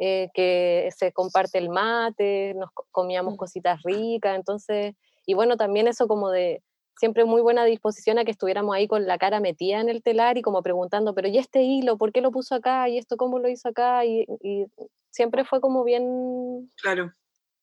eh, 0.04 0.30
que 0.34 0.90
se 0.98 1.12
comparte 1.12 1.60
el 1.60 1.70
mate, 1.70 2.56
nos 2.56 2.72
comíamos 2.90 3.36
mm. 3.36 3.38
cositas 3.38 3.84
ricas, 3.84 4.36
entonces 4.36 4.96
y 5.32 5.34
bueno, 5.34 5.56
también 5.56 5.88
eso 5.88 6.10
como 6.10 6.30
de 6.30 6.62
siempre 6.98 7.24
muy 7.24 7.42
buena 7.42 7.64
disposición 7.64 8.20
a 8.20 8.26
que 8.26 8.32
estuviéramos 8.32 8.76
ahí 8.76 8.86
con 8.86 9.08
la 9.08 9.18
cara 9.18 9.40
metida 9.40 9.80
en 9.80 9.88
el 9.88 10.04
telar 10.04 10.38
y 10.38 10.42
como 10.42 10.62
preguntando, 10.62 11.16
pero 11.16 11.30
¿y 11.30 11.38
este 11.38 11.62
hilo? 11.62 11.98
¿Por 11.98 12.12
qué 12.12 12.20
lo 12.20 12.32
puso 12.32 12.54
acá? 12.54 12.90
¿Y 12.90 12.98
esto 12.98 13.16
cómo 13.16 13.40
lo 13.40 13.48
hizo 13.48 13.70
acá? 13.70 14.04
Y, 14.06 14.26
siempre 15.10 15.46
fue 15.46 15.62
como 15.62 15.86
bien, 15.86 16.70
claro. 16.82 17.14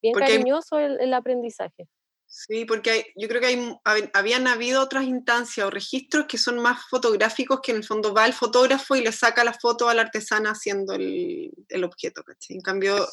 bien 0.01 0.15
cariñoso 0.15 0.79
el, 0.79 1.13
aprendizaje. 1.13 1.87
Sí, 2.27 2.65
porque 2.65 3.13
yo 3.17 3.29
creo 3.29 3.41
que 3.43 3.47
hay, 3.47 4.11
habían 4.15 4.47
habido 4.47 4.83
otras 4.83 5.05
instancias 5.05 5.67
o 5.67 5.71
registros 5.71 6.25
que 6.27 6.39
son 6.39 6.59
más 6.59 6.89
fotográficos, 6.89 7.61
que 7.63 7.73
en 7.73 7.79
el 7.79 7.85
fondo 7.85 8.15
va 8.15 8.25
el 8.25 8.33
fotógrafo 8.33 8.97
y 8.97 9.03
le 9.03 9.13
saca 9.13 9.45
la 9.45 9.53
foto 9.53 9.91
al 9.91 9.99
artesana 9.99 10.53
haciendo 10.53 10.95
el, 10.95 11.53
el 11.69 11.85
objeto, 11.85 12.23
¿cachai? 12.25 12.57
En 12.57 12.63
cambio, 12.63 13.07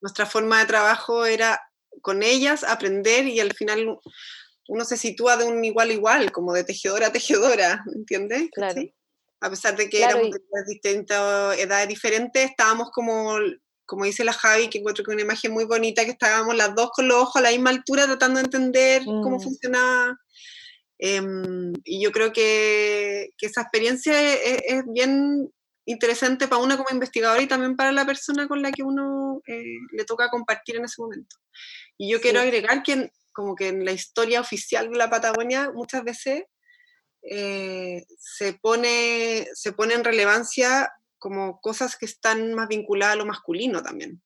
nuestra 0.00 0.24
forma 0.24 0.60
de 0.60 0.66
trabajo 0.66 1.26
era 1.26 1.60
con 2.00 2.22
ellas 2.22 2.64
aprender 2.64 3.26
y 3.26 3.40
al 3.40 3.52
final 3.52 3.98
uno 4.68 4.84
se 4.84 4.96
sitúa 4.96 5.36
de 5.36 5.44
un 5.44 5.64
igual 5.64 5.90
igual, 5.90 6.30
como 6.30 6.52
de 6.52 6.64
tejedora 6.64 7.08
a 7.08 7.12
tejedora, 7.12 7.84
¿entiendes? 7.94 8.48
Claro. 8.52 8.80
A 9.40 9.50
pesar 9.50 9.76
de 9.76 9.88
que 9.88 10.04
éramos 10.04 10.30
de 10.30 10.40
distintas 10.68 11.58
edades 11.58 11.88
diferentes, 11.88 12.50
estábamos 12.50 12.90
como, 12.92 13.36
como 13.84 14.04
dice 14.04 14.22
la 14.22 14.32
Javi, 14.32 14.68
que 14.68 14.78
encuentro 14.78 15.04
que 15.04 15.10
una 15.10 15.22
imagen 15.22 15.52
muy 15.52 15.64
bonita, 15.64 16.04
que 16.04 16.12
estábamos 16.12 16.54
las 16.54 16.74
dos 16.74 16.90
con 16.94 17.08
los 17.08 17.16
ojos 17.16 17.36
a 17.36 17.40
la 17.40 17.50
misma 17.50 17.70
altura 17.70 18.06
tratando 18.06 18.38
de 18.38 18.44
entender 18.44 19.04
cómo 19.04 19.38
mm. 19.38 19.40
funcionaba. 19.40 20.16
Em, 20.98 21.72
y 21.84 22.02
yo 22.02 22.12
creo 22.12 22.30
que, 22.32 23.30
que 23.38 23.46
esa 23.46 23.62
experiencia 23.62 24.34
es, 24.34 24.60
es, 24.66 24.84
bien 24.86 25.50
interesante 25.86 26.46
para 26.46 26.62
una 26.62 26.76
como 26.76 26.90
investigadora 26.92 27.42
y 27.42 27.48
también 27.48 27.74
para 27.74 27.90
la 27.90 28.04
persona 28.04 28.46
con 28.46 28.60
la 28.62 28.70
que 28.70 28.82
uno 28.82 29.40
eh, 29.46 29.78
le 29.92 30.04
toca 30.04 30.28
compartir 30.28 30.76
en 30.76 30.84
ese 30.84 31.00
momento. 31.00 31.36
Y 32.00 32.08
yo 32.08 32.18
quiero 32.18 32.40
agregar 32.40 32.82
que 32.82 33.12
como 33.30 33.54
que 33.54 33.68
en 33.68 33.84
la 33.84 33.92
historia 33.92 34.40
oficial 34.40 34.90
de 34.90 34.96
la 34.96 35.10
Patagonia 35.10 35.70
muchas 35.70 36.02
veces 36.02 36.44
eh, 37.20 38.06
se, 38.18 38.54
pone, 38.54 39.46
se 39.52 39.74
pone 39.74 39.92
en 39.92 40.04
relevancia 40.04 40.90
como 41.18 41.60
cosas 41.60 41.98
que 41.98 42.06
están 42.06 42.54
más 42.54 42.68
vinculadas 42.68 43.12
a 43.12 43.16
lo 43.18 43.26
masculino 43.26 43.82
también. 43.82 44.22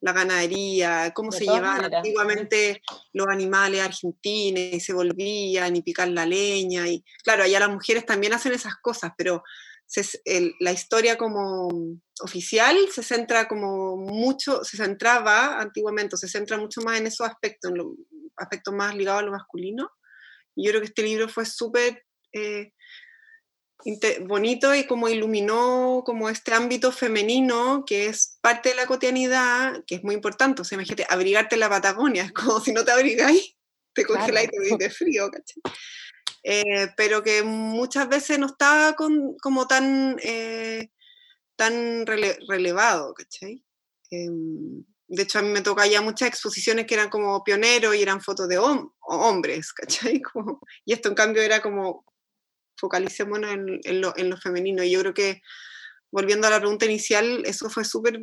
La 0.00 0.14
ganadería, 0.14 1.12
cómo 1.14 1.30
se 1.30 1.44
llevaban 1.44 1.94
antiguamente 1.94 2.80
los 3.12 3.28
animales 3.28 3.82
argentinos 3.82 4.72
y 4.72 4.80
se 4.80 4.94
volvían 4.94 5.76
y 5.76 5.82
picar 5.82 6.08
la 6.08 6.24
leña. 6.24 6.88
Y 6.88 7.04
claro, 7.22 7.42
allá 7.42 7.60
las 7.60 7.68
mujeres 7.68 8.06
también 8.06 8.32
hacen 8.32 8.54
esas 8.54 8.76
cosas, 8.76 9.12
pero 9.18 9.44
la 10.60 10.72
historia 10.72 11.16
como 11.16 11.68
oficial 12.20 12.76
se 12.92 13.02
centra 13.02 13.48
como 13.48 13.96
mucho, 13.96 14.62
se 14.64 14.76
centraba 14.76 15.60
antiguamente, 15.60 16.16
se 16.16 16.28
centra 16.28 16.58
mucho 16.58 16.80
más 16.82 16.98
en 16.98 17.06
esos 17.06 17.26
aspectos, 17.26 17.70
en 17.70 17.78
los 17.78 17.86
aspectos 18.36 18.74
más 18.74 18.94
ligados 18.94 19.22
a 19.22 19.26
lo 19.26 19.32
masculino. 19.32 19.90
Y 20.54 20.64
yo 20.64 20.70
creo 20.70 20.80
que 20.82 20.88
este 20.88 21.02
libro 21.02 21.28
fue 21.28 21.44
súper 21.44 22.04
eh, 22.32 22.72
bonito 24.22 24.74
y 24.74 24.84
como 24.84 25.08
iluminó 25.08 26.02
como 26.04 26.28
este 26.28 26.52
ámbito 26.52 26.92
femenino 26.92 27.84
que 27.86 28.06
es 28.06 28.38
parte 28.40 28.70
de 28.70 28.74
la 28.74 28.86
cotidianidad, 28.86 29.84
que 29.86 29.96
es 29.96 30.04
muy 30.04 30.14
importante. 30.14 30.62
O 30.62 30.64
sea, 30.64 30.76
imagínate, 30.76 31.06
abrigarte 31.08 31.56
en 31.56 31.60
la 31.60 31.68
Patagonia, 31.68 32.24
es 32.24 32.32
como 32.32 32.60
si 32.60 32.72
no 32.72 32.84
te 32.84 32.92
abrigáis, 32.92 33.56
te 33.94 34.04
congeláis 34.04 34.50
y 34.52 34.76
te 34.76 34.84
de 34.84 34.90
frío, 34.90 35.30
¿cachai? 35.30 35.62
Eh, 36.42 36.88
pero 36.96 37.22
que 37.22 37.42
muchas 37.42 38.08
veces 38.08 38.38
no 38.38 38.46
estaba 38.46 38.94
como 38.94 39.66
tan, 39.66 40.16
eh, 40.22 40.90
tan 41.56 42.06
relevado, 42.06 43.12
¿cachai? 43.14 43.62
Em, 44.10 44.84
de 45.08 45.22
hecho, 45.22 45.38
a 45.38 45.42
mí 45.42 45.48
me 45.48 45.60
toca 45.60 45.86
ya 45.86 46.00
muchas 46.00 46.28
exposiciones 46.28 46.86
que 46.86 46.94
eran 46.94 47.10
como 47.10 47.42
pioneros 47.44 47.94
y 47.94 48.02
eran 48.02 48.20
fotos 48.20 48.48
de 48.48 48.58
hombres, 48.58 49.72
¿cachai? 49.72 50.22
y 50.84 50.92
esto 50.92 51.08
en 51.08 51.14
cambio 51.14 51.42
era 51.42 51.60
como 51.60 52.04
focalicémonos 52.78 53.50
en, 53.50 53.80
en, 53.84 54.00
lo, 54.00 54.16
en, 54.16 54.30
lo, 54.30 54.36
femenino. 54.38 54.82
Y 54.82 54.90
yo 54.92 55.00
creo 55.00 55.14
que, 55.14 55.42
volviendo 56.10 56.46
a 56.46 56.50
la 56.50 56.60
pregunta 56.60 56.86
inicial, 56.86 57.42
eso 57.44 57.68
fue 57.68 57.84
súper 57.84 58.20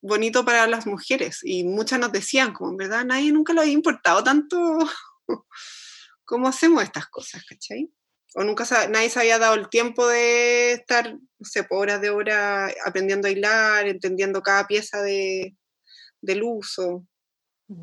bonito 0.00 0.44
para 0.44 0.66
las 0.66 0.86
mujeres. 0.86 1.40
Y 1.42 1.64
muchas 1.64 1.98
nos 2.00 2.12
decían, 2.12 2.52
como 2.54 2.70
en 2.70 2.76
verdad 2.78 3.04
nadie 3.04 3.32
nunca 3.32 3.52
lo 3.52 3.60
había 3.60 3.72
importado 3.72 4.24
tanto 4.24 4.78
cómo 6.28 6.46
hacemos 6.46 6.82
estas 6.82 7.08
cosas, 7.08 7.42
¿cachai? 7.44 7.90
O 8.34 8.44
nunca 8.44 8.64
nadie 8.90 9.08
se 9.08 9.18
había 9.18 9.38
dado 9.38 9.54
el 9.54 9.70
tiempo 9.70 10.06
de 10.06 10.72
estar, 10.72 11.14
no 11.14 11.44
sé, 11.44 11.64
por 11.64 11.78
horas 11.78 12.02
de 12.02 12.10
hora 12.10 12.68
aprendiendo 12.84 13.26
a 13.26 13.30
hilar, 13.30 13.88
entendiendo 13.88 14.42
cada 14.42 14.66
pieza 14.66 15.00
de, 15.00 15.56
del 16.20 16.42
uso. 16.42 17.06
Mm. 17.68 17.82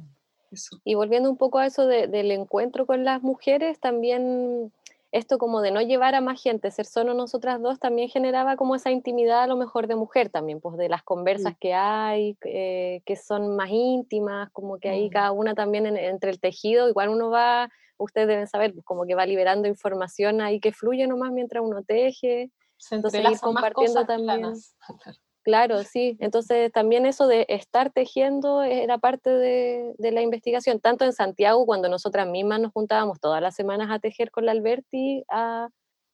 Y 0.83 0.93
volviendo 0.93 1.29
un 1.29 1.37
poco 1.37 1.57
a 1.57 1.65
eso 1.65 1.87
del 1.87 2.31
encuentro 2.31 2.85
con 2.85 3.03
las 3.03 3.21
mujeres, 3.23 3.79
también 3.79 4.71
esto 5.11 5.37
como 5.37 5.61
de 5.61 5.71
no 5.71 5.81
llevar 5.81 6.13
a 6.13 6.21
más 6.21 6.41
gente, 6.41 6.71
ser 6.71 6.85
solo 6.85 7.13
nosotras 7.13 7.61
dos, 7.61 7.79
también 7.79 8.09
generaba 8.09 8.55
como 8.55 8.75
esa 8.75 8.91
intimidad 8.91 9.43
a 9.43 9.47
lo 9.47 9.57
mejor 9.57 9.87
de 9.87 9.95
mujer 9.95 10.29
también, 10.29 10.61
pues 10.61 10.77
de 10.77 10.87
las 10.87 11.03
conversas 11.03 11.53
mm. 11.53 11.57
que 11.59 11.73
hay, 11.73 12.37
eh, 12.45 13.01
que 13.05 13.15
son 13.15 13.55
más 13.55 13.69
íntimas, 13.71 14.49
como 14.51 14.77
que 14.77 14.89
ahí 14.89 15.07
mm. 15.07 15.11
cada 15.11 15.31
una 15.31 15.55
también 15.55 15.87
entre 15.87 16.29
el 16.29 16.39
tejido, 16.39 16.87
igual 16.87 17.09
uno 17.09 17.29
va 17.31 17.69
ustedes 17.97 18.27
deben 18.27 18.47
saber, 18.47 18.73
pues, 18.73 18.85
como 18.85 19.05
que 19.05 19.15
va 19.15 19.25
liberando 19.25 19.67
información 19.67 20.41
ahí 20.41 20.59
que 20.59 20.71
fluye 20.71 21.07
nomás 21.07 21.31
mientras 21.31 21.63
uno 21.63 21.83
teje. 21.83 22.51
entonces 22.91 23.23
ir 23.23 23.39
compartiendo 23.39 24.05
también. 24.05 24.53
Claro, 25.45 25.83
sí. 25.83 26.17
Entonces 26.21 26.71
también 26.71 27.05
eso 27.05 27.27
de 27.27 27.45
estar 27.49 27.91
tejiendo 27.91 28.63
era 28.63 28.97
parte 28.97 29.29
de, 29.29 29.93
de, 29.99 30.11
la 30.11 30.23
investigación, 30.23 30.79
tanto 30.79 31.05
en 31.05 31.13
Santiago, 31.13 31.67
cuando 31.67 31.87
nosotras 31.87 32.27
mismas 32.27 32.61
nos 32.61 32.71
juntábamos 32.71 33.19
todas 33.19 33.43
las 33.43 33.53
semanas 33.53 33.91
a 33.91 33.99
tejer 33.99 34.31
con 34.31 34.47
la 34.47 34.53
Alberti, 34.53 35.23
a, 35.29 35.69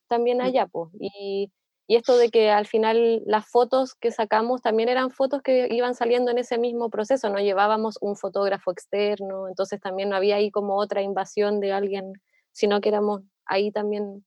también 0.06 0.36
mm. 0.36 0.40
allá, 0.42 0.66
pues. 0.66 0.90
Y, 1.00 1.50
y 1.92 1.96
esto 1.96 2.16
de 2.16 2.30
que 2.30 2.50
al 2.50 2.66
final 2.66 3.22
las 3.26 3.46
fotos 3.46 3.94
que 3.94 4.10
sacamos 4.10 4.62
también 4.62 4.88
eran 4.88 5.10
fotos 5.10 5.42
que 5.42 5.68
iban 5.70 5.94
saliendo 5.94 6.30
en 6.30 6.38
ese 6.38 6.56
mismo 6.56 6.88
proceso, 6.88 7.28
no 7.28 7.38
llevábamos 7.38 7.98
un 8.00 8.16
fotógrafo 8.16 8.72
externo, 8.72 9.46
entonces 9.46 9.78
también 9.78 10.08
no 10.08 10.16
había 10.16 10.36
ahí 10.36 10.50
como 10.50 10.78
otra 10.78 11.02
invasión 11.02 11.60
de 11.60 11.74
alguien, 11.74 12.14
sino 12.50 12.80
que 12.80 12.88
éramos 12.88 13.20
ahí 13.44 13.70
también 13.72 14.24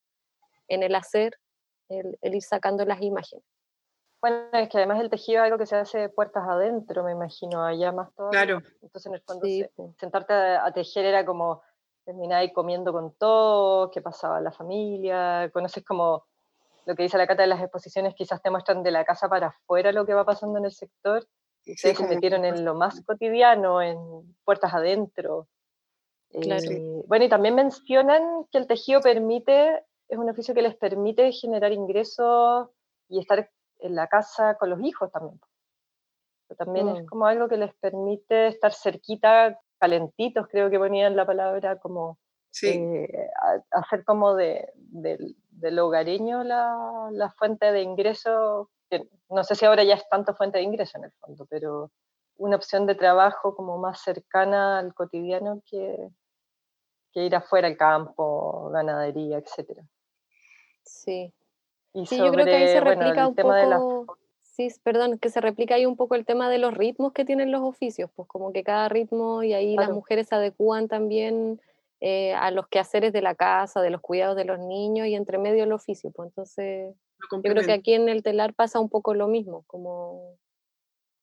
en 0.67 0.83
el 0.83 0.93
hacer, 0.93 1.39
el, 1.89 2.15
ir 2.21 2.43
sacando 2.43 2.85
las 2.85 3.01
imágenes. 3.01 3.43
Bueno, 4.21 4.47
es 4.53 4.69
que 4.69 4.77
además 4.77 5.01
el 5.01 5.09
tejido 5.09 5.39
es 5.39 5.45
algo 5.45 5.57
que 5.57 5.65
se 5.65 5.75
hace 5.75 6.09
puertas 6.09 6.43
adentro, 6.47 7.03
me 7.03 7.13
imagino, 7.13 7.65
allá 7.65 7.91
más 7.91 8.13
todo. 8.13 8.29
Claro. 8.29 8.61
Entonces, 8.83 9.07
en 9.07 9.15
el 9.15 9.21
fondo, 9.21 9.47
sentarte 9.99 10.33
a, 10.33 10.71
tejer 10.71 11.05
era 11.05 11.25
como 11.25 11.63
terminar 12.03 12.41
ahí 12.41 12.53
comiendo 12.53 12.93
con 12.93 13.15
todo, 13.15 13.89
qué 13.89 14.03
pasaba 14.03 14.37
en 14.37 14.43
la 14.43 14.51
familia, 14.51 15.49
conoces 15.51 15.83
como 15.83 16.25
lo 16.85 16.95
que 16.95 17.03
dice 17.03 17.17
la 17.17 17.27
Cata 17.27 17.43
de 17.43 17.47
las 17.47 17.61
exposiciones 17.61 18.13
quizás 18.15 18.41
te 18.41 18.51
muestran 18.51 18.83
de 18.83 18.91
la 18.91 19.05
casa 19.05 19.27
para 19.27 19.47
afuera 19.47 19.91
lo 19.91 20.05
que 20.05 20.13
va 20.13 20.25
pasando 20.25 20.59
en 20.59 20.65
el 20.65 20.71
sector. 20.71 21.27
Y 21.65 21.73
ustedes 21.73 21.97
se 21.97 22.07
metieron 22.07 22.45
en 22.45 22.63
lo 22.63 22.75
más 22.75 23.03
cotidiano, 23.03 23.81
en 23.81 23.97
puertas 24.43 24.73
adentro. 24.73 25.47
Eh, 26.29 27.03
bueno, 27.07 27.25
y 27.25 27.29
también 27.29 27.55
mencionan 27.55 28.45
que 28.51 28.59
el 28.59 28.67
tejido 28.67 29.01
permite, 29.01 29.83
es 30.07 30.17
un 30.17 30.29
oficio 30.29 30.53
que 30.53 30.61
les 30.61 30.75
permite 30.75 31.31
generar 31.31 31.71
ingresos 31.71 32.69
y 33.09 33.19
estar 33.19 33.49
en 33.79 33.95
la 33.95 34.07
casa 34.07 34.55
con 34.57 34.69
los 34.69 34.81
hijos 34.83 35.11
también. 35.11 35.39
Pero 36.47 36.57
también 36.57 36.89
es 36.89 37.03
mm. 37.03 37.05
como 37.07 37.25
algo 37.25 37.47
que 37.47 37.57
les 37.57 37.73
permite 37.75 38.47
estar 38.47 38.73
cerquita, 38.73 39.59
calentitos, 39.79 40.47
creo 40.47 40.69
que 40.69 40.77
ponían 40.77 41.15
la 41.15 41.25
palabra, 41.25 41.79
como 41.79 42.19
eh, 42.63 43.29
hacer 43.71 44.05
como 44.05 44.35
de, 44.35 44.71
del 45.55 45.79
hogareño 45.79 46.43
la, 46.43 47.09
la, 47.11 47.29
fuente 47.31 47.71
de 47.71 47.81
ingreso, 47.81 48.69
que 48.89 49.07
no 49.29 49.43
sé 49.43 49.55
si 49.55 49.65
ahora 49.65 49.83
ya 49.83 49.95
es 49.95 50.07
tanto 50.09 50.35
fuente 50.35 50.57
de 50.57 50.63
ingreso 50.63 50.97
en 50.97 51.05
el 51.05 51.11
fondo, 51.13 51.45
pero 51.49 51.91
una 52.37 52.55
opción 52.55 52.85
de 52.85 52.95
trabajo 52.95 53.55
como 53.55 53.77
más 53.77 54.01
cercana 54.01 54.79
al 54.79 54.93
cotidiano 54.93 55.61
que, 55.69 56.09
que 57.13 57.23
ir 57.23 57.35
afuera 57.35 57.67
al 57.67 57.77
campo, 57.77 58.69
ganadería, 58.71 59.37
etc. 59.37 59.79
Sí. 60.83 61.33
Y 61.93 62.05
sí, 62.05 62.17
yo 62.17 62.31
creo 62.31 62.45
que 62.45 62.55
ahí 62.55 62.67
se 62.67 62.81
replica 62.81 63.27
un 63.27 63.35
poco... 63.35 64.17
Sí, 64.41 64.69
perdón, 64.83 65.17
que 65.19 65.29
se 65.29 65.41
replica 65.41 65.75
ahí 65.75 65.85
un 65.85 65.97
poco 65.97 66.15
el 66.15 66.25
tema 66.25 66.49
de 66.49 66.59
los 66.59 66.73
ritmos 66.73 67.11
que 67.11 67.25
tienen 67.25 67.51
los 67.51 67.61
oficios, 67.61 68.09
pues 68.15 68.25
como 68.29 68.53
que 68.53 68.63
cada 68.63 68.87
ritmo 68.87 69.43
y 69.43 69.53
ahí 69.53 69.75
las 69.75 69.89
mujeres 69.89 70.27
se 70.29 70.35
adecúan 70.35 70.87
también 70.87 71.59
eh, 72.01 72.33
a 72.33 72.51
los 72.51 72.67
quehaceres 72.67 73.13
de 73.13 73.21
la 73.21 73.35
casa, 73.35 73.81
de 73.81 73.89
los 73.89 74.01
cuidados 74.01 74.35
de 74.35 74.45
los 74.45 74.59
niños 74.59 75.07
y 75.07 75.15
entre 75.15 75.37
medio 75.37 75.63
el 75.63 75.71
oficio. 75.71 76.11
Pues 76.11 76.29
entonces, 76.29 76.93
yo 77.31 77.41
creo 77.41 77.63
que 77.63 77.73
aquí 77.73 77.93
en 77.93 78.09
el 78.09 78.21
telar 78.21 78.53
pasa 78.53 78.79
un 78.79 78.89
poco 78.89 79.13
lo 79.13 79.27
mismo, 79.27 79.63
como, 79.67 80.37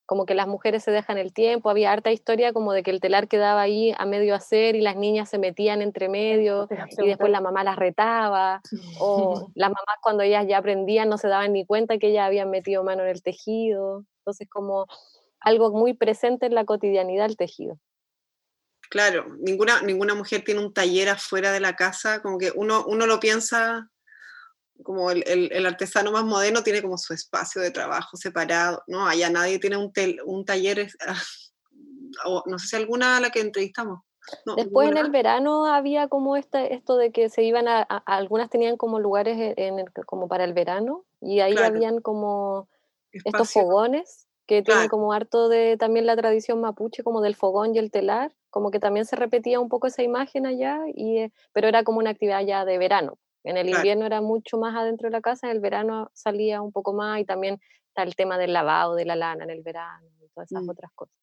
como 0.07 0.25
que 0.25 0.35
las 0.35 0.49
mujeres 0.49 0.83
se 0.83 0.91
dejan 0.91 1.19
el 1.19 1.33
tiempo, 1.33 1.71
había 1.71 1.93
harta 1.93 2.11
historia 2.11 2.53
como 2.53 2.73
de 2.73 2.83
que 2.83 2.91
el 2.91 3.01
telar 3.01 3.29
quedaba 3.29 3.61
ahí 3.61 3.95
a 3.97 4.07
medio 4.07 4.35
hacer 4.35 4.75
y 4.75 4.81
las 4.81 4.97
niñas 4.97 5.29
se 5.29 5.39
metían 5.39 5.83
entre 5.83 6.09
medio 6.09 6.69
y 6.99 7.07
después 7.07 7.31
la 7.31 7.41
mamá 7.41 7.65
las 7.65 7.77
retaba, 7.77 8.63
o 8.99 9.51
las 9.55 9.69
mamás 9.69 9.97
cuando 10.03 10.23
ellas 10.23 10.47
ya 10.49 10.59
aprendían 10.59 11.09
no 11.09 11.19
se 11.19 11.29
daban 11.29 11.53
ni 11.53 11.67
cuenta 11.67 11.99
que 11.99 12.09
ellas 12.09 12.27
habían 12.27 12.51
metido 12.51 12.83
mano 12.83 13.03
en 13.03 13.11
el 13.11 13.23
tejido, 13.23 14.05
entonces 14.21 14.49
como 14.49 14.87
algo 15.41 15.71
muy 15.71 15.93
presente 15.93 16.47
en 16.47 16.55
la 16.55 16.65
cotidianidad 16.65 17.27
el 17.27 17.37
tejido. 17.37 17.79
Claro, 18.93 19.25
ninguna, 19.39 19.81
ninguna 19.81 20.15
mujer 20.15 20.45
tiene 20.45 20.61
un 20.61 20.75
taller 20.75 21.09
afuera 21.09 21.51
de 21.51 21.61
la 21.61 21.77
casa, 21.77 22.21
como 22.21 22.37
que 22.37 22.53
uno, 22.55 22.85
uno 22.87 23.07
lo 23.07 23.21
piensa 23.21 23.89
como 24.83 25.11
el, 25.11 25.65
artesano 25.65 26.13
más 26.13 26.25
moderno 26.25 26.63
tiene 26.63 26.83
como 26.83 26.99
su 26.99 27.15
espacio 27.15 27.63
de 27.63 27.71
trabajo 27.71 28.19
separado, 28.19 28.83
¿no? 28.87 29.09
Allá 29.09 29.31
nadie 29.31 29.59
tiene 29.59 29.79
un, 29.79 29.91
un 30.27 30.45
taller, 30.45 30.91
no 32.45 32.59
sé 32.59 32.67
si 32.67 32.77
alguna 32.77 33.17
a 33.17 33.21
la 33.21 33.31
que 33.31 33.41
entrevistamos. 33.41 34.01
Después 34.57 34.91
en 34.91 34.99
el 34.99 35.11
verano 35.11 35.65
había 35.65 36.09
como 36.09 36.37
esta, 36.37 36.63
esto 36.63 36.99
de 36.99 37.13
que 37.13 37.31
se 37.31 37.45
iban 37.45 37.69
a, 37.69 37.81
algunas 37.81 38.51
tenían 38.51 38.77
como 38.77 39.01
lugares 39.01 39.55
en, 39.57 39.87
como 40.05 40.29
para 40.29 40.45
el 40.45 40.53
verano 40.53 41.07
y 41.19 41.41
ahí 41.41 41.57
habían 41.57 42.03
como 42.03 42.69
estos 43.11 43.55
fogones 43.55 44.29
que 44.47 44.61
tienen 44.61 44.91
como 44.91 45.15
harto 45.15 45.49
de 45.49 45.79
también 45.79 46.05
la 46.05 46.15
tradición 46.15 46.61
mapuche, 46.61 47.03
como 47.03 47.23
del 47.23 47.37
fogón 47.37 47.75
y 47.75 47.79
el 47.79 47.91
telar, 47.91 48.35
como 48.53 48.71
que 48.71 48.79
también 48.79 49.07
se 49.07 49.17
repetía 49.17 49.59
un 49.59 49.71
poco 49.71 49.87
esa 49.87 50.03
imagen 50.03 50.47
allá, 50.47 50.79
y, 50.95 51.19
eh, 51.19 51.33
pero 51.53 51.69
era 51.69 51.83
como 51.85 51.99
una 51.99 52.11
actividad 52.11 52.45
ya 52.45 52.67
de 52.67 52.77
verano. 52.77 53.19
En 53.45 53.57
el 53.57 53.71
invierno 53.71 54.07
era 54.07 54.21
mucho 54.21 54.59
más 54.59 54.77
adentro 54.77 55.09
de 55.09 55.13
la 55.13 55.23
casa, 55.23 55.47
en 55.47 55.57
el 55.57 55.61
verano 55.61 56.11
salía 56.13 56.61
un 56.61 56.71
poco 56.71 56.93
más 56.93 57.19
y 57.19 57.25
también 57.25 57.59
está 57.89 58.03
el 58.03 58.15
tema 58.15 58.37
del 58.39 58.53
lavado 58.53 58.95
de 58.95 59.07
la 59.07 59.17
lana 59.17 59.45
en 59.45 59.51
el 59.51 59.63
verano 59.63 60.07
y 60.21 60.29
todas 60.29 60.53
esas 60.53 60.63
mm. 60.63 60.69
otras 60.69 60.93
cosas. 60.95 61.17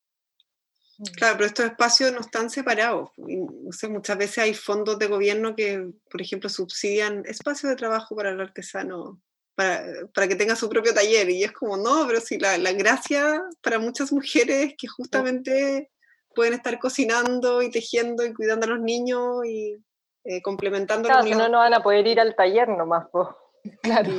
Mm. 0.97 1.03
Claro, 1.15 1.35
pero 1.37 1.45
estos 1.45 1.65
espacios 1.67 2.11
no 2.11 2.21
están 2.21 2.49
separados. 2.49 3.11
muchas 3.15 4.17
veces 4.17 4.39
hay 4.39 4.53
fondos 4.55 4.97
de 4.97 5.07
gobierno 5.07 5.55
que, 5.55 5.87
por 6.09 6.19
ejemplo, 6.19 6.49
subsidian 6.49 7.23
espacios 7.27 7.69
de 7.69 7.75
trabajo 7.75 8.15
para 8.15 8.31
el 8.31 8.41
artesano 8.41 9.21
para, 9.55 10.27
que 10.27 10.35
tenga 10.35 10.55
su 10.55 10.67
propio 10.67 10.93
taller. 10.93 11.29
Y 11.29 11.43
es 11.43 11.51
como, 11.51 11.77
no, 11.77 12.05
pero 12.07 12.19
sí, 12.21 12.39
la, 12.39 12.57
la 12.57 12.73
gracia 12.73 13.41
para 13.61 13.77
muchas 13.77 14.11
mujeres 14.11 14.73
que 14.77 14.87
justamente 14.87 15.91
pueden 16.39 16.53
estar 16.53 16.79
cocinando 16.79 17.61
y 17.61 17.69
tejiendo 17.69 18.25
y 18.25 18.33
cuidando 18.33 18.65
a 18.65 18.69
los 18.69 18.79
niños 18.79 19.45
y 19.45 19.75
eh, 20.23 20.41
complementando. 20.41 21.09
Claro, 21.09 21.23
si 21.23 21.31
no, 21.31 21.49
no 21.49 21.57
van 21.57 21.73
a 21.73 21.83
poder 21.83 22.07
ir 22.07 22.17
al 22.17 22.33
taller 22.33 22.69
nomás. 22.69 23.07
Claro. 23.81 24.11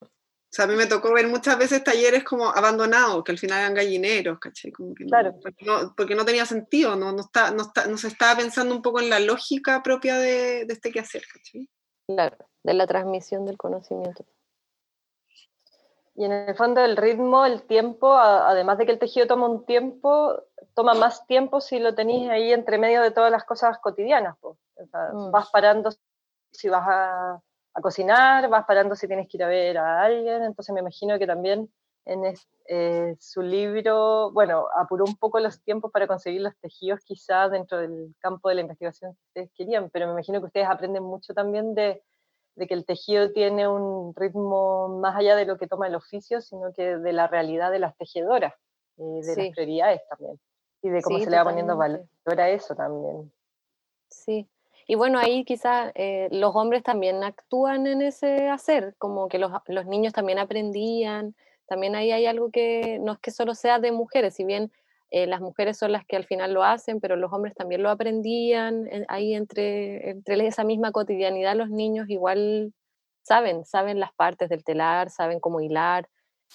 O 0.00 0.52
sea, 0.52 0.66
a 0.66 0.68
mí 0.68 0.76
me 0.76 0.86
tocó 0.86 1.12
ver 1.12 1.26
muchas 1.26 1.58
veces 1.58 1.82
talleres 1.82 2.22
como 2.22 2.50
abandonados, 2.50 3.24
que 3.24 3.32
al 3.32 3.38
final 3.38 3.58
eran 3.58 3.74
gallineros, 3.74 4.38
¿cachai? 4.38 4.70
claro. 5.08 5.34
porque, 5.96 6.14
no, 6.14 6.24
tenía 6.24 6.46
sentido, 6.46 6.94
no, 6.94 7.10
no, 7.10 7.22
está, 7.22 7.50
no, 7.50 7.62
está, 7.62 7.86
no, 7.88 7.96
se 7.96 8.06
estaba 8.06 8.38
pensando 8.38 8.72
un 8.72 8.80
poco 8.80 9.00
en 9.00 9.10
la 9.10 9.18
lógica 9.18 9.82
propia 9.82 10.18
de, 10.18 10.66
de 10.66 10.72
este 10.72 10.92
quehacer, 10.92 11.22
¿cachai? 11.32 11.68
Claro, 12.06 12.36
de 12.62 12.74
la 12.74 12.86
transmisión 12.86 13.44
del 13.44 13.56
conocimiento. 13.56 14.24
Y 16.20 16.24
en 16.26 16.32
el 16.32 16.54
fondo 16.54 16.84
el 16.84 16.98
ritmo, 16.98 17.46
el 17.46 17.62
tiempo, 17.62 18.12
además 18.14 18.76
de 18.76 18.84
que 18.84 18.92
el 18.92 18.98
tejido 18.98 19.26
toma 19.26 19.48
un 19.48 19.64
tiempo, 19.64 20.44
toma 20.74 20.94
más 20.94 21.26
tiempo 21.26 21.60
si 21.60 21.78
lo 21.78 21.94
tenéis 21.94 22.28
ahí 22.30 22.52
entre 22.52 22.78
medio 22.78 23.02
de 23.02 23.10
todas 23.10 23.30
las 23.30 23.44
cosas 23.44 23.78
cotidianas. 23.78 24.36
Mm. 25.12 25.30
Vas 25.30 25.50
parando 25.50 25.90
si 26.52 26.68
vas 26.68 26.86
a, 26.86 27.40
cocinar, 27.82 28.48
vas 28.48 28.66
parando 28.66 28.94
si 28.94 29.06
tienes 29.06 29.28
que 29.28 29.36
ir 29.38 29.44
a 29.44 29.48
ver 29.48 29.78
a 29.78 30.02
alguien, 30.02 30.42
entonces 30.42 30.72
me 30.74 30.80
imagino 30.80 31.18
que 31.18 31.26
también 31.26 31.72
en 32.04 32.34
eh, 32.66 33.16
su 33.20 33.42
libro, 33.42 34.32
bueno, 34.32 34.66
apuró 34.76 35.04
un 35.04 35.16
poco 35.16 35.38
los 35.38 35.62
tiempos 35.62 35.90
para 35.92 36.06
conseguir 36.06 36.40
los 36.40 36.56
tejidos 36.58 37.00
quizás 37.04 37.50
dentro 37.50 37.78
del 37.78 38.14
campo 38.18 38.48
de 38.48 38.56
la 38.56 38.60
investigación 38.62 39.14
que 39.14 39.20
ustedes 39.28 39.50
querían, 39.54 39.90
pero 39.90 40.06
me 40.06 40.12
imagino 40.12 40.40
que 40.40 40.46
ustedes 40.46 40.68
aprenden 40.68 41.04
mucho 41.04 41.32
también 41.32 41.74
de, 41.74 42.02
de 42.56 42.66
que 42.66 42.74
el 42.74 42.84
tejido 42.84 43.32
tiene 43.32 43.68
un 43.68 44.14
ritmo 44.14 44.88
más 45.00 45.16
allá 45.16 45.36
de 45.36 45.46
lo 45.46 45.56
que 45.56 45.68
toma 45.68 45.86
el 45.86 45.94
oficio, 45.94 46.40
sino 46.40 46.72
que 46.72 46.98
de 46.98 47.12
la 47.12 47.28
realidad 47.28 47.70
de 47.70 47.78
las 47.78 47.96
tejedoras, 47.96 48.54
y 48.96 49.22
de 49.22 49.36
las 49.36 49.54
prioridades 49.54 50.02
también, 50.08 50.38
y 50.82 50.88
de 50.88 51.02
cómo 51.02 51.18
se 51.18 51.30
le 51.30 51.36
va 51.36 51.44
poniendo 51.44 51.76
valor 51.76 52.06
a 52.26 52.48
eso 52.50 52.74
también. 52.74 53.32
Sí, 54.08 54.48
y 54.86 54.96
bueno, 54.96 55.18
ahí 55.18 55.44
quizás 55.44 55.92
eh, 55.94 56.28
los 56.32 56.54
hombres 56.56 56.82
también 56.82 57.22
actúan 57.22 57.86
en 57.86 58.02
ese 58.02 58.48
hacer, 58.48 58.94
como 58.98 59.28
que 59.28 59.38
los, 59.38 59.52
los, 59.66 59.86
niños 59.86 60.12
también 60.12 60.38
aprendían, 60.38 61.36
también 61.66 61.94
ahí 61.94 62.10
hay 62.10 62.26
algo 62.26 62.50
que 62.50 62.98
no 63.00 63.12
es 63.12 63.18
que 63.20 63.30
solo 63.30 63.54
sea 63.54 63.78
de 63.78 63.92
mujeres, 63.92 64.34
si 64.34 64.44
bien 64.44 64.72
eh, 65.12 65.26
las 65.26 65.40
mujeres 65.40 65.78
son 65.78 65.92
las 65.92 66.04
que 66.06 66.16
al 66.16 66.24
final 66.24 66.54
lo 66.54 66.64
hacen, 66.64 67.00
pero 67.00 67.16
los 67.16 67.32
hombres 67.32 67.54
también 67.54 67.82
lo 67.82 67.90
aprendían, 67.90 68.88
ahí 69.08 69.34
entre, 69.34 70.10
entre 70.10 70.46
esa 70.46 70.64
misma 70.64 70.92
cotidianidad 70.92 71.56
los 71.56 71.70
niños 71.70 72.08
igual 72.08 72.72
saben, 73.22 73.64
saben 73.64 74.00
las 74.00 74.12
partes 74.12 74.48
del 74.48 74.64
telar, 74.64 75.10
saben 75.10 75.40
cómo 75.40 75.60
hilar. 75.60 76.08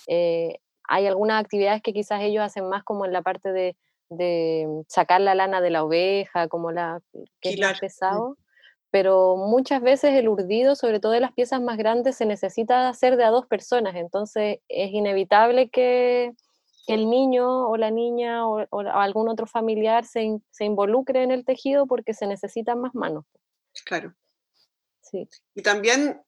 Eh, 0.07 0.57
hay 0.87 1.07
algunas 1.07 1.41
actividades 1.41 1.81
que 1.81 1.93
quizás 1.93 2.21
ellos 2.21 2.43
hacen 2.43 2.67
más 2.69 2.83
como 2.83 3.05
en 3.05 3.13
la 3.13 3.21
parte 3.21 3.51
de, 3.51 3.75
sacar 4.87 5.21
la 5.21 5.35
lana 5.35 5.61
de 5.61 5.69
la 5.69 5.83
oveja, 5.83 6.47
como 6.47 6.71
la 6.71 7.01
que 7.41 7.49
es 7.49 7.59
más 7.59 7.79
pesado, 7.79 8.37
pero 8.91 9.35
muchas 9.35 9.81
veces 9.81 10.13
el 10.13 10.29
urdido, 10.29 10.75
sobre 10.75 10.99
todo 10.99 11.11
de 11.11 11.19
las 11.19 11.33
piezas 11.33 11.61
más 11.61 11.77
grandes, 11.77 12.15
se 12.15 12.25
necesita 12.25 12.87
hacer 12.87 13.17
de 13.17 13.25
a 13.25 13.29
dos 13.29 13.45
personas, 13.45 13.95
entonces 13.95 14.59
es 14.69 14.91
inevitable 14.91 15.69
que, 15.69 16.31
que 16.87 16.93
el 16.93 17.09
niño 17.09 17.67
o 17.67 17.77
la 17.77 17.91
niña 17.91 18.47
o, 18.47 18.65
algún 18.71 19.27
otro 19.27 19.47
familiar 19.47 20.05
se, 20.05 20.39
se, 20.49 20.65
involucre 20.65 21.23
en 21.23 21.31
el 21.31 21.43
tejido 21.43 21.87
porque 21.87 22.13
se 22.13 22.27
necesitan 22.27 22.79
más 22.79 22.95
manos. 22.95 23.25
Claro. 23.85 24.13
Sí. 25.01 25.27
Y 25.53 25.61
también 25.61 26.21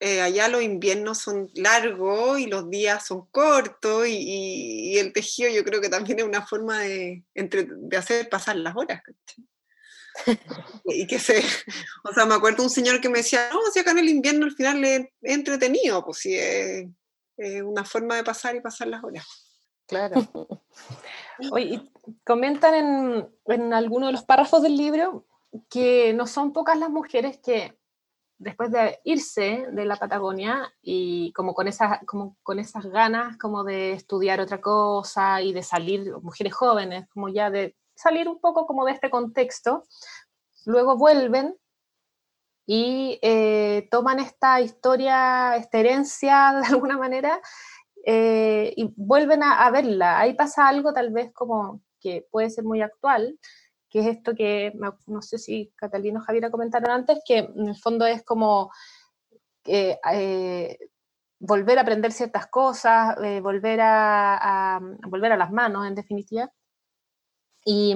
eh, 0.00 0.20
allá 0.20 0.48
los 0.48 0.62
inviernos 0.62 1.18
son 1.18 1.50
largos 1.54 2.38
y 2.38 2.46
los 2.46 2.68
días 2.68 3.06
son 3.06 3.26
cortos 3.26 4.06
y, 4.06 4.92
y, 4.92 4.98
el 4.98 5.12
tejido 5.12 5.50
yo 5.50 5.64
creo 5.64 5.80
que 5.80 5.88
también 5.88 6.18
es 6.18 6.24
una 6.24 6.46
forma 6.46 6.80
de, 6.80 7.24
entre, 7.34 7.66
de 7.68 7.96
hacer 7.96 8.28
pasar 8.28 8.56
las 8.56 8.76
horas. 8.76 9.02
y 10.84 11.06
que 11.06 11.18
se, 11.18 11.42
o 12.04 12.12
sea, 12.12 12.26
me 12.26 12.34
acuerdo 12.34 12.62
un 12.62 12.70
señor 12.70 13.00
que 13.00 13.08
me 13.08 13.18
decía, 13.18 13.48
no, 13.52 13.60
si 13.72 13.80
acá 13.80 13.92
en 13.92 13.98
el 13.98 14.08
invierno 14.08 14.46
al 14.46 14.54
final 14.54 14.84
es 14.84 15.06
entretenido, 15.22 16.04
pues 16.04 16.18
sí, 16.18 16.34
es, 16.36 16.86
es 17.36 17.62
una 17.62 17.84
forma 17.84 18.16
de 18.16 18.24
pasar 18.24 18.54
y 18.54 18.60
pasar 18.60 18.88
las 18.88 19.02
horas. 19.02 19.26
Claro. 19.86 20.14
Oye, 21.50 21.82
comentan 22.24 22.74
en, 22.74 23.28
en 23.46 23.72
alguno 23.72 24.06
de 24.06 24.12
los 24.12 24.24
párrafos 24.24 24.62
del 24.62 24.76
libro 24.76 25.26
que 25.68 26.12
no 26.14 26.26
son 26.26 26.52
pocas 26.52 26.78
las 26.78 26.90
mujeres 26.90 27.38
que 27.38 27.76
después 28.38 28.70
de 28.70 28.98
irse 29.04 29.66
de 29.70 29.84
la 29.84 29.96
Patagonia 29.96 30.72
y 30.82 31.32
como 31.32 31.54
con 31.54 31.68
esas, 31.68 32.00
como 32.06 32.36
con 32.42 32.58
esas 32.58 32.86
ganas 32.86 33.36
como 33.38 33.64
de 33.64 33.92
estudiar 33.92 34.40
otra 34.40 34.60
cosa 34.60 35.40
y 35.42 35.52
de 35.52 35.62
salir, 35.62 36.12
mujeres 36.22 36.54
jóvenes, 36.54 37.08
como 37.08 37.28
ya 37.28 37.50
de 37.50 37.76
salir 37.94 38.28
un 38.28 38.40
poco 38.40 38.66
como 38.66 38.84
de 38.84 38.92
este 38.92 39.10
contexto, 39.10 39.84
luego 40.66 40.96
vuelven 40.96 41.56
y 42.66 43.18
eh, 43.22 43.88
toman 43.90 44.18
esta 44.20 44.60
historia, 44.60 45.56
esta 45.56 45.78
herencia 45.78 46.54
de 46.62 46.74
alguna 46.74 46.98
manera 46.98 47.40
eh, 48.06 48.72
y 48.76 48.92
vuelven 48.96 49.42
a, 49.42 49.70
verla. 49.70 50.18
Ahí 50.18 50.34
pasa 50.34 50.68
algo 50.68 50.92
tal 50.92 51.10
vez 51.10 51.32
como 51.32 51.80
que 52.00 52.26
puede 52.30 52.50
ser 52.50 52.64
muy 52.64 52.82
actual, 52.82 53.38
que 53.94 54.00
es 54.00 54.06
esto 54.08 54.34
que 54.34 54.72
no 55.06 55.22
sé 55.22 55.38
si 55.38 55.72
Catalina 55.76 56.18
o 56.18 56.22
Javiera 56.24 56.50
comentaron 56.50 56.90
antes, 56.90 57.20
que 57.24 57.38
en 57.38 57.68
el 57.68 57.76
fondo 57.76 58.04
es 58.04 58.24
como 58.24 58.72
eh, 59.64 60.78
volver 61.38 61.78
a 61.78 61.82
aprender 61.82 62.10
ciertas 62.10 62.48
cosas, 62.48 63.16
eh, 63.22 63.40
volver, 63.40 63.80
a, 63.80 64.78
a, 64.78 64.80
volver 65.06 65.30
a 65.30 65.36
las 65.36 65.52
manos, 65.52 65.86
en 65.86 65.94
definitiva. 65.94 66.50
Y, 67.64 67.94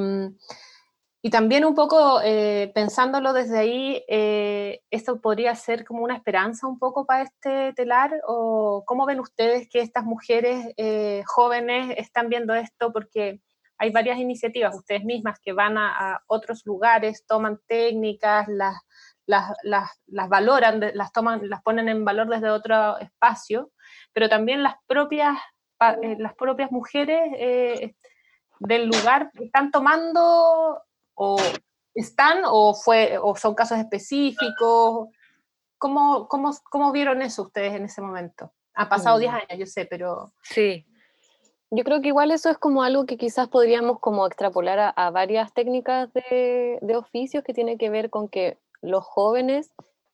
y 1.20 1.30
también 1.30 1.64
un 1.64 1.74
poco 1.74 2.20
eh, 2.22 2.70
pensándolo 2.72 3.32
desde 3.32 3.59
ahí, 3.59 4.05
¿esto 4.92 5.20
podría 5.20 5.57
ser 5.57 5.84
como 5.84 6.05
una 6.05 6.14
esperanza 6.14 6.68
un 6.68 6.78
poco 6.78 7.07
para 7.07 7.24
este 7.24 7.72
telar? 7.72 8.12
¿O 8.28 8.84
cómo 8.86 9.05
ven 9.05 9.18
ustedes 9.18 9.68
que 9.68 9.80
estas 9.80 10.05
mujeres 10.05 10.64
jóvenes 11.26 11.96
están 11.99 12.28
viendo 12.28 12.55
esto? 12.55 12.92
Porque 12.92 13.40
hay 13.78 13.90
varias 13.90 14.18
iniciativas, 14.18 14.74
ustedes 14.74 15.04
mismas, 15.04 15.38
que 15.40 15.52
van 15.52 15.78
a, 15.78 16.20
otros 16.26 16.62
lugares, 16.66 17.24
toman 17.26 17.60
técnicas, 17.66 18.48
las, 18.48 18.76
las, 19.26 19.52
las, 19.62 19.90
las, 20.06 20.28
valoran, 20.28 20.80
las, 20.94 21.12
toman, 21.12 21.48
las 21.48 21.62
ponen 21.62 21.88
en 21.88 22.04
valor 22.04 22.28
desde 22.28 22.50
otro 22.50 22.98
espacio, 22.98 23.70
pero 24.12 24.28
también 24.28 24.62
las 24.62 24.74
propias, 24.86 25.36
las 26.18 26.34
propias 26.34 26.72
mujeres 26.72 27.92
del 28.58 28.86
lugar 28.86 29.30
están 29.34 29.70
tomando 29.70 30.82
o 31.14 31.36
están 31.94 32.42
o, 32.44 32.74
fue, 32.74 33.18
o 33.20 33.36
son 33.36 33.54
casos 33.54 33.78
específicos? 33.78 35.08
¿Cómo, 35.78 36.28
cómo, 36.28 36.52
cómo 36.70 36.92
vieron 36.92 37.22
eso 37.22 37.42
ustedes 37.42 37.74
en 37.74 37.84
ese 37.84 38.00
momento? 38.00 38.52
Ha 38.74 38.88
pasado 38.88 39.18
10 39.18 39.32
mm. 39.32 39.34
años, 39.34 39.58
yo 39.58 39.66
sé, 39.66 39.86
pero... 39.86 40.32
Sí. 40.42 40.86
Yo 41.70 41.84
creo 41.84 42.00
que 42.00 42.08
igual 42.08 42.30
eso 42.30 42.48
es 42.50 42.58
como 42.58 42.82
algo 42.82 43.04
que 43.04 43.18
quizás 43.18 43.48
podríamos 43.48 44.00
como 44.00 44.26
extrapolar 44.26 44.92
a, 44.96 45.10
varias 45.10 45.52
técnicas 45.52 46.12
de, 46.14 46.78
de, 46.80 46.96
oficios 46.96 47.44
que 47.44 47.52
tiene 47.52 47.76
que 47.76 47.90
ver 47.90 48.08
con 48.08 48.28
que 48.28 48.56
los 48.80 49.04
jóvenes, 49.04 49.70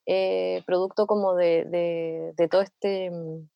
eh, 0.06 0.62
producto 0.66 1.06
como 1.06 1.34
de, 1.34 2.32
de, 2.36 2.48
todo 2.48 2.62
este 2.62 3.10
mm, 3.10 3.48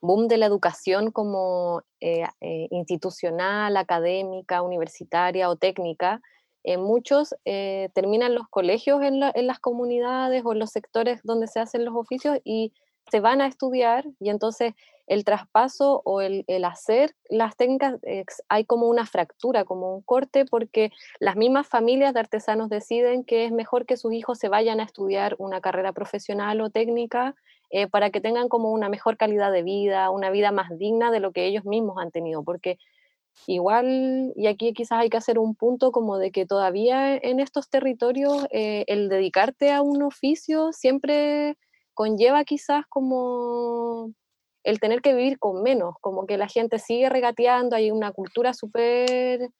boom 0.00 0.28
de 0.28 0.36
la 0.36 0.46
educación 0.46 1.10
como 1.10 1.82
eh, 2.00 2.24
eh, 2.40 2.68
institucional, 2.70 3.76
académica, 3.78 4.60
universitaria 4.60 5.48
o 5.48 5.56
técnica, 5.56 6.20
eh, 6.68 6.78
muchos 6.78 7.32
eh, 7.44 7.90
terminan 7.94 8.34
los 8.34 8.48
colegios 8.48 9.00
en, 9.00 9.20
las 9.20 9.60
comunidades 9.60 10.42
o 10.44 10.52
en 10.52 10.58
los 10.58 10.70
sectores 10.70 11.20
donde 11.22 11.46
se 11.46 11.60
hacen 11.60 11.84
los 11.84 11.94
oficios 11.94 12.38
y 12.42 12.72
se 13.08 13.20
van 13.20 13.40
a 13.40 13.46
estudiar 13.46 14.04
y 14.18 14.30
entonces 14.30 14.74
el 15.06 15.24
traspaso 15.24 16.02
o 16.04 16.20
el, 16.20 16.44
hacer 16.64 17.14
las 17.30 17.56
técnicas, 17.56 17.94
hay 18.48 18.64
como 18.64 18.88
una 18.88 19.06
fractura, 19.06 19.64
como 19.64 19.94
un 19.94 20.02
corte, 20.02 20.44
porque 20.44 20.90
las 21.20 21.36
mismas 21.36 21.68
familias 21.68 22.12
de 22.14 22.20
artesanos 22.20 22.68
deciden 22.68 23.24
que 23.24 23.44
es 23.44 23.52
mejor 23.52 23.86
que 23.86 23.96
sus 23.96 24.12
hijos 24.12 24.38
se 24.38 24.48
vayan 24.48 24.80
a 24.80 24.84
estudiar 24.84 25.36
una 25.38 25.60
carrera 25.60 25.92
profesional 25.92 26.60
o 26.60 26.70
técnica 26.70 27.34
eh, 27.70 27.88
para 27.88 28.10
que 28.10 28.20
tengan 28.20 28.48
como 28.48 28.70
una 28.72 28.88
mejor 28.88 29.16
calidad 29.16 29.52
de 29.52 29.62
vida, 29.62 30.10
una 30.10 30.30
vida 30.30 30.52
más 30.52 30.76
digna 30.78 31.10
de 31.10 31.20
lo 31.20 31.32
que 31.32 31.46
ellos 31.46 31.64
mismos 31.64 31.98
han 31.98 32.10
tenido, 32.10 32.44
porque 32.44 32.78
igual, 33.46 34.32
y 34.36 34.46
aquí 34.46 34.72
quizás 34.72 35.00
hay 35.00 35.10
que 35.10 35.16
hacer 35.16 35.38
un 35.38 35.54
punto 35.54 35.92
como 35.92 36.18
de 36.18 36.30
que 36.30 36.46
todavía 36.46 37.16
en 37.16 37.40
estos 37.40 37.68
territorios 37.68 38.46
eh, 38.50 38.84
el 38.86 39.08
dedicarte 39.08 39.72
a 39.72 39.82
un 39.82 40.02
oficio 40.02 40.72
siempre 40.72 41.56
conlleva 41.92 42.44
quizás 42.44 42.86
como 42.88 44.12
el 44.66 44.80
tener 44.80 45.00
que 45.00 45.14
vivir 45.14 45.38
con 45.38 45.62
menos, 45.62 45.94
como 46.00 46.26
que 46.26 46.36
la 46.36 46.48
gente 46.48 46.80
sigue 46.80 47.08
regateando, 47.08 47.76
hay 47.76 47.92
una 47.92 48.10
cultura 48.10 48.52
súper 48.52 49.50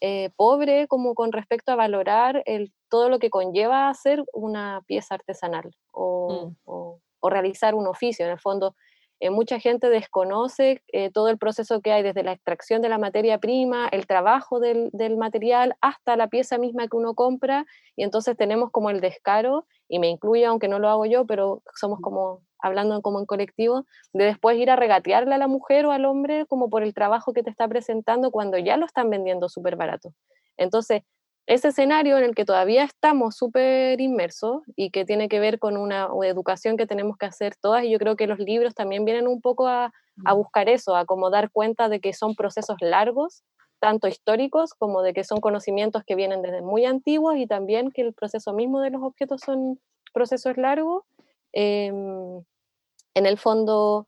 eh, 0.00 0.30
pobre 0.36 0.88
como 0.88 1.14
con 1.14 1.32
respecto 1.32 1.70
a 1.70 1.76
valorar 1.76 2.42
el, 2.46 2.72
todo 2.88 3.10
lo 3.10 3.18
que 3.18 3.28
conlleva 3.28 3.90
hacer 3.90 4.24
una 4.32 4.80
pieza 4.86 5.16
artesanal 5.16 5.70
o, 5.92 6.48
mm. 6.48 6.56
o, 6.64 7.00
realizar 7.28 7.74
un 7.74 7.86
oficio. 7.86 8.24
En 8.24 8.32
el 8.32 8.40
fondo, 8.40 8.74
eh, 9.20 9.28
mucha 9.28 9.60
gente 9.60 9.90
desconoce 9.90 10.82
eh, 10.92 11.10
todo 11.10 11.28
el 11.28 11.36
proceso 11.36 11.82
que 11.82 11.92
hay 11.92 12.02
desde 12.02 12.22
la 12.22 12.32
extracción 12.32 12.80
de 12.80 12.88
la 12.88 12.96
materia 12.98 13.38
prima, 13.38 13.88
el 13.92 14.06
trabajo 14.06 14.60
del, 14.60 14.88
del, 14.94 15.18
material, 15.18 15.76
hasta 15.82 16.16
la 16.16 16.28
pieza 16.28 16.56
misma 16.56 16.88
que 16.88 16.96
uno 16.96 17.14
compra, 17.14 17.66
y 17.96 18.02
entonces 18.02 18.34
tenemos 18.34 18.70
como 18.70 18.88
el 18.88 19.02
descaro, 19.02 19.66
y 19.88 19.98
me 19.98 20.08
incluye, 20.08 20.46
aunque 20.46 20.68
no 20.68 20.78
lo 20.78 20.88
hago 20.88 21.04
yo, 21.04 21.26
pero 21.26 21.62
somos 21.74 22.00
como 22.00 22.40
hablando 22.64 23.02
como 23.02 23.20
en 23.20 23.26
colectivo, 23.26 23.84
de 24.12 24.24
después 24.24 24.56
ir 24.58 24.70
a 24.70 24.76
regatearle 24.76 25.34
a 25.34 25.38
la 25.38 25.48
mujer 25.48 25.84
o 25.84 25.92
al 25.92 26.06
hombre 26.06 26.46
como 26.46 26.70
por 26.70 26.82
el 26.82 26.94
trabajo 26.94 27.32
que 27.32 27.42
te 27.42 27.50
está 27.50 27.68
presentando 27.68 28.30
cuando 28.30 28.56
ya 28.58 28.76
lo 28.76 28.86
están 28.86 29.10
vendiendo 29.10 29.48
súper 29.48 29.76
barato. 29.76 30.14
Entonces, 30.56 31.02
ese 31.46 31.68
escenario 31.68 32.16
en 32.16 32.24
el 32.24 32.34
que 32.34 32.46
todavía 32.46 32.84
estamos 32.84 33.36
súper 33.36 34.00
inmersos 34.00 34.62
y 34.76 34.88
que 34.88 35.04
tiene 35.04 35.28
que 35.28 35.40
ver 35.40 35.58
con 35.58 35.76
una 35.76 36.08
educación 36.24 36.78
que 36.78 36.86
tenemos 36.86 37.18
que 37.18 37.26
hacer 37.26 37.54
todas, 37.60 37.84
y 37.84 37.90
yo 37.90 37.98
creo 37.98 38.16
que 38.16 38.26
los 38.26 38.38
libros 38.38 38.74
también 38.74 39.04
vienen 39.04 39.28
un 39.28 39.42
poco 39.42 39.68
a, 39.68 39.92
a 40.24 40.32
buscar 40.32 40.70
eso, 40.70 40.96
a 40.96 41.04
como 41.04 41.28
dar 41.28 41.50
cuenta 41.50 41.90
de 41.90 42.00
que 42.00 42.14
son 42.14 42.34
procesos 42.34 42.78
largos, 42.80 43.44
tanto 43.78 44.08
históricos 44.08 44.72
como 44.72 45.02
de 45.02 45.12
que 45.12 45.24
son 45.24 45.42
conocimientos 45.42 46.02
que 46.06 46.14
vienen 46.14 46.40
desde 46.40 46.62
muy 46.62 46.86
antiguos 46.86 47.36
y 47.36 47.46
también 47.46 47.90
que 47.90 48.00
el 48.00 48.14
proceso 48.14 48.54
mismo 48.54 48.80
de 48.80 48.88
los 48.88 49.02
objetos 49.02 49.42
son 49.42 49.78
procesos 50.14 50.56
largos. 50.56 51.02
Em, 51.52 52.42
en 53.14 53.26
el 53.26 53.38
fondo, 53.38 54.06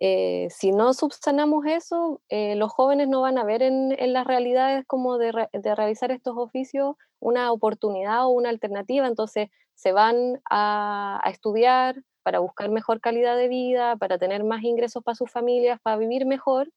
eh, 0.00 0.48
si 0.50 0.72
no 0.72 0.94
subsanamos 0.94 1.66
eso, 1.66 2.20
eh, 2.28 2.54
los 2.56 2.72
jóvenes 2.72 3.08
no 3.08 3.20
van 3.20 3.38
a 3.38 3.44
ver 3.44 3.62
en, 3.62 3.94
las 4.12 4.26
realidades 4.26 4.84
como 4.86 5.18
de, 5.18 5.32
realizar 5.52 6.10
estos 6.10 6.34
oficios 6.36 6.96
una 7.20 7.50
oportunidad 7.52 8.26
o 8.26 8.28
una 8.28 8.48
alternativa, 8.48 9.06
entonces 9.06 9.48
se 9.74 9.92
van 9.92 10.40
a, 10.50 11.20
estudiar 11.26 12.02
para 12.22 12.40
buscar 12.40 12.70
mejor 12.70 13.00
calidad 13.00 13.36
de 13.36 13.48
vida, 13.48 13.96
para 13.96 14.18
tener 14.18 14.44
más 14.44 14.62
ingresos 14.62 15.02
para 15.02 15.16
sus 15.16 15.30
familias, 15.30 15.80
para 15.82 15.96
vivir 15.96 16.26
mejor. 16.26 16.70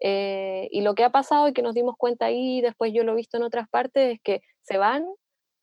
Eh, 0.00 0.68
y 0.70 0.80
lo 0.82 0.94
que 0.94 1.04
ha 1.04 1.10
pasado 1.10 1.48
y 1.48 1.52
que 1.52 1.62
nos 1.62 1.74
dimos 1.74 1.96
cuenta 1.96 2.26
ahí, 2.26 2.60
después 2.60 2.92
yo 2.92 3.04
lo 3.04 3.12
he 3.12 3.16
visto 3.16 3.36
en 3.36 3.42
otras 3.42 3.68
partes, 3.68 4.14
es 4.14 4.20
que 4.22 4.42
se 4.62 4.78
van 4.78 5.06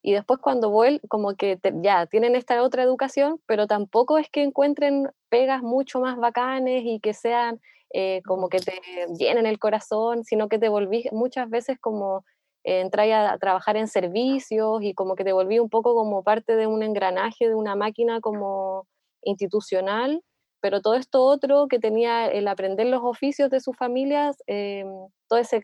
y 0.02 0.14
después 0.14 0.39
cuando 0.39 0.70
vuelven, 0.70 1.02
como 1.10 1.36
que 1.36 1.60
ya 1.82 2.06
tienen 2.06 2.36
esta 2.36 2.62
otra 2.64 2.84
educación, 2.84 3.41
pero 3.45 3.68
tampoco 3.68 4.18
es 4.18 4.30
que 4.30 4.43
encuentren 4.43 5.10
pegas 5.30 5.64
mucho 5.64 6.00
más 6.00 6.18
bacanes 6.18 6.84
y 6.86 7.00
que 7.00 7.14
sean 7.14 7.60
eh, 7.93 8.22
como 8.26 8.50
que 8.50 8.60
te 8.60 8.80
llenen 9.18 9.45
el 9.45 9.60
corazón, 9.60 10.24
sino 10.24 10.50
que 10.50 10.60
te 10.60 10.70
volví 10.70 11.06
muchas 11.12 11.50
veces 11.50 11.78
como 11.80 12.26
eh, 12.64 12.89
a, 13.14 13.38
trabajar 13.38 13.78
en 13.78 13.88
servicios 13.88 14.84
y 14.84 14.93
como 14.93 15.16
que 15.16 15.24
te 15.24 15.34
volví 15.34 15.60
un 15.60 15.70
poco 15.70 15.95
como 15.95 16.24
parte 16.24 16.56
de 16.56 16.68
un 16.68 16.84
engranaje, 16.84 17.48
de 17.48 17.56
una 17.56 17.76
máquina 17.76 18.22
como 18.22 18.88
institucional, 19.24 20.22
pero 20.62 20.82
todo 20.82 20.95
esto 20.95 21.24
otro 21.24 21.68
que 21.68 21.80
tenía 21.80 22.28
el 22.28 22.48
aprender 22.48 22.88
los 22.88 23.02
oficios 23.04 23.50
de 23.50 23.62
sus 23.62 23.76
familias, 23.78 24.38
eh, 24.48 24.86
todo 25.28 25.39
ese, 25.39 25.64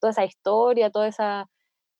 toda 0.00 0.10
esa 0.10 0.24
historia, 0.24 0.90
toda 0.90 1.08
esa 1.08 1.48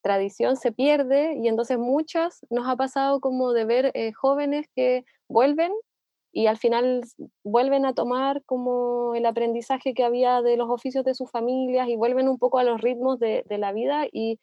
tradición 0.04 0.56
se 0.56 0.70
pierde 0.70 1.34
y 1.42 1.48
entonces 1.48 1.78
muchas 1.78 2.46
nos 2.50 2.68
ha 2.68 2.76
pasado 2.76 3.20
como 3.20 3.52
de 3.54 3.64
ver 3.64 3.90
eh, 3.94 4.12
jóvenes 4.12 4.68
que 4.76 5.04
vuelven 5.28 5.72
y 6.30 6.46
al 6.46 6.58
final 6.58 7.00
vuelven 7.42 7.86
a 7.86 7.94
tomar 7.94 8.42
como 8.44 9.14
el 9.14 9.24
aprendizaje 9.24 9.94
que 9.94 10.04
había 10.04 10.42
de 10.42 10.58
los 10.58 10.68
oficios 10.68 11.04
de 11.04 11.14
sus 11.14 11.30
familias 11.30 11.88
y 11.88 11.96
vuelven 11.96 12.28
un 12.28 12.38
poco 12.38 12.58
a 12.58 12.64
los 12.64 12.82
ritmos 12.82 13.18
de, 13.18 13.44
la 13.48 13.72
vida 13.72 14.06
y 14.12 14.40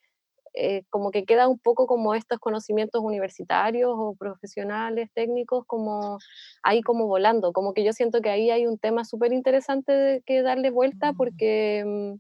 eh, 0.56 0.84
como 0.90 1.12
que 1.12 1.26
queda 1.26 1.48
un 1.48 1.60
poco 1.60 1.86
como 1.86 2.16
estos 2.16 2.40
conocimientos 2.40 3.02
universitarios 3.04 3.92
o 3.94 4.16
profesionales, 4.18 5.10
técnicos, 5.14 5.66
como 5.68 6.18
ahí 6.64 6.82
como 6.82 7.06
volando, 7.06 7.54
como 7.54 7.74
que 7.74 7.84
yo 7.84 7.94
siento 7.94 8.22
que 8.22 8.32
ahí 8.32 8.50
hay 8.50 8.66
un 8.66 8.80
tema 8.80 9.06
súper 9.06 9.32
interesante 9.32 10.24
que 10.26 10.42
darle 10.42 10.72
vuelta 10.72 11.12
mm. 11.12 11.16
porque... 11.18 12.18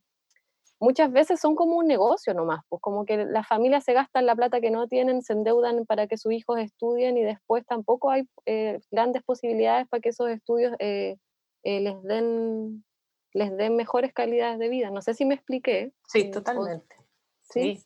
Muchas 0.82 1.12
veces 1.12 1.40
son 1.40 1.56
como 1.56 1.78
un 1.78 1.86
negocio 1.86 2.34
nomás, 2.34 2.62
pues 2.68 2.82
como 2.82 3.06
que 3.06 3.24
las 3.26 3.48
familias 3.48 3.84
se 3.84 3.94
gastan 3.94 4.26
la 4.26 4.36
plata 4.36 4.60
que 4.60 4.72
no 4.72 4.88
tienen, 4.88 5.22
se 5.22 5.34
endeudan 5.34 5.86
para 5.86 6.08
que 6.08 6.18
sus 6.18 6.34
hijos 6.34 6.60
estudien 6.60 7.18
y 7.18 7.24
después 7.24 7.64
tampoco 7.68 8.10
hay 8.10 8.28
eh, 8.48 8.80
grandes 8.90 9.22
posibilidades 9.22 9.88
para 9.88 10.02
que 10.02 10.10
esos 10.10 10.30
estudios 10.30 10.74
eh, 10.80 11.18
eh, 11.64 11.82
les 11.82 12.02
den 12.02 12.84
les 13.34 13.56
den 13.56 13.76
mejores 13.76 14.12
calidades 14.12 14.58
de 14.58 14.70
vida. 14.70 14.90
No 14.90 15.04
sé 15.04 15.14
si 15.14 15.24
me 15.24 15.36
expliqué. 15.36 15.94
Sí, 16.08 16.32
totalmente. 16.32 16.96
¿sí? 17.44 17.80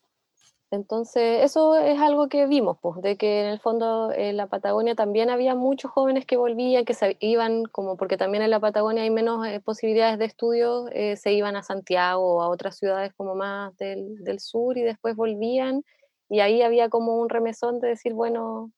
Entonces, 0.71 1.43
eso 1.43 1.75
es 1.75 1.99
algo 1.99 2.27
que 2.27 2.47
vimos, 2.47 2.77
pues, 2.81 3.01
de 3.01 3.17
que 3.17 3.41
en 3.41 3.47
el 3.47 3.59
fondo 3.59 4.11
en 4.11 4.35
la 4.35 4.47
Patagonia 4.47 4.95
también 4.95 5.29
había 5.29 5.55
muchos 5.55 5.91
jóvenes 5.91 6.25
que 6.25 6.37
volvían, 6.37 6.85
que 6.85 6.93
se 6.95 7.17
iban, 7.19 7.63
como 7.65 7.97
porque 7.97 8.17
también 8.17 8.43
en 8.43 8.49
la 8.49 8.59
Patagonia 8.59 9.03
hay 9.03 9.11
menos 9.11 9.45
eh, 9.47 9.59
posibilidades 9.59 10.17
de 10.17 10.25
estudio, 10.25 10.87
eh, 10.91 11.17
se 11.17 11.33
iban 11.33 11.55
a 11.55 11.63
Santiago 11.63 12.37
o 12.37 12.41
a 12.41 12.49
otras 12.49 12.77
ciudades 12.77 13.13
como 13.15 13.35
más 13.35 13.77
del, 13.77 14.23
del, 14.23 14.39
sur 14.39 14.77
y 14.77 14.81
después 14.81 15.15
volvían, 15.15 15.83
y 16.29 16.39
ahí 16.39 16.61
había 16.63 16.89
como 16.89 17.17
un 17.17 17.29
remesón 17.29 17.79
de 17.79 17.89
decir, 17.89 18.13
bueno, 18.13 18.71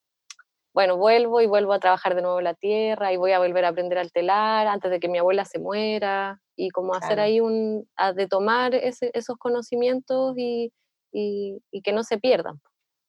bueno, 0.74 0.98
vuelvo 0.98 1.42
y 1.42 1.48
vuelvo 1.48 1.74
a 1.74 1.80
trabajar 1.80 2.16
de 2.16 2.22
nuevo 2.22 2.42
la 2.42 2.54
tierra 2.54 3.12
y 3.14 3.18
voy 3.18 3.32
a 3.32 3.40
volver 3.40 3.66
a 3.66 3.70
aprender 3.70 3.98
al 3.98 4.12
telar 4.12 4.68
antes 4.68 4.92
de 4.92 5.00
que 5.00 5.10
mi 5.10 5.18
abuela 5.20 5.46
se 5.46 5.60
muera, 5.60 6.42
y 6.56 6.70
como 6.70 6.94
hacer 6.96 7.20
ahí 7.20 7.40
un, 7.40 7.88
de 8.16 8.28
tomar 8.28 8.76
ese, 8.76 9.12
esos 9.14 9.38
conocimientos 9.38 10.34
y 10.38 10.74
y, 11.18 11.82
que 11.82 11.92
no 11.92 12.04
se 12.04 12.18
pierdan. 12.18 12.62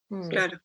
Mm. 0.09 0.29
Claro. 0.29 0.61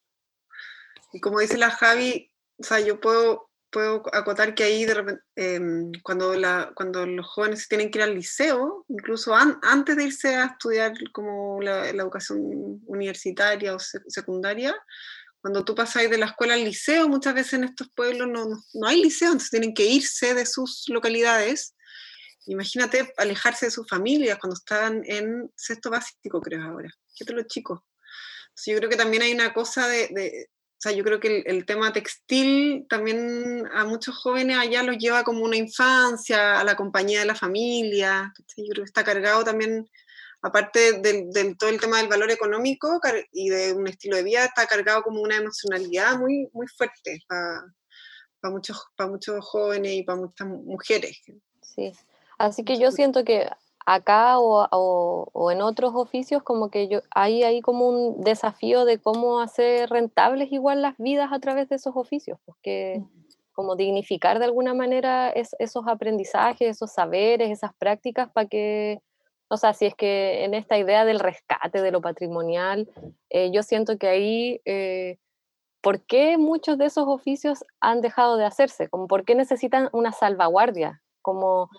Y 1.11 1.19
como 1.19 1.39
dice 1.39 1.57
la 1.57 1.69
Javi, 1.69 2.31
o 2.57 2.63
sea, 2.63 2.79
yo 2.79 2.99
puedo, 2.99 3.49
puedo 3.69 4.03
acotar 4.13 4.55
que 4.55 4.63
ahí 4.63 4.85
de 4.85 4.93
repente, 4.93 5.23
em, 5.35 5.91
cuando, 6.03 6.33
la, 6.35 6.71
cuando 6.75 7.05
los 7.05 7.27
jóvenes 7.27 7.67
tienen 7.67 7.91
que 7.91 7.99
ir 7.99 8.03
al 8.03 8.15
liceo, 8.15 8.85
incluso 8.87 9.35
antes 9.35 9.95
de 9.95 10.05
irse 10.05 10.35
a 10.35 10.45
estudiar 10.45 10.93
como 11.11 11.61
la, 11.61 11.89
educación 11.89 12.81
universitaria 12.85 13.75
o 13.75 13.79
secundaria, 13.79 14.75
cuando 15.41 15.65
tú 15.65 15.75
pasas 15.75 16.09
de 16.09 16.17
la 16.17 16.27
escuela 16.27 16.53
al 16.53 16.63
liceo, 16.63 17.09
muchas 17.09 17.33
veces 17.33 17.53
en 17.53 17.65
estos 17.65 17.89
pueblos 17.93 18.29
no, 18.29 18.45
no, 18.73 18.87
hay 18.87 19.03
liceo, 19.03 19.27
entonces 19.27 19.49
tienen 19.49 19.73
que 19.73 19.85
irse 19.85 20.33
de 20.33 20.45
sus 20.45 20.85
localidades. 20.87 21.75
Imagínate 22.45 23.13
alejarse 23.17 23.67
de 23.67 23.71
sus 23.71 23.87
familias 23.87 24.37
cuando 24.39 24.55
estaban 24.55 25.03
en 25.05 25.51
sexto 25.55 25.89
básico, 25.89 26.41
creo 26.41 26.63
ahora 26.63 26.89
fíjate 27.13 27.33
los 27.33 27.47
chicos. 27.47 27.79
yo 28.65 28.77
creo 28.77 28.89
que 28.89 28.95
también 28.95 29.23
hay 29.23 29.33
una 29.33 29.53
cosa 29.53 29.87
de, 29.87 30.47
o 30.49 30.79
sea, 30.79 30.91
yo 30.91 31.03
creo 31.03 31.19
que 31.19 31.43
el, 31.45 31.65
tema 31.65 31.93
textil 31.93 32.85
también 32.89 33.67
a 33.73 33.85
muchos 33.85 34.15
jóvenes 34.17 34.57
allá 34.57 34.83
los 34.83 34.97
lleva 34.97 35.23
como 35.23 35.43
una 35.43 35.57
infancia, 35.57 36.59
a 36.59 36.63
la 36.63 36.75
compañía 36.75 37.21
de 37.21 37.25
la 37.25 37.35
familia, 37.35 38.33
yo 38.57 38.65
creo 38.71 38.83
que 38.83 38.89
está 38.89 39.03
cargado 39.03 39.43
también, 39.43 39.89
aparte 40.41 40.99
de, 40.99 41.55
todo 41.57 41.69
el 41.69 41.79
tema 41.79 41.97
del 41.97 42.09
valor 42.09 42.31
económico 42.31 42.99
y 43.31 43.49
de 43.49 43.73
un 43.73 43.87
estilo 43.87 44.17
de 44.17 44.23
vida, 44.23 44.45
está 44.45 44.67
cargado 44.67 45.03
como 45.03 45.21
una 45.21 45.37
emocionalidad 45.37 46.17
muy, 46.17 46.49
muy 46.51 46.67
fuerte 46.67 47.23
para 47.27 48.51
muchos, 48.51 48.77
para 48.97 49.09
muchos 49.09 49.43
jóvenes 49.45 49.93
y 49.93 50.03
para 50.03 50.19
muchas 50.19 50.47
mujeres. 50.47 51.21
Sí, 51.61 51.93
así 52.37 52.63
que 52.63 52.77
yo 52.79 52.91
siento 52.91 53.23
que 53.23 53.49
acá 53.85 54.39
o, 54.39 55.51
en 55.51 55.61
otros 55.61 55.93
oficios, 55.95 56.43
como 56.43 56.69
que 56.69 56.87
yo, 56.87 57.01
hay 57.11 57.43
ahí 57.43 57.61
como 57.61 57.87
un 57.87 58.21
desafío 58.21 58.85
de 58.85 58.99
cómo 58.99 59.41
hacer 59.41 59.89
rentables 59.89 60.51
igual 60.51 60.81
las 60.81 60.97
vidas 60.97 61.31
a 61.33 61.39
través 61.39 61.69
de 61.69 61.75
esos 61.75 61.95
oficios, 61.95 62.39
porque 62.45 63.01
pues, 63.25 63.37
como 63.53 63.75
dignificar 63.75 64.39
de 64.39 64.45
alguna 64.45 64.73
manera 64.73 65.29
esos 65.31 65.87
aprendizajes, 65.87 66.69
esos 66.69 66.91
saberes, 66.93 67.51
esas 67.51 67.73
prácticas 67.75 68.31
para 68.31 68.47
que, 68.47 69.01
O 69.49 69.57
sea, 69.57 69.73
si 69.73 69.85
es 69.85 69.95
que 69.95 70.43
en 70.45 70.53
esta 70.55 70.77
idea 70.77 71.05
del 71.05 71.19
rescate 71.19 71.81
de 71.81 71.91
lo 71.91 72.01
patrimonial, 72.01 72.89
eh, 73.29 73.51
yo 73.51 73.63
siento 73.63 73.97
que 73.97 74.07
ahí, 74.07 74.61
eh, 74.65 75.19
¿por 75.81 76.01
qué 76.05 76.37
muchos 76.39 76.77
de 76.79 76.85
esos 76.87 77.05
oficios 77.07 77.65
han 77.81 78.01
dejado 78.01 78.37
de 78.37 78.45
hacerse? 78.45 78.89
Como, 78.89 79.07
¿Por 79.07 79.25
qué 79.25 79.35
necesitan 79.35 79.89
una 79.93 80.13
salvaguardia? 80.13 81.02
Como 81.23 81.69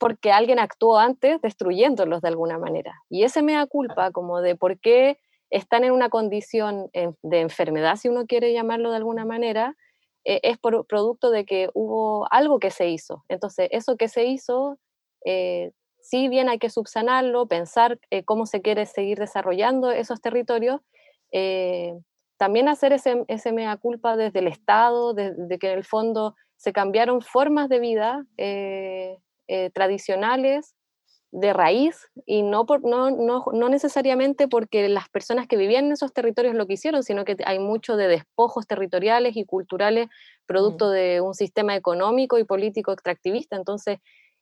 porque 0.00 0.32
alguien 0.32 0.58
actuó 0.58 0.98
antes 0.98 1.40
destruyéndolos 1.40 2.20
de 2.22 2.28
alguna 2.28 2.58
manera. 2.58 3.00
Y 3.08 3.22
ese 3.22 3.42
me 3.42 3.52
da 3.52 3.66
culpa, 3.66 4.10
como 4.10 4.40
de 4.40 4.56
por 4.56 4.80
qué 4.80 5.20
están 5.50 5.84
en 5.84 5.92
una 5.92 6.08
condición 6.08 6.90
de 6.92 7.40
enfermedad, 7.40 7.96
si 7.96 8.08
uno 8.08 8.26
quiere 8.26 8.52
llamarlo 8.52 8.90
de 8.90 8.96
alguna 8.96 9.24
manera, 9.24 9.76
eh, 10.24 10.40
es 10.42 10.58
por 10.58 10.86
producto 10.86 11.30
de 11.30 11.46
que 11.46 11.70
hubo 11.72 12.26
algo 12.30 12.58
que 12.58 12.70
se 12.70 12.88
hizo. 12.88 13.24
Entonces, 13.28 13.68
eso 13.72 13.96
que 13.96 14.08
se 14.08 14.24
hizo, 14.24 14.78
eh, 15.24 15.72
si 16.00 16.28
bien 16.28 16.48
hay 16.48 16.58
que 16.58 16.68
subsanarlo, 16.68 17.46
pensar 17.46 17.98
eh, 18.10 18.24
cómo 18.24 18.44
se 18.44 18.60
quiere 18.60 18.84
seguir 18.84 19.18
desarrollando 19.18 19.90
esos 19.90 20.20
territorios, 20.20 20.80
también 22.38 22.68
hacer 22.68 22.92
ese, 22.92 23.24
ese 23.28 23.52
mea 23.52 23.76
culpa 23.76 24.16
desde 24.16 24.38
el 24.38 24.48
Estado, 24.48 25.12
de, 25.12 25.58
que 25.58 25.72
en 25.72 25.78
el 25.78 25.84
fondo 25.84 26.34
se 26.58 26.72
cambiaron 26.74 27.22
formas 27.22 27.70
de 27.70 27.80
vida 27.80 28.26
tradicionales 29.72 30.74
de 31.30 31.52
raíz 31.52 32.08
y 32.24 32.42
no, 32.42 32.64
por, 32.64 32.82
no, 32.84 33.10
no, 33.10 33.44
no, 33.52 33.68
necesariamente 33.68 34.48
porque 34.48 34.88
las 34.88 35.08
personas 35.08 35.46
que 35.46 35.56
vivían 35.56 35.86
en 35.86 35.92
esos 35.92 36.12
territorios 36.12 36.54
lo 36.54 36.66
que 36.66 36.74
hicieron, 36.74 37.02
sino 37.02 37.24
que 37.24 37.36
hay 37.44 37.58
mucho 37.58 37.96
de 37.96 38.08
despojos 38.08 38.66
territoriales 38.66 39.36
y 39.36 39.44
culturales 39.44 40.08
producto 40.46 40.90
de 40.90 41.20
un 41.20 41.34
sistema 41.34 41.76
económico 41.76 42.38
y 42.38 42.44
político 42.44 42.92
extractivista. 42.92 43.56
Entonces, 43.56 43.98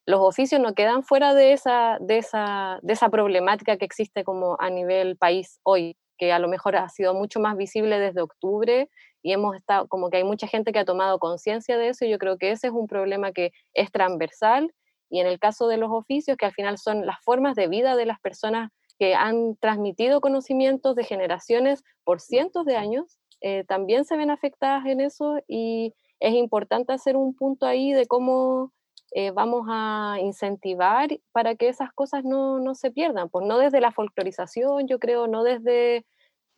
los 0.07 0.21
oficios 0.21 0.61
no 0.61 0.75
quedan 0.75 1.03
fuera 1.03 1.35
de 1.35 1.53
esa, 1.53 1.99
de 2.01 2.19
esa, 2.19 2.79
de 2.83 2.93
esa 2.93 3.09
problemática 3.09 3.77
que 3.77 3.85
existe 3.85 4.23
como 4.23 4.57
a 4.61 4.71
nivel 4.71 5.17
país 5.17 5.59
hoy, 5.65 5.97
que 6.17 6.33
a 6.33 6.39
lo 6.39 6.47
mejor 6.47 6.77
ha 6.77 6.89
sido 6.89 7.15
mucho 7.15 7.41
más 7.41 7.57
visible 7.57 7.99
desde 7.99 8.23
octubre 8.23 8.89
y 9.27 9.33
hemos 9.33 9.57
estado, 9.57 9.89
como 9.89 10.09
que 10.09 10.19
hay 10.19 10.25
mucha 10.25 10.47
gente 10.47 10.71
que 10.71 10.79
ha 10.79 10.85
tomado 10.85 11.19
conciencia 11.19 11.77
de 11.77 11.89
eso 11.89 12.05
y 12.05 12.11
yo 12.11 12.19
creo 12.19 12.39
que 12.39 12.53
ese 12.53 12.69
es 12.69 12.73
un 12.73 12.87
problema 12.87 13.33
que 13.33 13.51
es 13.75 13.91
transversal 13.91 14.73
y 15.11 15.19
en 15.19 15.27
el 15.27 15.41
caso 15.41 15.67
de 15.67 15.79
los 15.79 15.91
oficios, 15.91 16.37
que 16.37 16.47
al 16.47 16.53
final 16.53 16.79
son 16.79 17.05
las 17.05 17.17
formas 17.25 17.57
de 17.57 17.67
vida 17.67 17.97
de 17.97 18.07
las 18.07 18.21
personas 18.21 18.71
que 19.01 19.17
han 19.17 19.57
transmitido 19.57 20.21
conocimientos 20.21 20.95
de 20.95 21.03
generaciones 21.03 21.83
por 22.05 22.21
cientos 22.21 22.65
de 22.67 22.77
años, 22.77 23.19
eh, 23.41 23.65
también 23.65 24.05
se 24.05 24.17
ven 24.17 24.31
afectadas 24.31 24.87
en 24.87 25.01
eso 25.01 25.41
y 25.49 25.93
es 26.21 26.33
importante 26.35 26.93
hacer 26.93 27.17
un 27.17 27.35
punto 27.35 27.67
ahí 27.67 27.93
de 27.93 28.07
cómo 28.07 28.73
eh, 29.11 29.33
vamos 29.33 29.67
a 29.69 30.19
incentivar 30.21 31.19
para 31.33 31.57
que 31.57 31.69
esas 31.69 31.93
cosas 31.93 32.23
no, 32.23 32.61
no, 32.61 32.77
se 32.77 32.93
pierdan, 32.93 33.29
pues 33.29 33.45
no 33.45 33.59
desde 33.59 33.81
la 33.81 33.91
folclorización, 33.91 34.87
yo 34.87 35.01
creo, 35.01 35.27
no 35.27 35.43
desde 35.43 36.07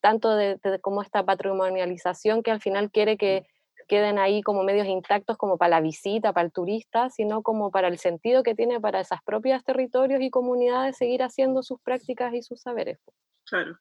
tanto 0.01 0.35
de, 0.35 0.57
de 0.57 0.81
como 0.81 1.03
esta 1.03 1.25
patrimonialización 1.25 2.43
que 2.43 2.51
al 2.51 2.61
final 2.61 2.91
quiere 2.91 3.17
que 3.17 3.47
queden 3.89 4.19
ahí 4.19 4.43
como 4.43 4.63
medios 4.63 4.87
intactos 4.87 5.37
como 5.37 5.59
para 5.59 5.71
la 5.71 5.81
visita, 5.81 6.33
para 6.33 6.47
el 6.47 6.53
turista, 6.53 7.11
sino 7.11 7.43
como 7.43 7.71
para 7.73 7.89
el 7.89 7.99
sentido 7.99 8.43
que 8.43 8.55
tiene 8.55 8.81
para 8.81 9.01
esas 9.01 9.21
propias 9.25 9.65
territorios 9.65 10.21
y 10.21 10.31
comunidades 10.31 10.97
seguir 10.97 11.23
haciendo 11.23 11.63
sus 11.63 11.81
prácticas 11.81 12.35
y 12.35 12.43
sus 12.43 12.61
saberes. 12.61 12.99
Claro, 13.47 13.79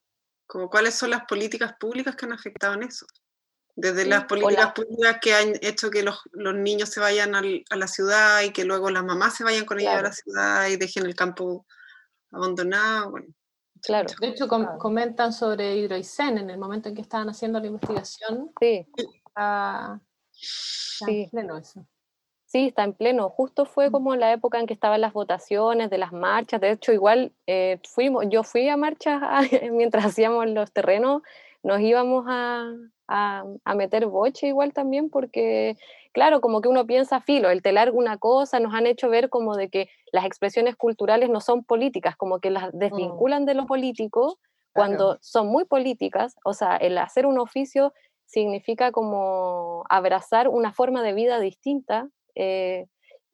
como 0.48 0.70
cuáles 0.70 0.96
son 0.96 1.12
las 1.12 1.26
políticas 1.26 1.74
públicas 1.80 2.16
que 2.16 2.26
han 2.26 2.34
afectado 2.34 2.74
en 2.74 2.84
eso. 2.84 3.06
Desde 3.76 4.08
las 4.08 4.24
políticas 4.24 4.72
públicas 4.74 5.18
que 5.22 5.36
han 5.36 5.54
hecho 5.62 5.92
que 5.92 6.02
los, 6.02 6.20
los 6.32 6.56
niños 6.56 6.90
se 6.90 7.00
vayan 7.00 7.36
al, 7.36 7.64
a 7.70 7.76
la 7.76 7.88
ciudad 7.88 8.42
y 8.42 8.52
que 8.52 8.66
luego 8.66 8.90
las 8.90 9.04
mamás 9.04 9.36
se 9.36 9.44
vayan 9.44 9.66
con 9.66 9.80
ellos 9.80 9.94
a 9.94 10.02
la 10.02 10.14
ciudad 10.14 10.68
y 10.68 10.78
dejen 10.78 11.06
el 11.06 11.14
campo 11.14 11.64
abandonado. 12.32 13.12
Bueno, 13.12 13.28
Claro. 13.84 14.08
De 14.20 14.28
hecho, 14.28 14.48
comentan 14.48 15.34
sobre 15.34 15.76
Hidroicén 15.76 16.38
en 16.38 16.50
el 16.50 16.58
momento 16.58 16.90
en 16.90 16.96
que 16.96 17.02
estaban 17.02 17.30
haciendo 17.30 17.60
la 17.60 17.68
investigación. 17.68 18.52
Sí 18.60 18.88
sí. 20.32 21.24
en 21.24 21.30
pleno 21.30 21.58
eso. 21.58 21.86
Sí, 22.46 22.68
está 22.68 22.84
en 22.84 22.94
pleno. 22.94 23.30
Justo 23.30 23.66
fue 23.66 23.90
mm. 23.90 23.92
como 23.92 24.16
la 24.16 24.32
época 24.32 24.60
en 24.60 24.68
que 24.68 24.74
estaban 24.74 25.02
las 25.02 25.14
votaciones 25.14 25.90
de 25.90 25.98
las 25.98 26.14
marchas. 26.14 26.62
De 26.62 26.72
hecho, 26.72 26.94
igual 26.94 27.34
eh, 27.46 27.80
fuimos, 27.88 28.26
yo 28.30 28.44
fui 28.44 28.70
a 28.70 28.78
marchas 28.78 29.22
mientras 29.72 30.06
hacíamos 30.06 30.48
los 30.48 30.72
terrenos, 30.72 31.24
nos 31.64 31.82
íbamos 31.82 32.26
a, 32.28 32.72
a, 33.08 33.76
meter 33.76 34.06
boche 34.06 34.48
igual 34.48 34.74
también, 34.74 35.10
porque, 35.10 35.76
claro, 36.18 36.42
como 36.42 36.62
que 36.62 36.68
uno 36.68 36.88
piensa, 36.88 37.22
filo, 37.22 37.52
el 37.52 37.62
telar 37.62 37.92
una 37.92 38.18
cosa, 38.18 38.60
nos 38.60 38.74
han 38.74 38.88
hecho 38.88 39.08
ver 39.08 39.30
como 39.30 39.56
de 39.56 39.70
que 39.70 39.88
las 40.12 40.26
expresiones 40.26 40.76
culturales 40.76 41.30
no 41.30 41.42
son 41.42 41.64
políticas, 41.64 42.16
como 42.16 42.40
que 42.40 42.50
las 42.50 42.74
mm. 42.74 42.78
desvinculan 42.80 43.46
de 43.46 43.54
lo 43.54 43.68
político, 43.68 44.40
cuando 44.74 45.20
son 45.22 45.46
muy 45.46 45.66
políticas, 45.66 46.36
o 46.44 46.56
sea, 46.56 46.76
el 46.76 46.98
hacer 46.98 47.28
un 47.28 47.38
oficio 47.38 47.94
significa 48.26 48.92
como 48.92 49.84
abrazar 49.90 50.48
una 50.48 50.74
forma 50.74 51.04
de 51.04 51.14
vida 51.14 51.40
distinta 51.40 52.10
eh, 52.34 52.88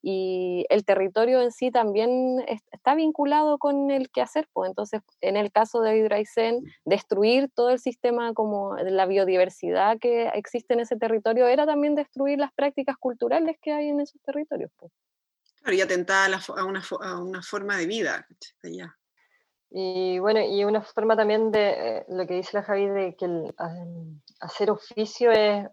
y 0.06 0.66
el 0.70 0.84
territorio 0.84 1.42
en 1.42 1.54
sí 1.54 1.72
también 1.72 2.44
está 2.74 2.94
vinculado 2.94 3.58
con 3.58 3.90
el 3.90 4.12
quehacer. 4.12 4.50
Pues. 4.52 4.70
Entonces, 4.70 5.02
en 5.22 5.38
el 5.38 5.50
caso 5.50 5.80
de 5.80 5.98
Hydraisen, 5.98 6.62
destruir 6.84 7.50
todo 7.56 7.70
el 7.70 7.80
sistema 7.80 8.34
como 8.34 8.76
la 8.76 9.06
biodiversidad 9.06 9.98
que 10.00 10.28
existe 10.34 10.74
en 10.74 10.82
ese 10.82 10.98
territorio 10.98 11.48
era 11.48 11.66
también 11.66 11.96
destruir 11.96 12.38
las 12.38 12.52
prácticas 12.54 12.98
culturales 12.98 13.56
que 13.62 13.72
hay 13.72 13.88
en 13.88 14.02
esos 14.02 14.22
territorios. 14.24 14.72
Pues. 14.78 14.92
Claro, 15.62 15.78
y 15.78 15.82
atentar 15.82 16.32
a, 16.34 16.66
una, 16.66 16.84
a 17.00 17.22
una 17.22 17.42
forma 17.42 17.78
de 17.78 17.88
vida. 17.88 18.28
Ya. 18.62 18.94
Y 19.72 20.20
bueno, 20.20 20.42
y 20.42 20.66
una 20.66 20.82
forma 20.82 21.16
también 21.16 21.50
de 21.50 21.70
eh, 21.70 22.06
lo 22.10 22.28
que 22.28 22.34
dice 22.34 22.58
la 22.58 22.64
Javi, 22.64 22.88
de 22.88 23.16
que 23.16 23.26
el, 23.26 23.56
hacer 24.42 24.70
oficio 24.70 25.32
es 25.32 25.66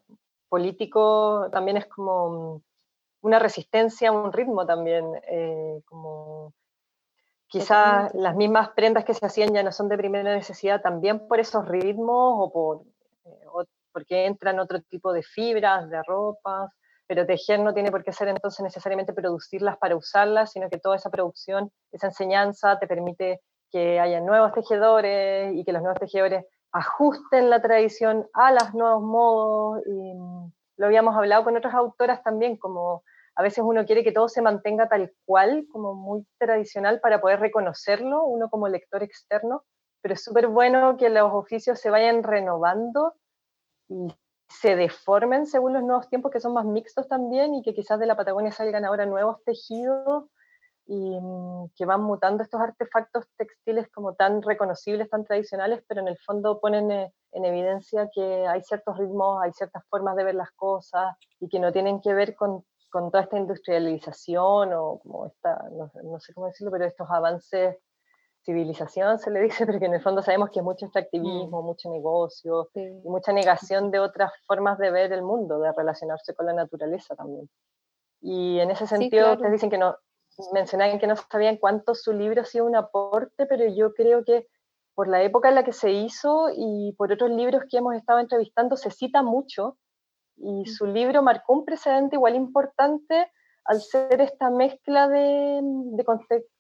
político, 0.49 1.49
también 1.53 1.79
es 1.79 1.87
como 1.87 2.63
una 3.23 3.39
resistencia, 3.39 4.13
un 4.13 4.33
ritmo 4.33 4.67
también, 4.67 5.05
eh, 5.29 5.83
como 5.85 6.53
quizás 7.47 8.15
las 8.15 8.37
mismas 8.37 8.71
prendas 8.71 9.05
que 9.05 9.15
se 9.15 9.27
hacían 9.27 9.53
ya 9.53 9.63
no 9.63 9.73
son 9.73 9.89
de 9.89 9.99
primera 9.99 10.35
necesidad 10.35 10.81
también 10.81 11.27
por 11.27 11.41
esos 11.41 11.67
ritmos 11.67 12.35
o, 12.39 12.53
por, 12.53 12.83
eh, 13.25 13.47
o 13.53 13.65
porque 13.93 14.27
entran 14.27 14.61
otro 14.61 14.81
tipo 14.83 15.13
de 15.13 15.23
fibras, 15.23 15.91
de 15.91 16.03
ropas, 16.05 16.71
pero 17.07 17.27
tejer 17.27 17.59
no 17.59 17.75
tiene 17.75 17.91
por 17.91 18.05
qué 18.05 18.13
ser 18.13 18.29
entonces 18.29 18.63
necesariamente 18.63 19.13
producirlas 19.13 19.77
para 19.79 19.97
usarlas, 19.97 20.53
sino 20.53 20.71
que 20.71 20.79
toda 20.79 20.95
esa 20.95 21.11
producción, 21.11 21.73
esa 21.91 22.07
enseñanza 22.07 22.79
te 22.79 22.87
permite 22.87 23.41
que 23.71 23.99
haya 23.99 24.21
nuevos 24.21 24.53
tejedores 24.53 25.55
y 25.55 25.65
que 25.65 25.73
los 25.73 25.83
nuevos 25.83 25.99
tejedores 25.99 26.45
ajusten 26.73 27.51
la 27.51 27.61
tradición 27.61 28.29
a 28.33 28.53
los 28.53 28.75
nuevos 28.75 29.03
modos. 29.03 29.83
Y 29.87 30.15
lo 30.81 30.87
habíamos 30.87 31.15
hablado 31.15 31.45
con 31.45 31.59
otras 31.59 31.75
autoras 31.75 32.23
también, 32.23 32.57
como 32.57 33.05
a 33.35 33.43
veces 33.43 33.63
uno 33.63 33.85
quiere 33.85 34.03
que 34.03 34.13
todo 34.13 34.31
se 34.31 34.41
mantenga 34.41 34.89
tal 34.89 35.13
cual, 35.27 35.67
como 35.71 35.93
muy 35.93 36.27
tradicional 36.39 37.01
para 37.01 37.21
poder 37.21 37.39
reconocerlo, 37.39 38.25
uno 38.25 38.49
como 38.49 38.67
lector 38.67 39.03
externo, 39.03 39.65
pero 40.01 40.15
es 40.15 40.25
súper 40.25 40.47
bueno 40.47 40.97
que 40.97 41.11
los 41.11 41.31
oficios 41.35 41.79
se 41.79 41.91
vayan 41.91 42.23
renovando 42.23 43.13
y 43.91 44.09
se 44.49 44.75
deformen 44.75 45.45
según 45.45 45.75
los 45.75 45.83
nuevos 45.83 46.09
tiempos 46.09 46.33
que 46.33 46.41
son 46.41 46.55
más 46.55 46.65
mixtos 46.65 47.07
también 47.09 47.55
y 47.55 47.63
que 47.63 47.75
quizás 47.75 48.01
de 48.01 48.07
la 48.07 48.17
Patagonia 48.17 48.51
salgan 48.51 48.87
ahora 48.87 49.05
nuevos 49.05 49.45
tejidos 49.45 50.31
y 50.91 51.21
mm, 51.21 51.71
que 51.77 51.85
van 51.85 52.03
mutando 52.03 52.43
estos 52.43 52.61
artefactos 52.61 53.25
textiles 53.37 53.87
como 53.93 54.15
tan 54.15 54.43
reconocibles, 54.43 55.09
tan 55.09 55.25
tradicionales, 55.25 55.85
pero 55.87 56.01
en 56.01 56.09
el 56.09 56.19
fondo 56.19 56.59
ponen 56.59 56.91
eh, 56.91 57.15
en 57.31 57.45
evidencia 57.45 58.11
que 58.13 58.45
hay 58.49 58.61
ciertos 58.63 58.99
ritmos, 58.99 59.41
hay 59.41 59.53
ciertas 59.53 59.85
formas 59.89 60.17
de 60.17 60.25
ver 60.25 60.35
las 60.35 60.51
cosas 60.51 61.15
y 61.39 61.49
que 61.49 61.61
no 61.61 61.71
tienen 61.71 62.01
que 62.01 62.13
ver 62.13 62.35
con, 62.35 62.65
con 62.91 63.13
toda 63.13 63.23
esta 63.23 63.39
industrialización 63.39 64.73
o 64.73 64.99
como 64.99 65.27
esta, 65.29 65.65
no, 65.71 66.19
sé 66.19 66.35
cómo 66.35 66.49
decirlo, 66.49 66.73
pero 66.73 66.87
estos 66.87 67.09
avances 67.09 67.77
civilización 68.45 69.21
se 69.21 69.31
le 69.31 69.43
dice, 69.43 69.65
pero 69.67 69.79
que 69.79 69.87
en 69.87 69.95
el 69.95 70.03
fondo 70.03 70.23
sabemos 70.23 70.51
que 70.51 70.59
es 70.59 70.65
mucho 70.65 70.87
extractivismo, 70.87 71.63
mm. 71.63 71.65
mucho 71.67 71.89
negocio 71.89 72.69
y 72.75 73.09
mucha 73.09 73.33
negación 73.33 73.93
de 73.93 74.01
otras 74.01 74.33
formas 74.45 74.77
de 74.79 74.91
ver 74.91 75.13
el 75.13 75.23
mundo, 75.23 75.61
de 75.61 75.71
relacionarse 75.71 76.35
con 76.35 76.47
la 76.47 76.53
naturaleza 76.53 77.15
también. 77.15 77.49
Y 78.21 78.59
en 78.59 78.73
ese 78.73 78.89
sentido, 78.89 79.33
ustedes 79.33 79.53
dicen 79.53 79.71
que 79.71 79.79
no, 79.79 79.97
mencionaban 80.53 80.99
que 80.99 81.07
no 81.07 81.17
sabían 81.17 81.57
cuánto 81.57 81.95
su 81.95 82.13
libro 82.13 82.43
ha 82.43 82.45
sido 82.45 82.67
un 82.67 82.77
aporte, 82.77 83.47
pero 83.47 83.65
yo 83.67 83.95
creo 83.95 84.25
que 84.25 84.47
por 84.95 85.09
la 85.09 85.23
época 85.23 85.49
en 85.49 85.55
la 85.55 85.65
que 85.65 85.73
se 85.73 85.91
hizo 85.93 86.49
y 86.55 86.95
por 86.99 87.13
otros 87.13 87.31
libros 87.31 87.65
que 87.71 87.79
hemos 87.79 87.95
estado 87.95 88.19
entrevistando, 88.19 88.77
se 88.77 88.91
cita 88.91 89.23
mucho. 89.23 89.79
Y 90.37 90.67
su 90.67 90.87
libro 90.87 91.23
marcó 91.23 91.53
un 91.53 91.65
precedente 91.65 92.17
igual 92.17 92.35
importante 92.35 93.31
al 93.65 93.81
ser 93.81 94.21
esta 94.21 94.51
mezcla 94.51 95.09
de, 95.09 95.61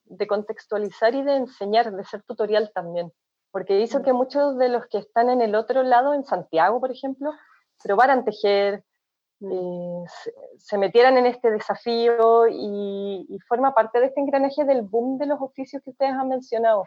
de, 0.04 0.26
contextualizar 0.26 1.14
y 1.14 1.22
de 1.22 1.36
enseñar, 1.36 1.92
de 1.92 2.04
ser 2.04 2.22
tutorial 2.22 2.70
también, 2.74 3.12
porque 3.50 3.80
hizo 3.80 4.02
que 4.02 4.12
muchos 4.12 4.56
de 4.58 4.68
los 4.68 4.86
que 4.86 4.98
están 4.98 5.30
en 5.30 5.40
el 5.40 5.54
otro 5.54 5.82
lado, 5.82 6.14
en 6.14 6.24
Santiago, 6.24 6.78
por 6.78 6.90
ejemplo, 6.90 7.32
probaran 7.82 8.24
tejer, 8.24 8.78
mm. 8.78 8.89
Eh, 9.42 10.04
se, 10.58 10.76
metieran 10.76 11.16
en 11.16 11.24
este 11.24 11.50
desafío 11.50 12.46
y, 12.48 13.38
forma 13.48 13.74
parte 13.74 13.98
de 13.98 14.06
este 14.06 14.20
engranaje 14.20 14.64
del 14.64 14.82
boom 14.82 15.16
de 15.18 15.26
los 15.26 15.40
oficios 15.40 15.82
que 15.82 15.90
ustedes 15.90 16.12
han 16.12 16.28
mencionado, 16.28 16.84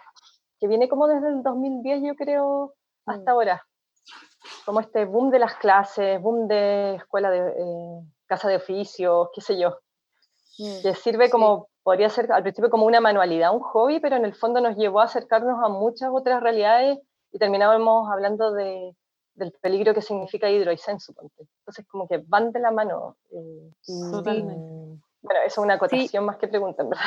que 0.59 0.67
viene 0.67 0.87
como 0.87 1.07
desde 1.07 1.29
el 1.29 1.41
2010 1.41 2.03
yo 2.03 2.15
creo 2.15 2.73
hasta 3.05 3.31
mm. 3.31 3.33
ahora, 3.33 3.67
como 4.65 4.81
este 4.81 5.05
boom 5.05 5.31
de 5.31 5.39
las 5.39 5.55
clases, 5.55 6.21
boom 6.21 6.47
de 6.47 6.95
escuela 6.95 7.31
de 7.31 7.39
eh, 7.39 8.01
casa 8.27 8.47
de 8.47 8.57
oficios, 8.57 9.29
qué 9.33 9.41
sé 9.41 9.59
yo, 9.59 9.79
mm. 10.59 10.81
que 10.83 10.93
sirve 10.93 11.31
como 11.31 11.69
podría 11.81 12.09
ser 12.09 12.31
al 12.31 12.43
principio 12.43 12.69
como 12.69 12.85
una 12.85 13.01
manualidad, 13.01 13.53
un 13.53 13.61
hobby, 13.61 13.99
pero 13.99 14.15
en 14.15 14.25
el 14.25 14.35
fondo 14.35 14.61
nos 14.61 14.77
llevó 14.77 15.01
a 15.01 15.05
acercarnos 15.05 15.59
a 15.63 15.69
muchas 15.69 16.11
otras 16.13 16.41
realidades 16.41 16.99
y 17.31 17.39
terminábamos 17.39 18.09
hablando 18.11 18.53
de, 18.53 18.95
del 19.36 19.51
peligro 19.61 19.93
que 19.93 20.01
significa 20.01 20.49
hidroisenso. 20.49 21.13
Entonces, 21.21 21.86
como 21.88 22.07
que 22.07 22.17
van 22.17 22.51
de 22.51 22.59
la 22.59 22.71
mano. 22.71 23.17
Eh, 23.31 23.71
Totalmente. 24.11 25.01
Bueno, 25.23 25.39
eso 25.45 25.61
es 25.61 25.65
una 25.65 25.75
acotación 25.75 26.25
más 26.25 26.36
que 26.36 26.49
pregunta, 26.49 26.84
verdad. 26.84 26.99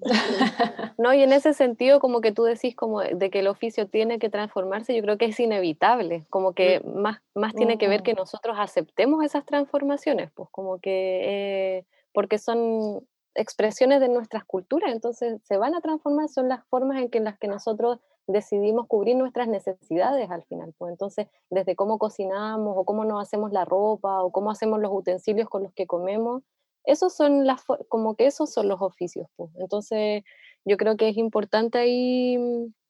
no, 0.98 1.12
y 1.12 1.22
en 1.22 1.34
ese 1.34 1.52
sentido, 1.52 2.00
como 2.00 2.22
que 2.22 2.32
tú 2.32 2.44
decís 2.44 2.74
como 2.74 3.02
de 3.02 3.30
que 3.30 3.40
el 3.40 3.46
oficio 3.46 3.86
tiene 3.86 4.18
que 4.18 4.30
transformarse, 4.30 4.96
yo 4.96 5.02
creo 5.02 5.18
que 5.18 5.26
es 5.26 5.38
inevitable, 5.38 6.24
como 6.30 6.54
que 6.54 6.80
más, 6.80 7.20
más 7.34 7.52
tiene 7.54 7.76
que 7.76 7.86
ver 7.86 8.02
que 8.02 8.14
mm. 8.14 8.16
nosotros 8.16 8.56
aceptemos 8.58 9.22
esas 9.22 9.44
transformaciones, 9.44 10.30
pues 10.34 10.48
como 10.50 10.78
que, 10.78 11.76
eh, 11.78 11.86
porque 12.14 12.38
son 12.38 13.06
expresiones 13.34 14.00
de 14.00 14.08
nuestras 14.08 14.46
culturas, 14.46 14.90
entonces 14.90 15.38
se 15.44 15.58
van 15.58 15.74
a 15.74 15.82
transformar, 15.82 16.30
son 16.30 16.48
las 16.48 16.64
formas 16.68 17.02
en 17.02 17.10
que 17.10 17.20
las 17.20 17.38
que 17.38 17.48
nosotros 17.48 17.98
decidimos 18.28 18.86
cubrir 18.86 19.16
nuestras 19.16 19.48
necesidades 19.48 20.30
al 20.30 20.44
final. 20.44 20.74
Pues 20.78 20.92
entonces, 20.92 21.26
desde 21.50 21.74
cómo 21.74 21.98
cocinamos 21.98 22.74
o 22.76 22.84
cómo 22.84 23.04
nos 23.04 23.22
hacemos 23.22 23.50
la 23.52 23.64
ropa 23.64 24.22
o 24.22 24.30
cómo 24.30 24.50
hacemos 24.50 24.80
los 24.80 24.92
utensilios 24.92 25.48
con 25.48 25.64
los 25.64 25.72
que 25.74 25.86
comemos, 25.86 26.42
esos 26.84 27.14
son 27.14 27.46
las 27.46 27.64
como 27.88 28.14
que 28.14 28.26
esos 28.26 28.52
son 28.52 28.68
los 28.68 28.80
oficios. 28.80 29.26
Pues. 29.36 29.50
Entonces, 29.56 30.22
yo 30.64 30.76
creo 30.76 30.96
que 30.96 31.08
es 31.08 31.16
importante 31.16 31.78
ahí, 31.78 32.38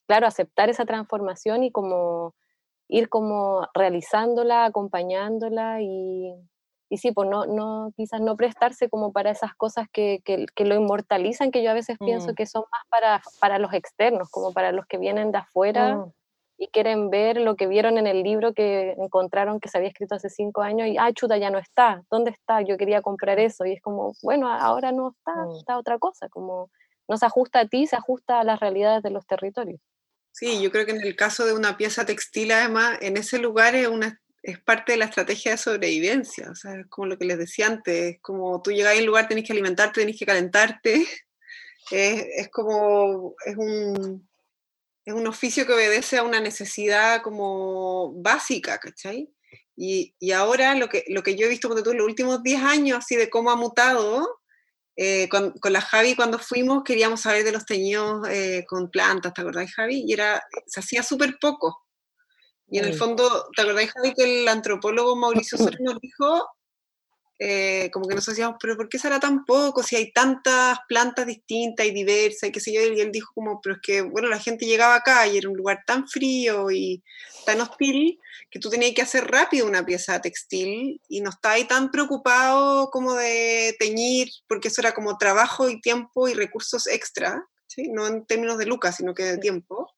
claro, 0.07 0.26
aceptar 0.26 0.68
esa 0.68 0.84
transformación 0.84 1.62
y 1.64 1.70
como 1.72 2.34
ir 2.89 3.09
como 3.09 3.68
realizándola, 3.74 4.64
acompañándola 4.64 5.82
y, 5.82 6.34
y 6.91 6.99
sí, 6.99 7.12
pues 7.12 7.28
no, 7.28 7.47
no, 7.47 7.93
quizás 7.97 8.20
no 8.20 8.36
prestarse 8.36 8.89
como 8.89 9.12
para 9.12 9.30
esas 9.30 9.55
cosas 9.55 9.86
que, 9.93 10.20
que, 10.24 10.47
que 10.55 10.64
lo 10.64 10.74
inmortalizan, 10.74 11.51
que 11.51 11.62
yo 11.62 11.70
a 11.70 11.74
veces 11.74 11.99
pienso 11.99 12.32
mm. 12.32 12.34
que 12.34 12.47
son 12.47 12.64
más 12.72 12.82
para, 12.89 13.22
para 13.41 13.59
los 13.59 13.74
externos, 13.74 14.30
como 14.30 14.53
para 14.53 14.72
los 14.72 14.86
que 14.86 14.97
vienen 14.97 15.30
de 15.30 15.39
afuera 15.39 15.97
mm. 15.97 16.12
y 16.57 16.68
quieren 16.68 17.11
ver 17.11 17.41
lo 17.41 17.57
que 17.57 17.66
vieron 17.66 17.99
en 17.99 18.07
el 18.07 18.22
libro 18.22 18.55
que 18.55 18.95
encontraron 18.99 19.61
que 19.61 19.68
se 19.68 19.76
había 19.76 19.91
escrito 19.91 20.14
hace 20.14 20.30
cinco 20.30 20.62
años 20.62 20.89
y, 20.89 20.97
ah, 20.99 21.12
chuta, 21.12 21.36
ya 21.36 21.51
no 21.51 21.59
está, 21.59 22.03
¿dónde 22.11 22.30
está? 22.30 22.62
Yo 22.62 22.78
quería 22.78 23.03
comprar 23.03 23.39
eso 23.39 23.66
y 23.66 23.72
es 23.72 23.82
como, 23.82 24.14
bueno, 24.22 24.51
ahora 24.51 24.91
no 24.91 25.11
está, 25.11 25.34
mm. 25.34 25.57
está 25.57 25.78
otra 25.78 25.99
cosa, 25.99 26.28
como 26.30 26.70
no 27.07 27.16
se 27.18 27.26
ajusta 27.26 27.61
a 27.61 27.68
ti, 27.68 27.86
se 27.86 27.97
ajusta 27.97 28.41
a 28.41 28.45
las 28.45 28.61
realidades 28.61 29.03
de 29.03 29.11
los 29.11 29.26
territorios. 29.26 29.80
Sí, 30.32 30.62
yo 30.62 30.70
creo 30.70 30.86
que 30.86 30.93
en 30.93 31.03
el 31.03 31.16
caso 31.16 31.45
de 31.45 31.53
una 31.53 31.76
pieza 31.76 32.07
textil, 32.07 32.53
además, 32.53 32.99
en 33.01 33.16
ese 33.16 33.39
lugar 33.39 33.74
es 33.74 33.89
una 33.89 34.20
es 34.43 34.61
parte 34.61 34.93
de 34.93 34.99
la 34.99 35.07
estrategia 35.07 35.53
de 35.53 35.59
sobrevivencia, 35.59 36.51
o 36.51 36.55
sea, 36.55 36.74
es 36.80 36.86
como 36.89 37.07
lo 37.07 37.18
que 37.18 37.24
les 37.24 37.39
decía 37.39 37.66
antes, 37.66 38.14
es 38.14 38.20
como 38.20 38.62
tú 38.62 38.70
llegas 38.70 38.95
a 38.95 38.99
un 38.99 39.07
lugar, 39.07 39.28
tenés 39.28 39.45
que 39.45 39.53
alimentarte, 39.53 40.01
tenés 40.01 40.18
que 40.18 40.26
calentarte, 40.26 41.07
es, 41.91 42.49
como, 42.51 43.34
es 43.45 43.57
un, 43.57 44.28
es 45.05 45.14
un 45.14 45.26
oficio 45.26 45.66
que 45.66 45.72
obedece 45.72 46.18
a 46.18 46.22
una 46.22 46.41
necesidad 46.41 47.22
como 47.22 48.12
básica, 48.14 48.78
¿cachai? 48.78 49.30
Y, 49.76 50.14
y 50.18 50.32
ahora 50.32 50.74
lo 50.74 50.89
que, 50.89 51.05
lo 51.09 51.22
que 51.22 51.36
yo 51.36 51.47
he 51.47 51.51
visto 51.51 51.68
tú 51.68 51.95
los 51.95 52.07
últimos 52.07 52.43
10 52.43 52.62
años, 52.62 52.99
así 52.99 53.16
de 53.16 53.30
cómo 53.30 53.51
ha 53.51 53.57
mutado, 53.57 54.41
eh, 54.97 55.28
con, 55.28 55.53
con, 55.53 55.72
la 55.72 55.80
Javi 55.80 56.16
cuando 56.16 56.41
fuimos 56.41 56.82
queríamos 56.82 57.20
saber 57.20 57.45
de 57.45 57.53
los 57.53 57.64
teñidos 57.64 58.28
eh, 58.28 58.64
con 58.66 58.91
plantas, 58.91 59.32
¿te 59.32 59.41
acordás, 59.41 59.72
Javi? 59.72 60.05
Y 60.05 60.12
era, 60.12 60.43
se 60.66 60.80
hacía 60.80 61.05
súper 61.05 61.39
poco. 61.41 61.88
Y 62.71 62.79
en 62.79 62.85
el 62.85 62.95
fondo, 62.95 63.49
¿te 63.57 63.62
acordás, 63.62 63.91
Javi, 63.93 64.12
que 64.14 64.43
el 64.43 64.49
antropólogo 64.49 65.16
Mauricio 65.16 65.57
Soros 65.57 65.81
nos 65.81 65.99
dijo, 66.01 66.47
eh, 67.41 67.89
como 67.93 68.09
que 68.09 68.16
nos 68.16 68.27
decíamos, 68.27 68.57
pero 68.61 68.77
¿por 68.77 68.89
qué 68.89 68.99
será 68.99 69.21
tan 69.21 69.45
poco? 69.45 69.85
Si 69.85 69.95
hay 69.95 70.12
tantas 70.12 70.79
plantas 70.89 71.25
distintas 71.25 71.87
y 71.87 71.93
diversas 71.93 72.49
y 72.49 72.53
qué 72.53 72.59
sé 72.59 72.73
yo, 72.73 72.81
y 72.83 73.01
él 73.01 73.12
dijo 73.12 73.31
como, 73.33 73.61
pero 73.61 73.77
es 73.77 73.81
que, 73.81 74.03
bueno, 74.03 74.29
la 74.29 74.41
gente 74.41 74.66
llegaba 74.66 74.97
acá 74.97 75.27
y 75.29 75.39
era 75.39 75.49
un 75.49 75.57
lugar 75.57 75.85
tan 75.87 76.09
frío 76.09 76.71
y 76.73 77.03
tan 77.47 77.61
hostil 77.61 78.19
que 78.51 78.59
tú 78.59 78.71
tenías 78.71 78.93
que 78.93 79.03
hacer 79.03 79.25
rápido 79.31 79.66
una 79.66 79.87
pieza 79.87 80.21
textil 80.21 81.01
y 81.09 81.21
no 81.21 81.31
estaba 81.31 81.55
ahí 81.55 81.64
tan 81.64 81.93
preocupado 81.93 82.91
como 82.91 83.14
de 83.14 83.77
teñir, 83.79 84.29
porque 84.49 84.69
eso 84.69 84.81
era 84.81 84.93
como 84.93 85.16
trabajo 85.16 85.69
y 85.69 85.81
tiempo 85.81 86.29
y 86.29 86.35
recursos 86.35 86.89
extra, 86.89 87.47
¿sí? 87.69 87.89
no 87.89 88.07
en 88.09 88.27
términos 88.27 88.59
de 88.59 88.66
lucas, 88.66 88.97
sino 88.97 89.14
que 89.14 89.23
de 89.23 89.39
tiempo. 89.39 89.93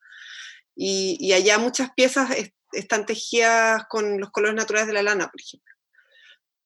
Y, 0.77 1.17
y 1.21 1.33
allá 1.33 1.59
muchas 1.59 1.91
piezas 1.95 2.31
están 2.73 3.07
tejidas 3.07 3.85
con 3.89 4.21
los 4.21 4.31
colores 4.31 4.57
naturales 4.57 4.87
de 4.87 4.95
la 4.95 5.03
lana, 5.03 5.29
por 5.29 5.41
ejemplo. 5.41 5.71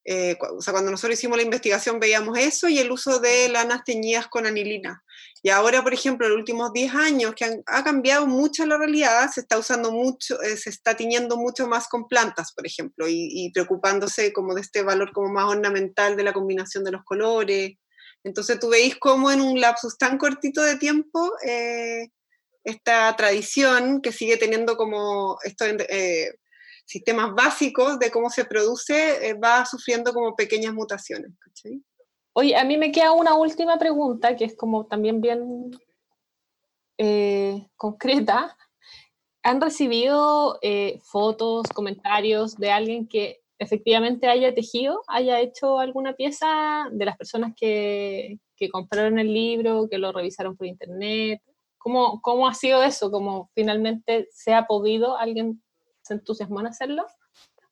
Eh, 0.07 0.37
o 0.55 0.61
sea, 0.61 0.73
cuando 0.73 0.91
nosotros 0.91 1.19
hicimos 1.19 1.39
la 1.39 1.45
investigación 1.45 1.99
veíamos 1.99 2.39
eso 2.39 2.69
y 2.69 2.79
el 2.79 2.93
uso 2.93 3.21
de 3.21 3.49
lanas 3.49 3.85
teñidas 3.85 4.29
con 4.29 4.47
anilina. 4.47 5.03
Y 5.43 5.49
ahora, 5.49 5.83
por 5.83 5.95
ejemplo, 5.95 6.27
en 6.27 6.33
los 6.33 6.39
últimos 6.39 6.73
10 6.73 6.95
años, 6.95 7.35
que 7.35 7.63
ha 7.67 7.85
cambiado 7.85 8.27
mucho 8.27 8.67
la 8.67 8.77
realidad, 8.77 9.31
se 9.31 9.41
está 9.41 9.59
usando 9.59 9.93
mucho, 9.93 10.41
eh, 10.43 10.57
se 10.57 10.71
está 10.71 10.95
tiñendo 10.95 11.37
mucho 11.37 11.67
más 11.67 11.89
con 11.89 12.07
plantas, 12.07 12.53
por 12.53 12.67
ejemplo, 12.67 13.07
y, 13.09 13.51
preocupándose 13.53 14.33
como 14.33 14.55
de 14.55 14.61
este 14.61 14.83
valor 14.83 15.13
como 15.13 15.29
más 15.31 15.47
ornamental 15.47 16.17
de 16.17 16.23
la 16.23 16.33
combinación 16.33 16.85
de 16.85 16.93
los 16.93 17.05
colores. 17.05 17.73
Entonces 18.25 18.59
tú 18.59 18.69
veis 18.71 18.97
cómo 18.99 19.31
en 19.31 19.41
un 19.41 19.61
lapsus 19.61 19.99
tan 19.99 20.19
cortito 20.19 20.63
de 20.63 20.77
tiempo 20.77 21.33
eh, 21.47 22.09
esta 22.65 23.15
tradición 23.15 24.01
que 24.01 24.11
sigue 24.11 24.39
teniendo 24.39 24.77
como 24.77 25.39
estos 25.45 25.69
eh, 25.89 26.33
sistemas 26.87 27.35
básicos 27.35 27.99
de 27.99 28.11
cómo 28.11 28.31
se 28.31 28.47
produce, 28.47 29.29
eh, 29.29 29.35
va 29.35 29.67
sufriendo 29.67 30.12
como 30.12 30.35
pequeñas 30.35 30.73
mutaciones. 30.73 31.31
Oye, 32.33 32.57
a 32.57 32.65
mí 32.65 32.77
me 32.79 32.91
queda 32.91 33.12
una 33.12 33.35
última 33.35 33.79
pregunta 33.79 34.35
que 34.35 34.47
es 34.47 34.57
como 34.57 34.87
también 34.87 35.21
bien 35.21 35.71
eh, 36.99 37.69
concreta. 37.77 38.57
¿Han 39.43 39.61
recibido 39.61 40.59
fotos, 41.03 41.67
comentarios 41.69 42.57
de 42.57 42.71
alguien 42.71 43.07
que 43.07 43.43
efectivamente 43.59 44.27
haya 44.27 44.55
tejido, 44.55 45.03
haya 45.07 45.39
hecho 45.39 45.79
alguna 45.79 46.15
pieza 46.15 46.87
de 46.91 47.05
las 47.05 47.19
personas 47.19 47.53
que, 47.55 48.39
que 48.57 48.71
compraron 48.71 49.19
el 49.19 49.33
libro, 49.33 49.87
que 49.91 49.99
lo 49.99 50.12
revisaron 50.12 50.57
por 50.57 50.67
internet? 50.67 51.43
¿Cómo, 51.85 52.22
¿Cómo 52.22 52.49
ha 52.49 52.55
sido 52.55 52.82
eso? 52.82 53.11
¿Cómo 53.11 53.51
finalmente 53.53 54.26
se 54.32 54.55
ha 54.55 54.66
podido? 54.66 55.18
¿Alguien 55.18 55.62
se 56.01 56.14
entusiasmó 56.14 56.61
en 56.61 56.68
hacerlo? 56.68 57.05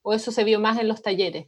¿O 0.03 0.13
eso 0.13 0.31
se 0.31 0.43
vio 0.43 0.59
más 0.59 0.77
en 0.77 0.87
los 0.87 1.01
talleres? 1.01 1.47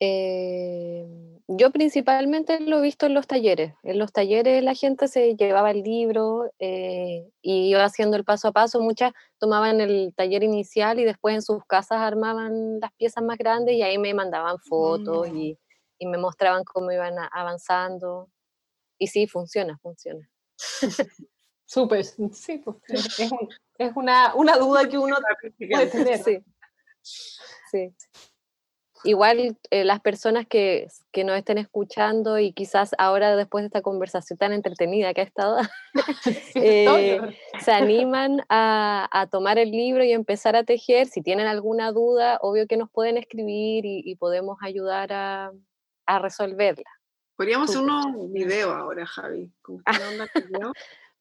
Eh, 0.00 1.06
yo 1.48 1.70
principalmente 1.72 2.60
lo 2.60 2.78
he 2.78 2.80
visto 2.80 3.04
en 3.04 3.12
los 3.12 3.26
talleres. 3.26 3.74
En 3.82 3.98
los 3.98 4.10
talleres 4.10 4.64
la 4.64 4.72
gente 4.72 5.06
se 5.06 5.36
llevaba 5.36 5.70
el 5.70 5.82
libro 5.82 6.50
eh, 6.60 7.28
y 7.42 7.68
iba 7.68 7.84
haciendo 7.84 8.16
el 8.16 8.24
paso 8.24 8.48
a 8.48 8.52
paso. 8.52 8.80
Muchas 8.80 9.12
tomaban 9.38 9.82
el 9.82 10.14
taller 10.16 10.44
inicial 10.44 10.98
y 10.98 11.04
después 11.04 11.34
en 11.34 11.42
sus 11.42 11.62
casas 11.66 11.98
armaban 11.98 12.80
las 12.80 12.92
piezas 12.94 13.22
más 13.22 13.36
grandes 13.36 13.74
y 13.74 13.82
ahí 13.82 13.98
me 13.98 14.14
mandaban 14.14 14.58
fotos 14.60 15.30
mm. 15.30 15.36
y, 15.36 15.58
y, 15.98 16.06
me 16.06 16.16
mostraban 16.16 16.64
cómo 16.64 16.90
iban 16.90 17.16
avanzando. 17.32 18.30
Y 18.98 19.08
sí, 19.08 19.26
funciona, 19.26 19.76
funciona. 19.76 20.26
Súper, 21.66 22.04
sí, 22.04 22.58
pues, 22.58 22.76
es, 22.88 23.32
es 23.78 23.92
una, 23.96 24.34
una, 24.36 24.56
duda 24.56 24.88
que 24.88 24.96
uno 24.96 25.16
puede 25.58 25.86
tener. 25.88 26.22
Sí. 26.22 26.44
sí. 27.70 27.94
Igual 29.04 29.56
eh, 29.70 29.84
las 29.84 30.00
personas 30.00 30.46
que, 30.46 30.88
que, 31.12 31.24
nos 31.24 31.36
estén 31.36 31.58
escuchando 31.58 32.38
y 32.38 32.52
quizás 32.52 32.92
ahora 32.98 33.36
después 33.36 33.62
de 33.62 33.66
esta 33.66 33.82
conversación 33.82 34.38
tan 34.38 34.52
entretenida 34.52 35.12
que 35.12 35.20
ha 35.20 35.24
estado, 35.24 35.58
eh, 36.54 37.20
se 37.60 37.72
animan 37.72 38.42
a, 38.48 39.08
a, 39.12 39.26
tomar 39.26 39.58
el 39.58 39.70
libro 39.70 40.02
y 40.04 40.12
empezar 40.12 40.56
a 40.56 40.64
tejer. 40.64 41.08
Si 41.08 41.20
tienen 41.20 41.46
alguna 41.46 41.92
duda, 41.92 42.38
obvio 42.42 42.66
que 42.66 42.76
nos 42.76 42.90
pueden 42.90 43.16
escribir 43.16 43.84
y, 43.84 44.02
y 44.04 44.16
podemos 44.16 44.58
ayudar 44.62 45.12
a, 45.12 45.52
a 46.06 46.18
resolverla. 46.18 46.90
Podríamos 47.36 47.68
hacer 47.68 47.82
unos 47.82 48.32
videos 48.32 48.74
ahora, 48.74 49.04
Javi. 49.04 49.52
¿Cómo 49.60 49.82
onda 50.10 50.26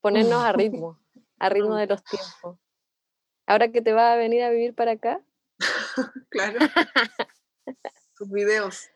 ponernos 0.06 0.43
a 0.43 0.51
ritmo, 0.53 0.99
a 1.39 1.49
ritmo 1.49 1.76
de 1.78 1.88
los 1.88 2.03
tiempos. 2.03 2.60
Ahora 3.47 3.72
que 3.72 3.82
te 3.82 3.91
vas 3.91 4.14
a 4.14 4.16
venir 4.16 4.43
a 4.43 4.51
vivir 4.51 4.76
para 4.76 4.91
acá. 4.91 5.20
claro. 6.30 6.60
Tus 8.16 8.30
videos. 8.30 8.88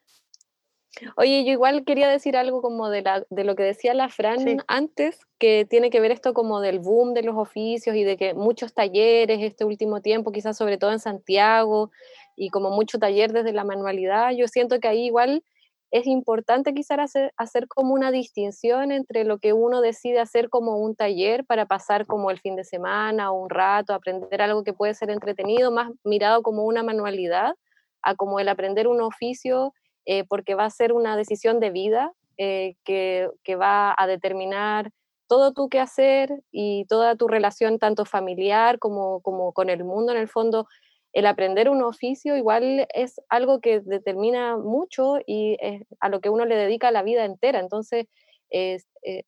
Oye, 1.16 1.44
yo 1.46 1.52
igual 1.52 1.84
quería 1.84 2.08
decir 2.10 2.38
algo 2.38 2.62
como 2.62 2.90
de, 2.90 3.02
la, 3.02 3.26
de 3.32 3.44
lo 3.44 3.56
que 3.56 3.64
decía 3.64 3.96
la 3.96 4.10
Fran 4.10 4.64
antes, 4.68 5.20
que 5.40 5.66
tiene 5.68 5.90
que 5.90 6.00
ver 6.00 6.12
esto 6.12 6.36
como 6.36 6.62
del 6.62 6.78
boom 6.78 7.16
de 7.16 7.24
los 7.24 7.36
oficios 7.38 7.96
y 7.96 8.04
de 8.04 8.16
que 8.16 8.36
muchos 8.36 8.76
talleres 8.76 9.40
este 9.42 9.66
último 9.66 10.02
tiempo, 10.02 10.32
quizás 10.32 10.58
sobre 10.58 10.78
todo 10.78 10.92
en 10.92 11.00
Santiago, 11.00 11.92
y 12.36 12.50
como 12.50 12.70
mucho 12.70 13.00
taller 13.00 13.34
desde 13.34 13.54
la 13.54 13.64
manualidad, 13.64 14.32
yo 14.32 14.48
siento 14.48 14.80
que 14.80 14.88
ahí 14.88 15.06
igual 15.06 15.44
es 15.92 16.06
importante 16.06 16.74
quizás 16.74 17.16
hacer, 17.36 17.68
como 17.68 17.94
una 17.94 18.12
distinción 18.12 18.92
entre 18.92 19.24
lo 19.24 19.40
que 19.40 19.54
uno 19.54 19.82
decide 19.82 20.20
hacer 20.20 20.50
como 20.50 20.78
un 20.78 20.96
taller 20.96 21.46
para 21.46 21.66
pasar 21.66 22.06
como 22.06 22.30
el 22.30 22.40
fin 22.40 22.56
de 22.56 22.64
semana 22.64 23.32
o 23.32 23.42
un 23.42 23.50
rato, 23.50 23.94
aprender 23.94 24.42
algo 24.42 24.64
que 24.64 24.74
puede 24.74 24.94
ser 24.94 25.10
entretenido, 25.10 25.72
más 25.72 25.90
mirado 26.04 26.44
como 26.44 26.66
una 26.66 26.84
manualidad, 26.84 27.56
a 28.02 28.16
como 28.16 28.40
el 28.40 28.50
aprender 28.50 28.88
un 28.88 29.02
oficio 29.02 29.74
eh, 30.06 30.24
porque 30.28 30.56
va 30.56 30.66
a 30.66 30.70
ser 30.70 30.94
una 30.94 31.18
decisión 31.18 31.60
de 31.60 31.72
vida 31.72 32.14
eh, 32.38 32.76
que, 32.86 33.30
va 33.56 33.94
a 33.98 34.08
determinar 34.08 34.92
todo 35.28 35.54
tu 35.54 35.70
hacer 35.80 36.42
y 36.52 36.86
toda 36.86 37.16
tu 37.16 37.28
relación, 37.28 37.80
tanto 37.80 38.06
familiar 38.06 38.80
como, 38.80 39.22
como 39.22 39.54
con 39.54 39.70
el 39.70 39.84
mundo 39.84 40.12
en 40.12 40.18
el 40.20 40.28
fondo. 40.28 40.68
El 41.14 41.26
aprender 41.26 41.70
un 41.70 41.82
oficio 41.84 42.38
igual 42.38 42.88
es 42.94 43.20
algo 43.30 43.60
que 43.62 43.80
determina 43.82 44.58
mucho 44.58 45.18
y 45.26 45.58
es 45.62 45.84
a 46.00 46.10
lo 46.10 46.22
que 46.22 46.30
uno 46.30 46.46
le 46.46 46.56
dedica 46.56 46.92
la 46.92 47.04
vida 47.04 47.26
entera. 47.26 47.60
Entonces, 47.60 48.06
eh, 48.52 48.78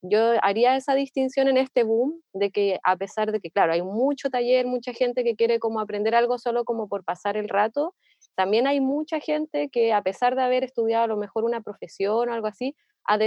yo 0.02 0.32
haría 0.42 0.76
esa 0.76 0.94
distinción 0.94 1.48
en 1.48 1.56
este 1.56 1.84
boom 1.84 2.20
de 2.32 2.50
que 2.50 2.78
a 2.84 2.96
pesar 2.96 3.32
de 3.32 3.40
que, 3.40 3.50
claro, 3.50 3.72
hay 3.72 3.82
mucho 3.82 4.30
taller, 4.30 4.66
mucha 4.66 4.92
gente 4.92 5.24
que 5.24 5.36
quiere 5.36 5.58
como 5.58 5.80
aprender 5.80 6.14
algo 6.14 6.38
solo 6.38 6.64
como 6.64 6.88
por 6.88 7.04
pasar 7.04 7.36
el 7.36 7.48
rato, 7.48 7.94
también 8.34 8.66
hay 8.66 8.80
mucha 8.80 9.20
gente 9.20 9.68
que 9.70 9.92
a 9.92 10.02
pesar 10.02 10.34
de 10.36 10.42
haber 10.42 10.64
estudiado 10.64 11.04
a 11.04 11.06
lo 11.08 11.16
mejor 11.16 11.44
una 11.44 11.60
profesión 11.60 12.28
o 12.28 12.32
algo 12.32 12.46
así, 12.48 12.74
ha, 13.06 13.18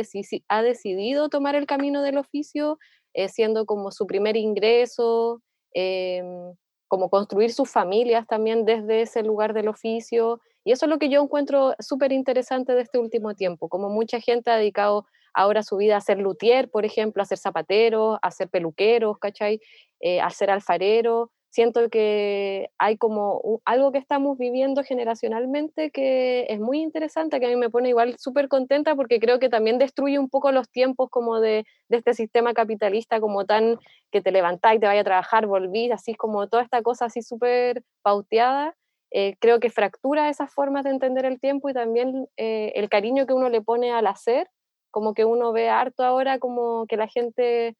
ha 0.49 0.64
decidido 0.64 1.30
tomar 1.30 1.56
el 1.56 1.66
camino 1.66 2.01
del 2.01 2.18
oficio, 2.18 2.78
eh, 3.14 3.30
siendo 3.30 3.66
como 3.66 3.91
su 3.91 4.06
primer 4.08 4.38
ingreso, 4.38 5.41
em, 5.74 6.53
como 6.88 7.10
construir 7.10 7.52
sus 7.52 7.70
familias 7.70 8.28
también 8.28 8.66
desde 8.66 9.02
ese 9.02 9.24
lugar 9.24 9.54
del 9.54 9.68
oficio. 9.68 10.40
Y 10.64 10.72
eso 10.72 10.86
es 10.86 10.90
lo 10.90 11.00
que 11.00 11.10
yo 11.10 11.22
encuentro 11.22 11.76
súper 11.80 12.12
interesante 12.12 12.74
de 12.74 12.82
este 12.82 12.98
último 13.00 13.36
tiempo, 13.36 13.70
como 13.70 13.90
mucha 13.90 14.20
gente 14.20 14.52
ha 14.52 14.58
dedicado 14.58 15.06
ahora 15.34 15.64
su 15.64 15.78
vida 15.78 15.98
a 15.98 16.02
ser 16.02 16.20
luthier, 16.20 16.70
por 16.70 16.86
ejemplo, 16.86 17.22
a 17.22 17.26
ser 17.26 17.38
zapatero, 17.38 18.18
a 18.22 18.32
ser 18.32 18.50
peluqueros, 18.50 19.18
¿cachai? 19.20 19.60
Eh, 20.00 20.22
a 20.22 20.30
ser 20.30 20.50
alfarero, 20.50 21.32
siento 21.56 21.89
que 21.89 22.70
hay 22.78 22.97
como 22.97 23.62
algo 23.64 23.93
que 23.93 23.97
estamos 23.97 24.38
viviendo 24.38 24.84
generacionalmente 24.84 25.89
que 25.89 26.47
es 26.49 26.60
muy 26.60 26.82
interesante, 26.82 27.39
que 27.39 27.45
a 27.45 27.49
mí 27.49 27.56
me 27.56 27.70
pone 27.70 27.88
igual 27.88 28.18
súper 28.20 28.49
contenta 28.49 28.93
porque 28.93 29.22
creo 29.22 29.39
que 29.39 29.47
también 29.47 29.78
destruye 29.78 30.20
un 30.20 30.30
poco 30.30 30.51
los 30.51 30.70
tiempos 30.70 31.10
como 31.10 31.39
de, 31.39 31.66
de 31.88 31.97
este 31.97 32.14
sistema 32.14 32.53
capitalista 32.53 33.22
como 33.22 33.45
tan 33.45 33.80
que 34.12 34.22
te 34.22 34.34
levantás 34.34 34.76
y 34.76 34.80
te 34.80 34.86
vaya 34.86 34.99
a 34.99 35.06
trabajar, 35.06 35.47
volvís, 35.47 35.93
así 35.93 36.14
como 36.14 36.49
toda 36.49 36.62
esta 36.62 36.82
cosa 36.82 37.06
así 37.06 37.22
súper 37.22 37.84
pauteada. 38.01 38.76
Eh, 39.12 39.38
creo 39.39 39.62
que 39.62 39.70
fractura 39.70 40.28
esas 40.28 40.53
formas 40.53 40.84
de 40.84 40.89
entender 40.89 41.24
el 41.24 41.39
tiempo 41.39 41.70
y 41.70 41.74
también 41.74 42.28
eh, 42.36 42.74
el 42.76 42.89
cariño 42.89 43.26
que 43.26 43.34
uno 43.34 43.47
le 43.47 43.62
pone 43.62 43.93
al 43.93 44.08
hacer, 44.08 44.49
como 44.91 45.14
que 45.14 45.24
uno 45.24 45.53
ve 45.53 45.70
harto 45.70 46.03
ahora 46.03 46.38
como 46.38 46.86
que 46.86 46.97
la 46.97 47.08
gente 47.08 47.78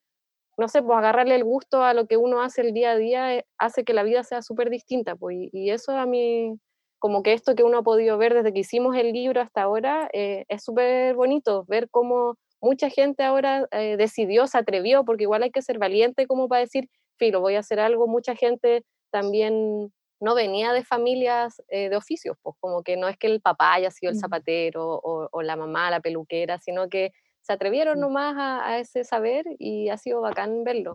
no 0.56 0.68
sé, 0.68 0.82
pues 0.82 0.96
agarrarle 0.98 1.34
el 1.34 1.44
gusto 1.44 1.82
a 1.82 1.94
lo 1.94 2.06
que 2.06 2.16
uno 2.16 2.40
hace 2.42 2.62
el 2.62 2.72
día 2.72 2.92
a 2.92 2.96
día 2.96 3.34
eh, 3.34 3.46
hace 3.58 3.84
que 3.84 3.92
la 3.92 4.02
vida 4.02 4.24
sea 4.24 4.42
súper 4.42 4.70
distinta, 4.70 5.16
pues, 5.16 5.36
y, 5.52 5.70
eso 5.70 5.92
a 5.92 6.06
mí, 6.06 6.58
como 6.98 7.22
que 7.22 7.32
esto 7.34 7.54
que 7.54 7.62
uno 7.62 7.78
ha 7.78 7.82
podido 7.82 8.16
ver 8.18 8.34
desde 8.34 8.52
que 8.52 8.60
hicimos 8.60 8.96
el 8.96 9.12
libro 9.12 9.40
hasta 9.40 9.62
ahora, 9.62 10.08
eh, 10.12 10.44
es 10.48 10.64
súper 10.64 11.14
bonito, 11.14 11.64
ver 11.68 11.88
cómo 11.90 12.36
mucha 12.60 12.88
gente 12.90 13.22
ahora 13.22 13.66
eh, 13.70 13.96
decidió, 13.98 14.46
se 14.46 14.58
atrevió, 14.58 15.04
porque 15.04 15.24
igual 15.24 15.42
hay 15.42 15.50
que 15.50 15.62
ser 15.62 15.78
valiente 15.78 16.26
como 16.26 16.48
para 16.48 16.62
decir, 16.62 16.88
filo, 17.18 17.40
voy 17.40 17.56
a 17.56 17.60
hacer 17.60 17.80
algo, 17.80 18.06
mucha 18.08 18.34
gente 18.34 18.84
también 19.10 19.92
no 20.20 20.34
venía 20.34 20.72
de 20.72 20.82
familias 20.82 21.62
de 21.68 21.94
oficios, 21.94 22.38
pues 22.42 22.56
como 22.58 22.82
que 22.82 22.96
no 22.96 23.06
es 23.06 23.18
que 23.18 23.26
el 23.26 23.42
papá 23.42 23.74
haya 23.74 23.90
sido 23.90 24.10
el 24.10 24.18
zapatero 24.18 24.94
o, 24.94 25.28
o 25.30 25.42
la 25.42 25.56
mamá 25.56 25.90
la 25.90 26.00
peluquera, 26.00 26.58
sino 26.58 26.88
que 26.88 27.12
se 27.46 27.52
atrevieron 27.52 28.00
nomás 28.00 28.34
a, 28.36 28.80
ese 28.80 29.04
saber 29.04 29.44
y 29.58 29.88
ha 29.88 29.98
sido 29.98 30.20
bacán 30.20 30.64
verlo. 30.64 30.94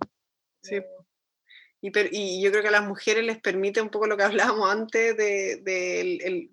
Sí. 0.62 0.82
Y, 1.80 1.92
y, 2.12 2.44
yo 2.44 2.52
creo 2.52 2.62
que 2.62 2.68
a 2.68 2.72
las 2.80 2.86
mujeres 2.88 3.24
les 3.24 3.40
permite 3.40 3.82
un 3.82 3.90
poco 3.90 4.06
lo 4.06 4.18
que 4.18 4.24
hablábamos 4.58 4.70
antes 4.70 5.16
de, 5.16 5.58
de, 5.64 6.50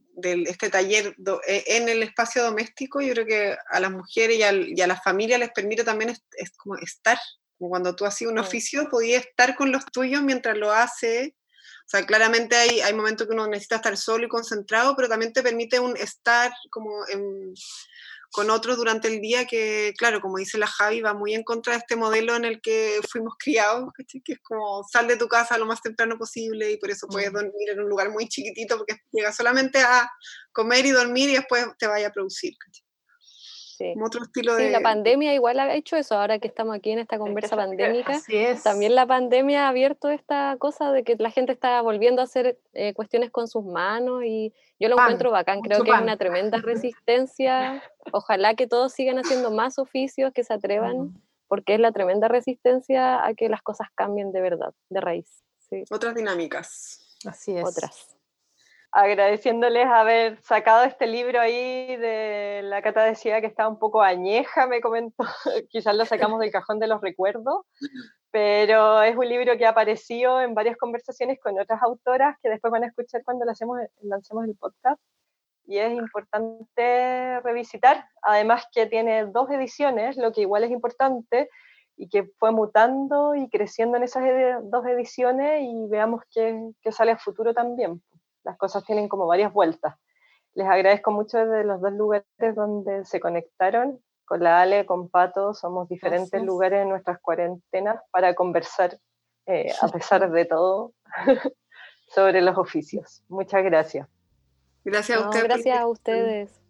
este 0.47 0.71
taller 0.71 1.17
e, 1.47 1.65
en 1.67 1.89
el 1.89 2.03
espacio 2.03 2.43
doméstico, 2.45 3.01
yo 3.01 3.13
creo 3.13 3.27
que 3.27 3.57
a 3.69 3.81
las 3.81 3.91
mujeres 3.91 4.37
y 4.39 4.43
a, 4.43 4.53
y 4.53 4.81
a 4.81 4.87
las 4.87 5.03
familias 5.03 5.41
les 5.41 5.51
permite 5.51 5.85
también 5.85 6.11
es, 6.11 6.51
como 6.57 6.77
estar, 6.77 7.19
como 7.57 7.71
cuando 7.71 7.95
tú 7.95 8.05
hacías 8.05 8.31
un 8.31 8.39
oficio, 8.39 8.89
podías 8.89 9.27
estar 9.27 9.57
con 9.57 9.73
los 9.73 9.85
tuyos 9.87 10.23
mientras 10.23 10.57
lo 10.57 10.73
hace. 10.73 11.35
O 11.87 11.91
sea, 11.91 12.05
claramente 12.07 12.55
hay, 12.55 12.81
hay 12.81 12.93
momentos 12.95 13.27
que 13.27 13.33
uno 13.33 13.47
necesita 13.49 13.77
estar 13.77 13.97
solo 13.97 14.27
y 14.27 14.29
concentrado, 14.29 14.95
pero 14.95 15.09
también 15.09 15.33
te 15.33 15.43
permite 15.43 15.81
un 15.81 15.97
estar 15.97 16.53
como 16.71 17.07
en, 17.09 17.55
con 18.31 18.51
otros 18.51 18.77
durante 18.77 19.09
el 19.09 19.21
día 19.21 19.47
que, 19.47 19.95
claro, 19.97 20.21
como 20.21 20.39
dice 20.39 20.59
la 20.59 20.67
Javi, 20.67 21.01
va 21.01 21.15
muy 21.15 21.35
en 21.35 21.43
contra 21.43 21.73
de 21.73 21.79
este 21.79 21.97
modelo 21.97 22.37
en 22.37 22.45
el 22.45 22.61
que 22.61 23.01
fuimos 23.11 23.35
criados, 23.39 23.91
que 23.97 24.33
es 24.33 24.39
como 24.41 24.85
sal 24.85 25.09
de 25.09 25.17
tu 25.17 25.29
casa 25.29 25.59
lo 25.59 25.67
más 25.67 25.81
temprano 25.81 26.19
posible 26.19 26.71
y 26.71 26.77
por 26.77 26.91
eso 26.91 27.07
puedes 27.09 27.33
dormir 27.33 27.71
en 27.71 27.81
un 27.81 27.89
lugar 27.89 28.11
muy 28.11 28.29
chiquitito 28.29 28.77
porque 28.77 29.01
llegas 29.13 29.37
solamente 29.37 29.81
a 29.81 30.11
comer 30.53 30.85
y 30.87 30.91
dormir 30.91 31.31
y 31.31 31.35
después 31.37 31.67
te 31.79 31.87
vaya 31.87 32.09
a 32.09 32.13
producir. 32.13 32.55
Sí. 33.79 33.95
otro 34.03 34.25
estilo 34.25 34.57
de... 34.57 34.71
la 34.71 34.81
pandemia 34.81 35.35
igual 35.35 35.61
ha 35.61 35.73
hecho 35.73 35.95
eso, 35.95 36.19
ahora 36.19 36.41
que 36.41 36.49
estamos 36.49 36.75
aquí 36.75 36.91
en 36.91 36.99
esta 36.99 37.17
conversa 37.17 37.55
pandémica, 37.55 38.21
también 38.65 38.97
la 38.97 39.07
pandemia 39.07 39.67
ha 39.67 39.69
abierto 39.69 40.09
esta 40.09 40.57
cosa 40.59 40.91
de 40.91 41.05
que 41.05 41.15
la 41.17 41.31
gente 41.31 41.53
está 41.53 41.81
volviendo 41.81 42.21
a 42.21 42.25
hacer 42.25 42.59
eh, 42.73 42.93
cuestiones 42.93 43.31
con 43.31 43.47
sus 43.47 43.65
manos 43.65 44.25
y 44.25 44.53
yo 44.81 44.89
lo 44.89 44.99
encuentro 44.99 45.31
bacán, 45.31 45.61
creo 45.61 45.85
que 45.85 45.93
es 45.93 46.01
una 46.01 46.17
tremenda 46.17 46.59
resistencia, 46.59 47.81
ojalá 48.13 48.55
que 48.55 48.67
todos 48.67 48.93
sigan 48.93 49.19
haciendo 49.19 49.53
más 49.53 49.79
oficios, 49.79 50.33
que 50.33 50.43
se 50.43 50.55
atrevan, 50.55 51.23
porque 51.47 51.75
es 51.75 51.81
la 51.81 51.93
tremenda 51.93 52.27
resistencia 52.27 53.25
a 53.25 53.35
que 53.35 53.49
las 53.49 53.63
cosas 53.63 53.87
cambien 53.95 54.33
de 54.33 54.41
verdad, 54.41 54.75
de 54.89 55.01
raíz. 55.01 55.45
Otras 55.89 56.17
dinámicas. 56.17 57.17
Así 57.25 57.57
es. 57.57 57.65
Otras 57.65 58.18
agradeciéndoles 58.93 59.87
haber 59.87 60.41
sacado 60.43 60.85
este 60.85 61.07
libro 61.07 61.41
ahí 61.41 61.97
de 61.97 62.61
la 62.65 62.83
Cata 62.83 63.05
decía 63.05 63.41
que 63.41 63.47
estaba 63.47 63.69
un 63.69 63.79
poco 63.79 64.03
añeja, 64.03 64.67
me 64.67 64.81
comentó, 64.81 65.25
quizás 65.71 65.95
lo 65.95 66.05
sacamos 66.07 66.41
del 66.41 66.51
cajón 66.51 66.79
de 66.79 66.87
los 66.87 67.01
recuerdos, 67.01 67.67
pero 68.31 69.03
es 69.03 69.17
un 69.17 69.29
libro 69.29 69.57
que 69.57 69.67
ha 69.67 69.71
aparecido 69.71 70.41
en 70.41 70.55
varias 70.55 70.77
conversaciones 70.77 71.39
con 71.41 71.59
otras 71.59 71.83
autoras 71.83 72.37
que 72.43 72.49
después 72.49 72.71
van 72.71 72.85
a 72.85 72.89
escuchar 72.89 73.23
cuando 73.25 73.45
lancemos, 73.45 73.79
el 74.45 74.57
podcast. 74.57 75.01
Y 75.67 75.77
es 75.79 75.93
importante 75.93 77.41
revisitar, 77.41 78.07
además 78.23 78.65
que 78.73 78.87
tiene 78.87 79.27
dos 79.27 79.51
ediciones, 79.51 80.17
lo 80.17 80.33
que 80.33 80.41
igual 80.41 80.65
es 80.65 80.71
importante, 80.71 81.51
y 81.95 82.09
que 82.09 82.25
fue 82.39 82.53
mutando 82.53 83.35
y 83.35 83.51
creciendo 83.51 83.99
en 83.99 84.05
esas 84.05 84.23
dos 84.63 84.87
ediciones 84.87 85.63
y 85.63 85.89
veamos 85.89 86.23
qué, 86.31 86.71
qué 86.81 86.93
sale 86.93 87.11
a 87.11 87.19
futuro 87.19 87.53
también 87.53 88.01
las 88.45 88.57
cosas 88.57 88.85
tienen 88.85 89.09
como 89.09 89.27
varias 89.27 89.53
vueltas. 89.53 89.97
Les 90.55 90.67
agradezco 90.67 91.11
mucho 91.11 91.39
desde 91.39 91.65
los 91.65 91.81
dos 91.81 91.93
lugares 91.93 92.27
donde 92.55 93.05
se 93.05 93.21
conectaron. 93.21 94.01
Con 94.25 94.43
la 94.43 94.61
Ale, 94.61 94.85
con 94.85 95.09
Pato, 95.09 95.55
somos 95.55 95.89
diferentes 95.89 96.43
lugares 96.43 96.83
en 96.83 96.91
nuestras 96.91 97.19
cuarentenas 97.21 97.99
para 98.11 98.35
conversar, 98.35 98.99
eh, 99.47 99.73
a 99.81 99.89
pesar 99.89 100.31
de 100.31 100.45
todo, 100.45 100.93
sobre 102.09 102.43
los 102.43 102.59
oficios. 102.59 103.23
Muchas 103.29 103.65
gracias. 103.65 104.07
Gracias 104.85 105.19
a 105.19 105.29
ustedes. 105.29 105.45
Gracias 105.45 105.79
a 105.79 105.87
ustedes 105.87 106.68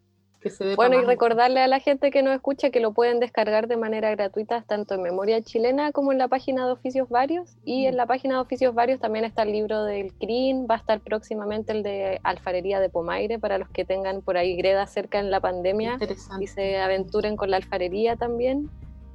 bueno, 0.77 1.01
y 1.01 1.05
recordarle 1.05 1.61
a 1.61 1.67
la 1.67 1.81
gente 1.81 2.11
que 2.11 2.23
nos 2.23 2.35
escucha 2.35 2.71
que 2.71 2.79
lo 2.79 2.93
pueden 2.93 3.19
descargar 3.19 3.67
de 3.67 3.77
manera 3.77 4.11
gratuita 4.11 4.63
tanto 4.63 4.95
en 4.95 5.03
Memoria 5.03 5.43
Chilena 5.43 5.91
como 5.91 6.13
en 6.13 6.19
la 6.19 6.29
página 6.29 6.65
de 6.65 6.73
Oficios 6.73 7.09
Varios. 7.09 7.57
Y 7.65 7.87
en 7.87 7.97
la 7.97 8.07
página 8.07 8.35
de 8.35 8.41
Oficios 8.41 8.75
Varios 8.75 9.01
también 9.01 9.25
está 9.25 9.43
el 9.43 9.53
libro 9.53 9.85
del 9.85 10.13
CRIN, 10.15 10.67
va 10.71 10.77
a 10.77 10.79
estar 10.79 11.01
próximamente 11.01 11.73
el 11.73 11.83
de 11.83 12.21
Alfarería 12.23 12.79
de 12.79 12.89
Pomaire 12.89 13.39
para 13.39 13.59
los 13.59 13.69
que 13.71 13.85
tengan 13.85 14.23
por 14.23 14.37
ahí 14.37 14.57
greda 14.57 14.87
cerca 14.87 15.19
en 15.19 15.31
la 15.31 15.41
pandemia 15.41 15.99
y 16.41 16.47
se 16.47 16.79
aventuren 16.79 17.37
con 17.37 17.51
la 17.51 17.57
alfarería 17.57 18.17
también. 18.17 18.71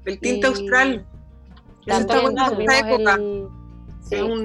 El 0.05 0.19
tinte 0.19 0.47
austral. 0.47 1.05
También 1.85 2.35
tuvimos 2.35 2.51
el, 2.51 3.49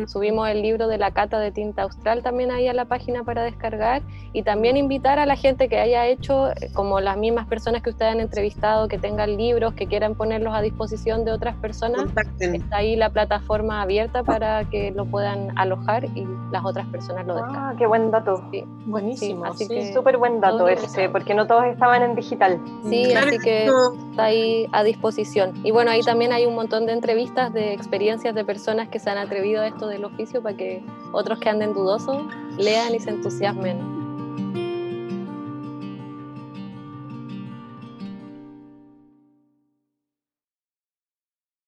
Subimos 0.06 0.48
el 0.48 0.62
libro 0.62 0.88
de 0.88 0.98
la 0.98 1.10
cata 1.10 1.38
de 1.38 1.50
tinta 1.50 1.82
austral 1.82 2.22
también 2.22 2.50
ahí 2.50 2.68
a 2.68 2.72
la 2.72 2.84
página 2.84 3.24
para 3.24 3.42
descargar 3.42 4.02
y 4.32 4.42
también 4.42 4.76
invitar 4.76 5.18
a 5.18 5.26
la 5.26 5.36
gente 5.36 5.68
que 5.68 5.78
haya 5.78 6.06
hecho, 6.06 6.50
eh, 6.50 6.70
como 6.72 7.00
las 7.00 7.16
mismas 7.16 7.46
personas 7.46 7.82
que 7.82 7.90
ustedes 7.90 8.12
han 8.12 8.20
entrevistado, 8.20 8.88
que 8.88 8.98
tengan 8.98 9.36
libros, 9.36 9.74
que 9.74 9.86
quieran 9.86 10.14
ponerlos 10.14 10.54
a 10.54 10.60
disposición 10.60 11.24
de 11.24 11.32
otras 11.32 11.56
personas. 11.56 12.06
Está 12.38 12.76
ahí 12.76 12.96
la 12.96 13.10
plataforma 13.10 13.82
abierta 13.82 14.22
para 14.22 14.64
que 14.64 14.90
lo 14.90 15.06
puedan 15.06 15.56
alojar 15.58 16.04
y 16.04 16.26
las 16.52 16.64
otras 16.64 16.86
personas 16.88 17.26
lo 17.26 17.34
descarguen. 17.34 17.60
Ah, 17.60 17.74
qué 17.76 17.86
buen 17.86 18.10
dato. 18.10 18.42
Buenísimo. 18.86 19.44
así 19.44 19.66
que 19.68 19.92
súper 19.92 20.16
buen 20.18 20.40
dato 20.40 20.68
ese, 20.68 21.08
porque 21.08 21.34
no 21.34 21.46
todos 21.46 21.64
estaban 21.66 22.02
en 22.02 22.14
digital. 22.14 22.60
Sí, 22.88 23.12
así 23.14 23.38
que 23.38 23.68
está 24.10 24.24
ahí 24.24 24.68
a 24.72 24.82
disposición. 24.82 25.54
Y 25.64 25.70
bueno, 25.70 25.90
ahí 25.90 26.02
también 26.02 26.32
hay 26.32 26.46
un 26.46 26.54
montón 26.54 26.86
de 26.86 26.92
entrevistas 26.92 27.52
de 27.52 27.72
experiencias 27.72 28.34
de 28.34 28.44
personas 28.44 28.88
que 28.88 28.98
se 28.98 29.10
han 29.10 29.18
atrevido 29.18 29.47
a 29.56 29.66
esto 29.66 29.86
del 29.88 30.04
oficio 30.04 30.42
para 30.42 30.56
que 30.56 30.82
otros 31.12 31.38
que 31.38 31.48
anden 31.48 31.72
dudosos 31.74 32.22
lean 32.58 32.94
y 32.94 33.00
se 33.00 33.10
entusiasmen 33.10 33.97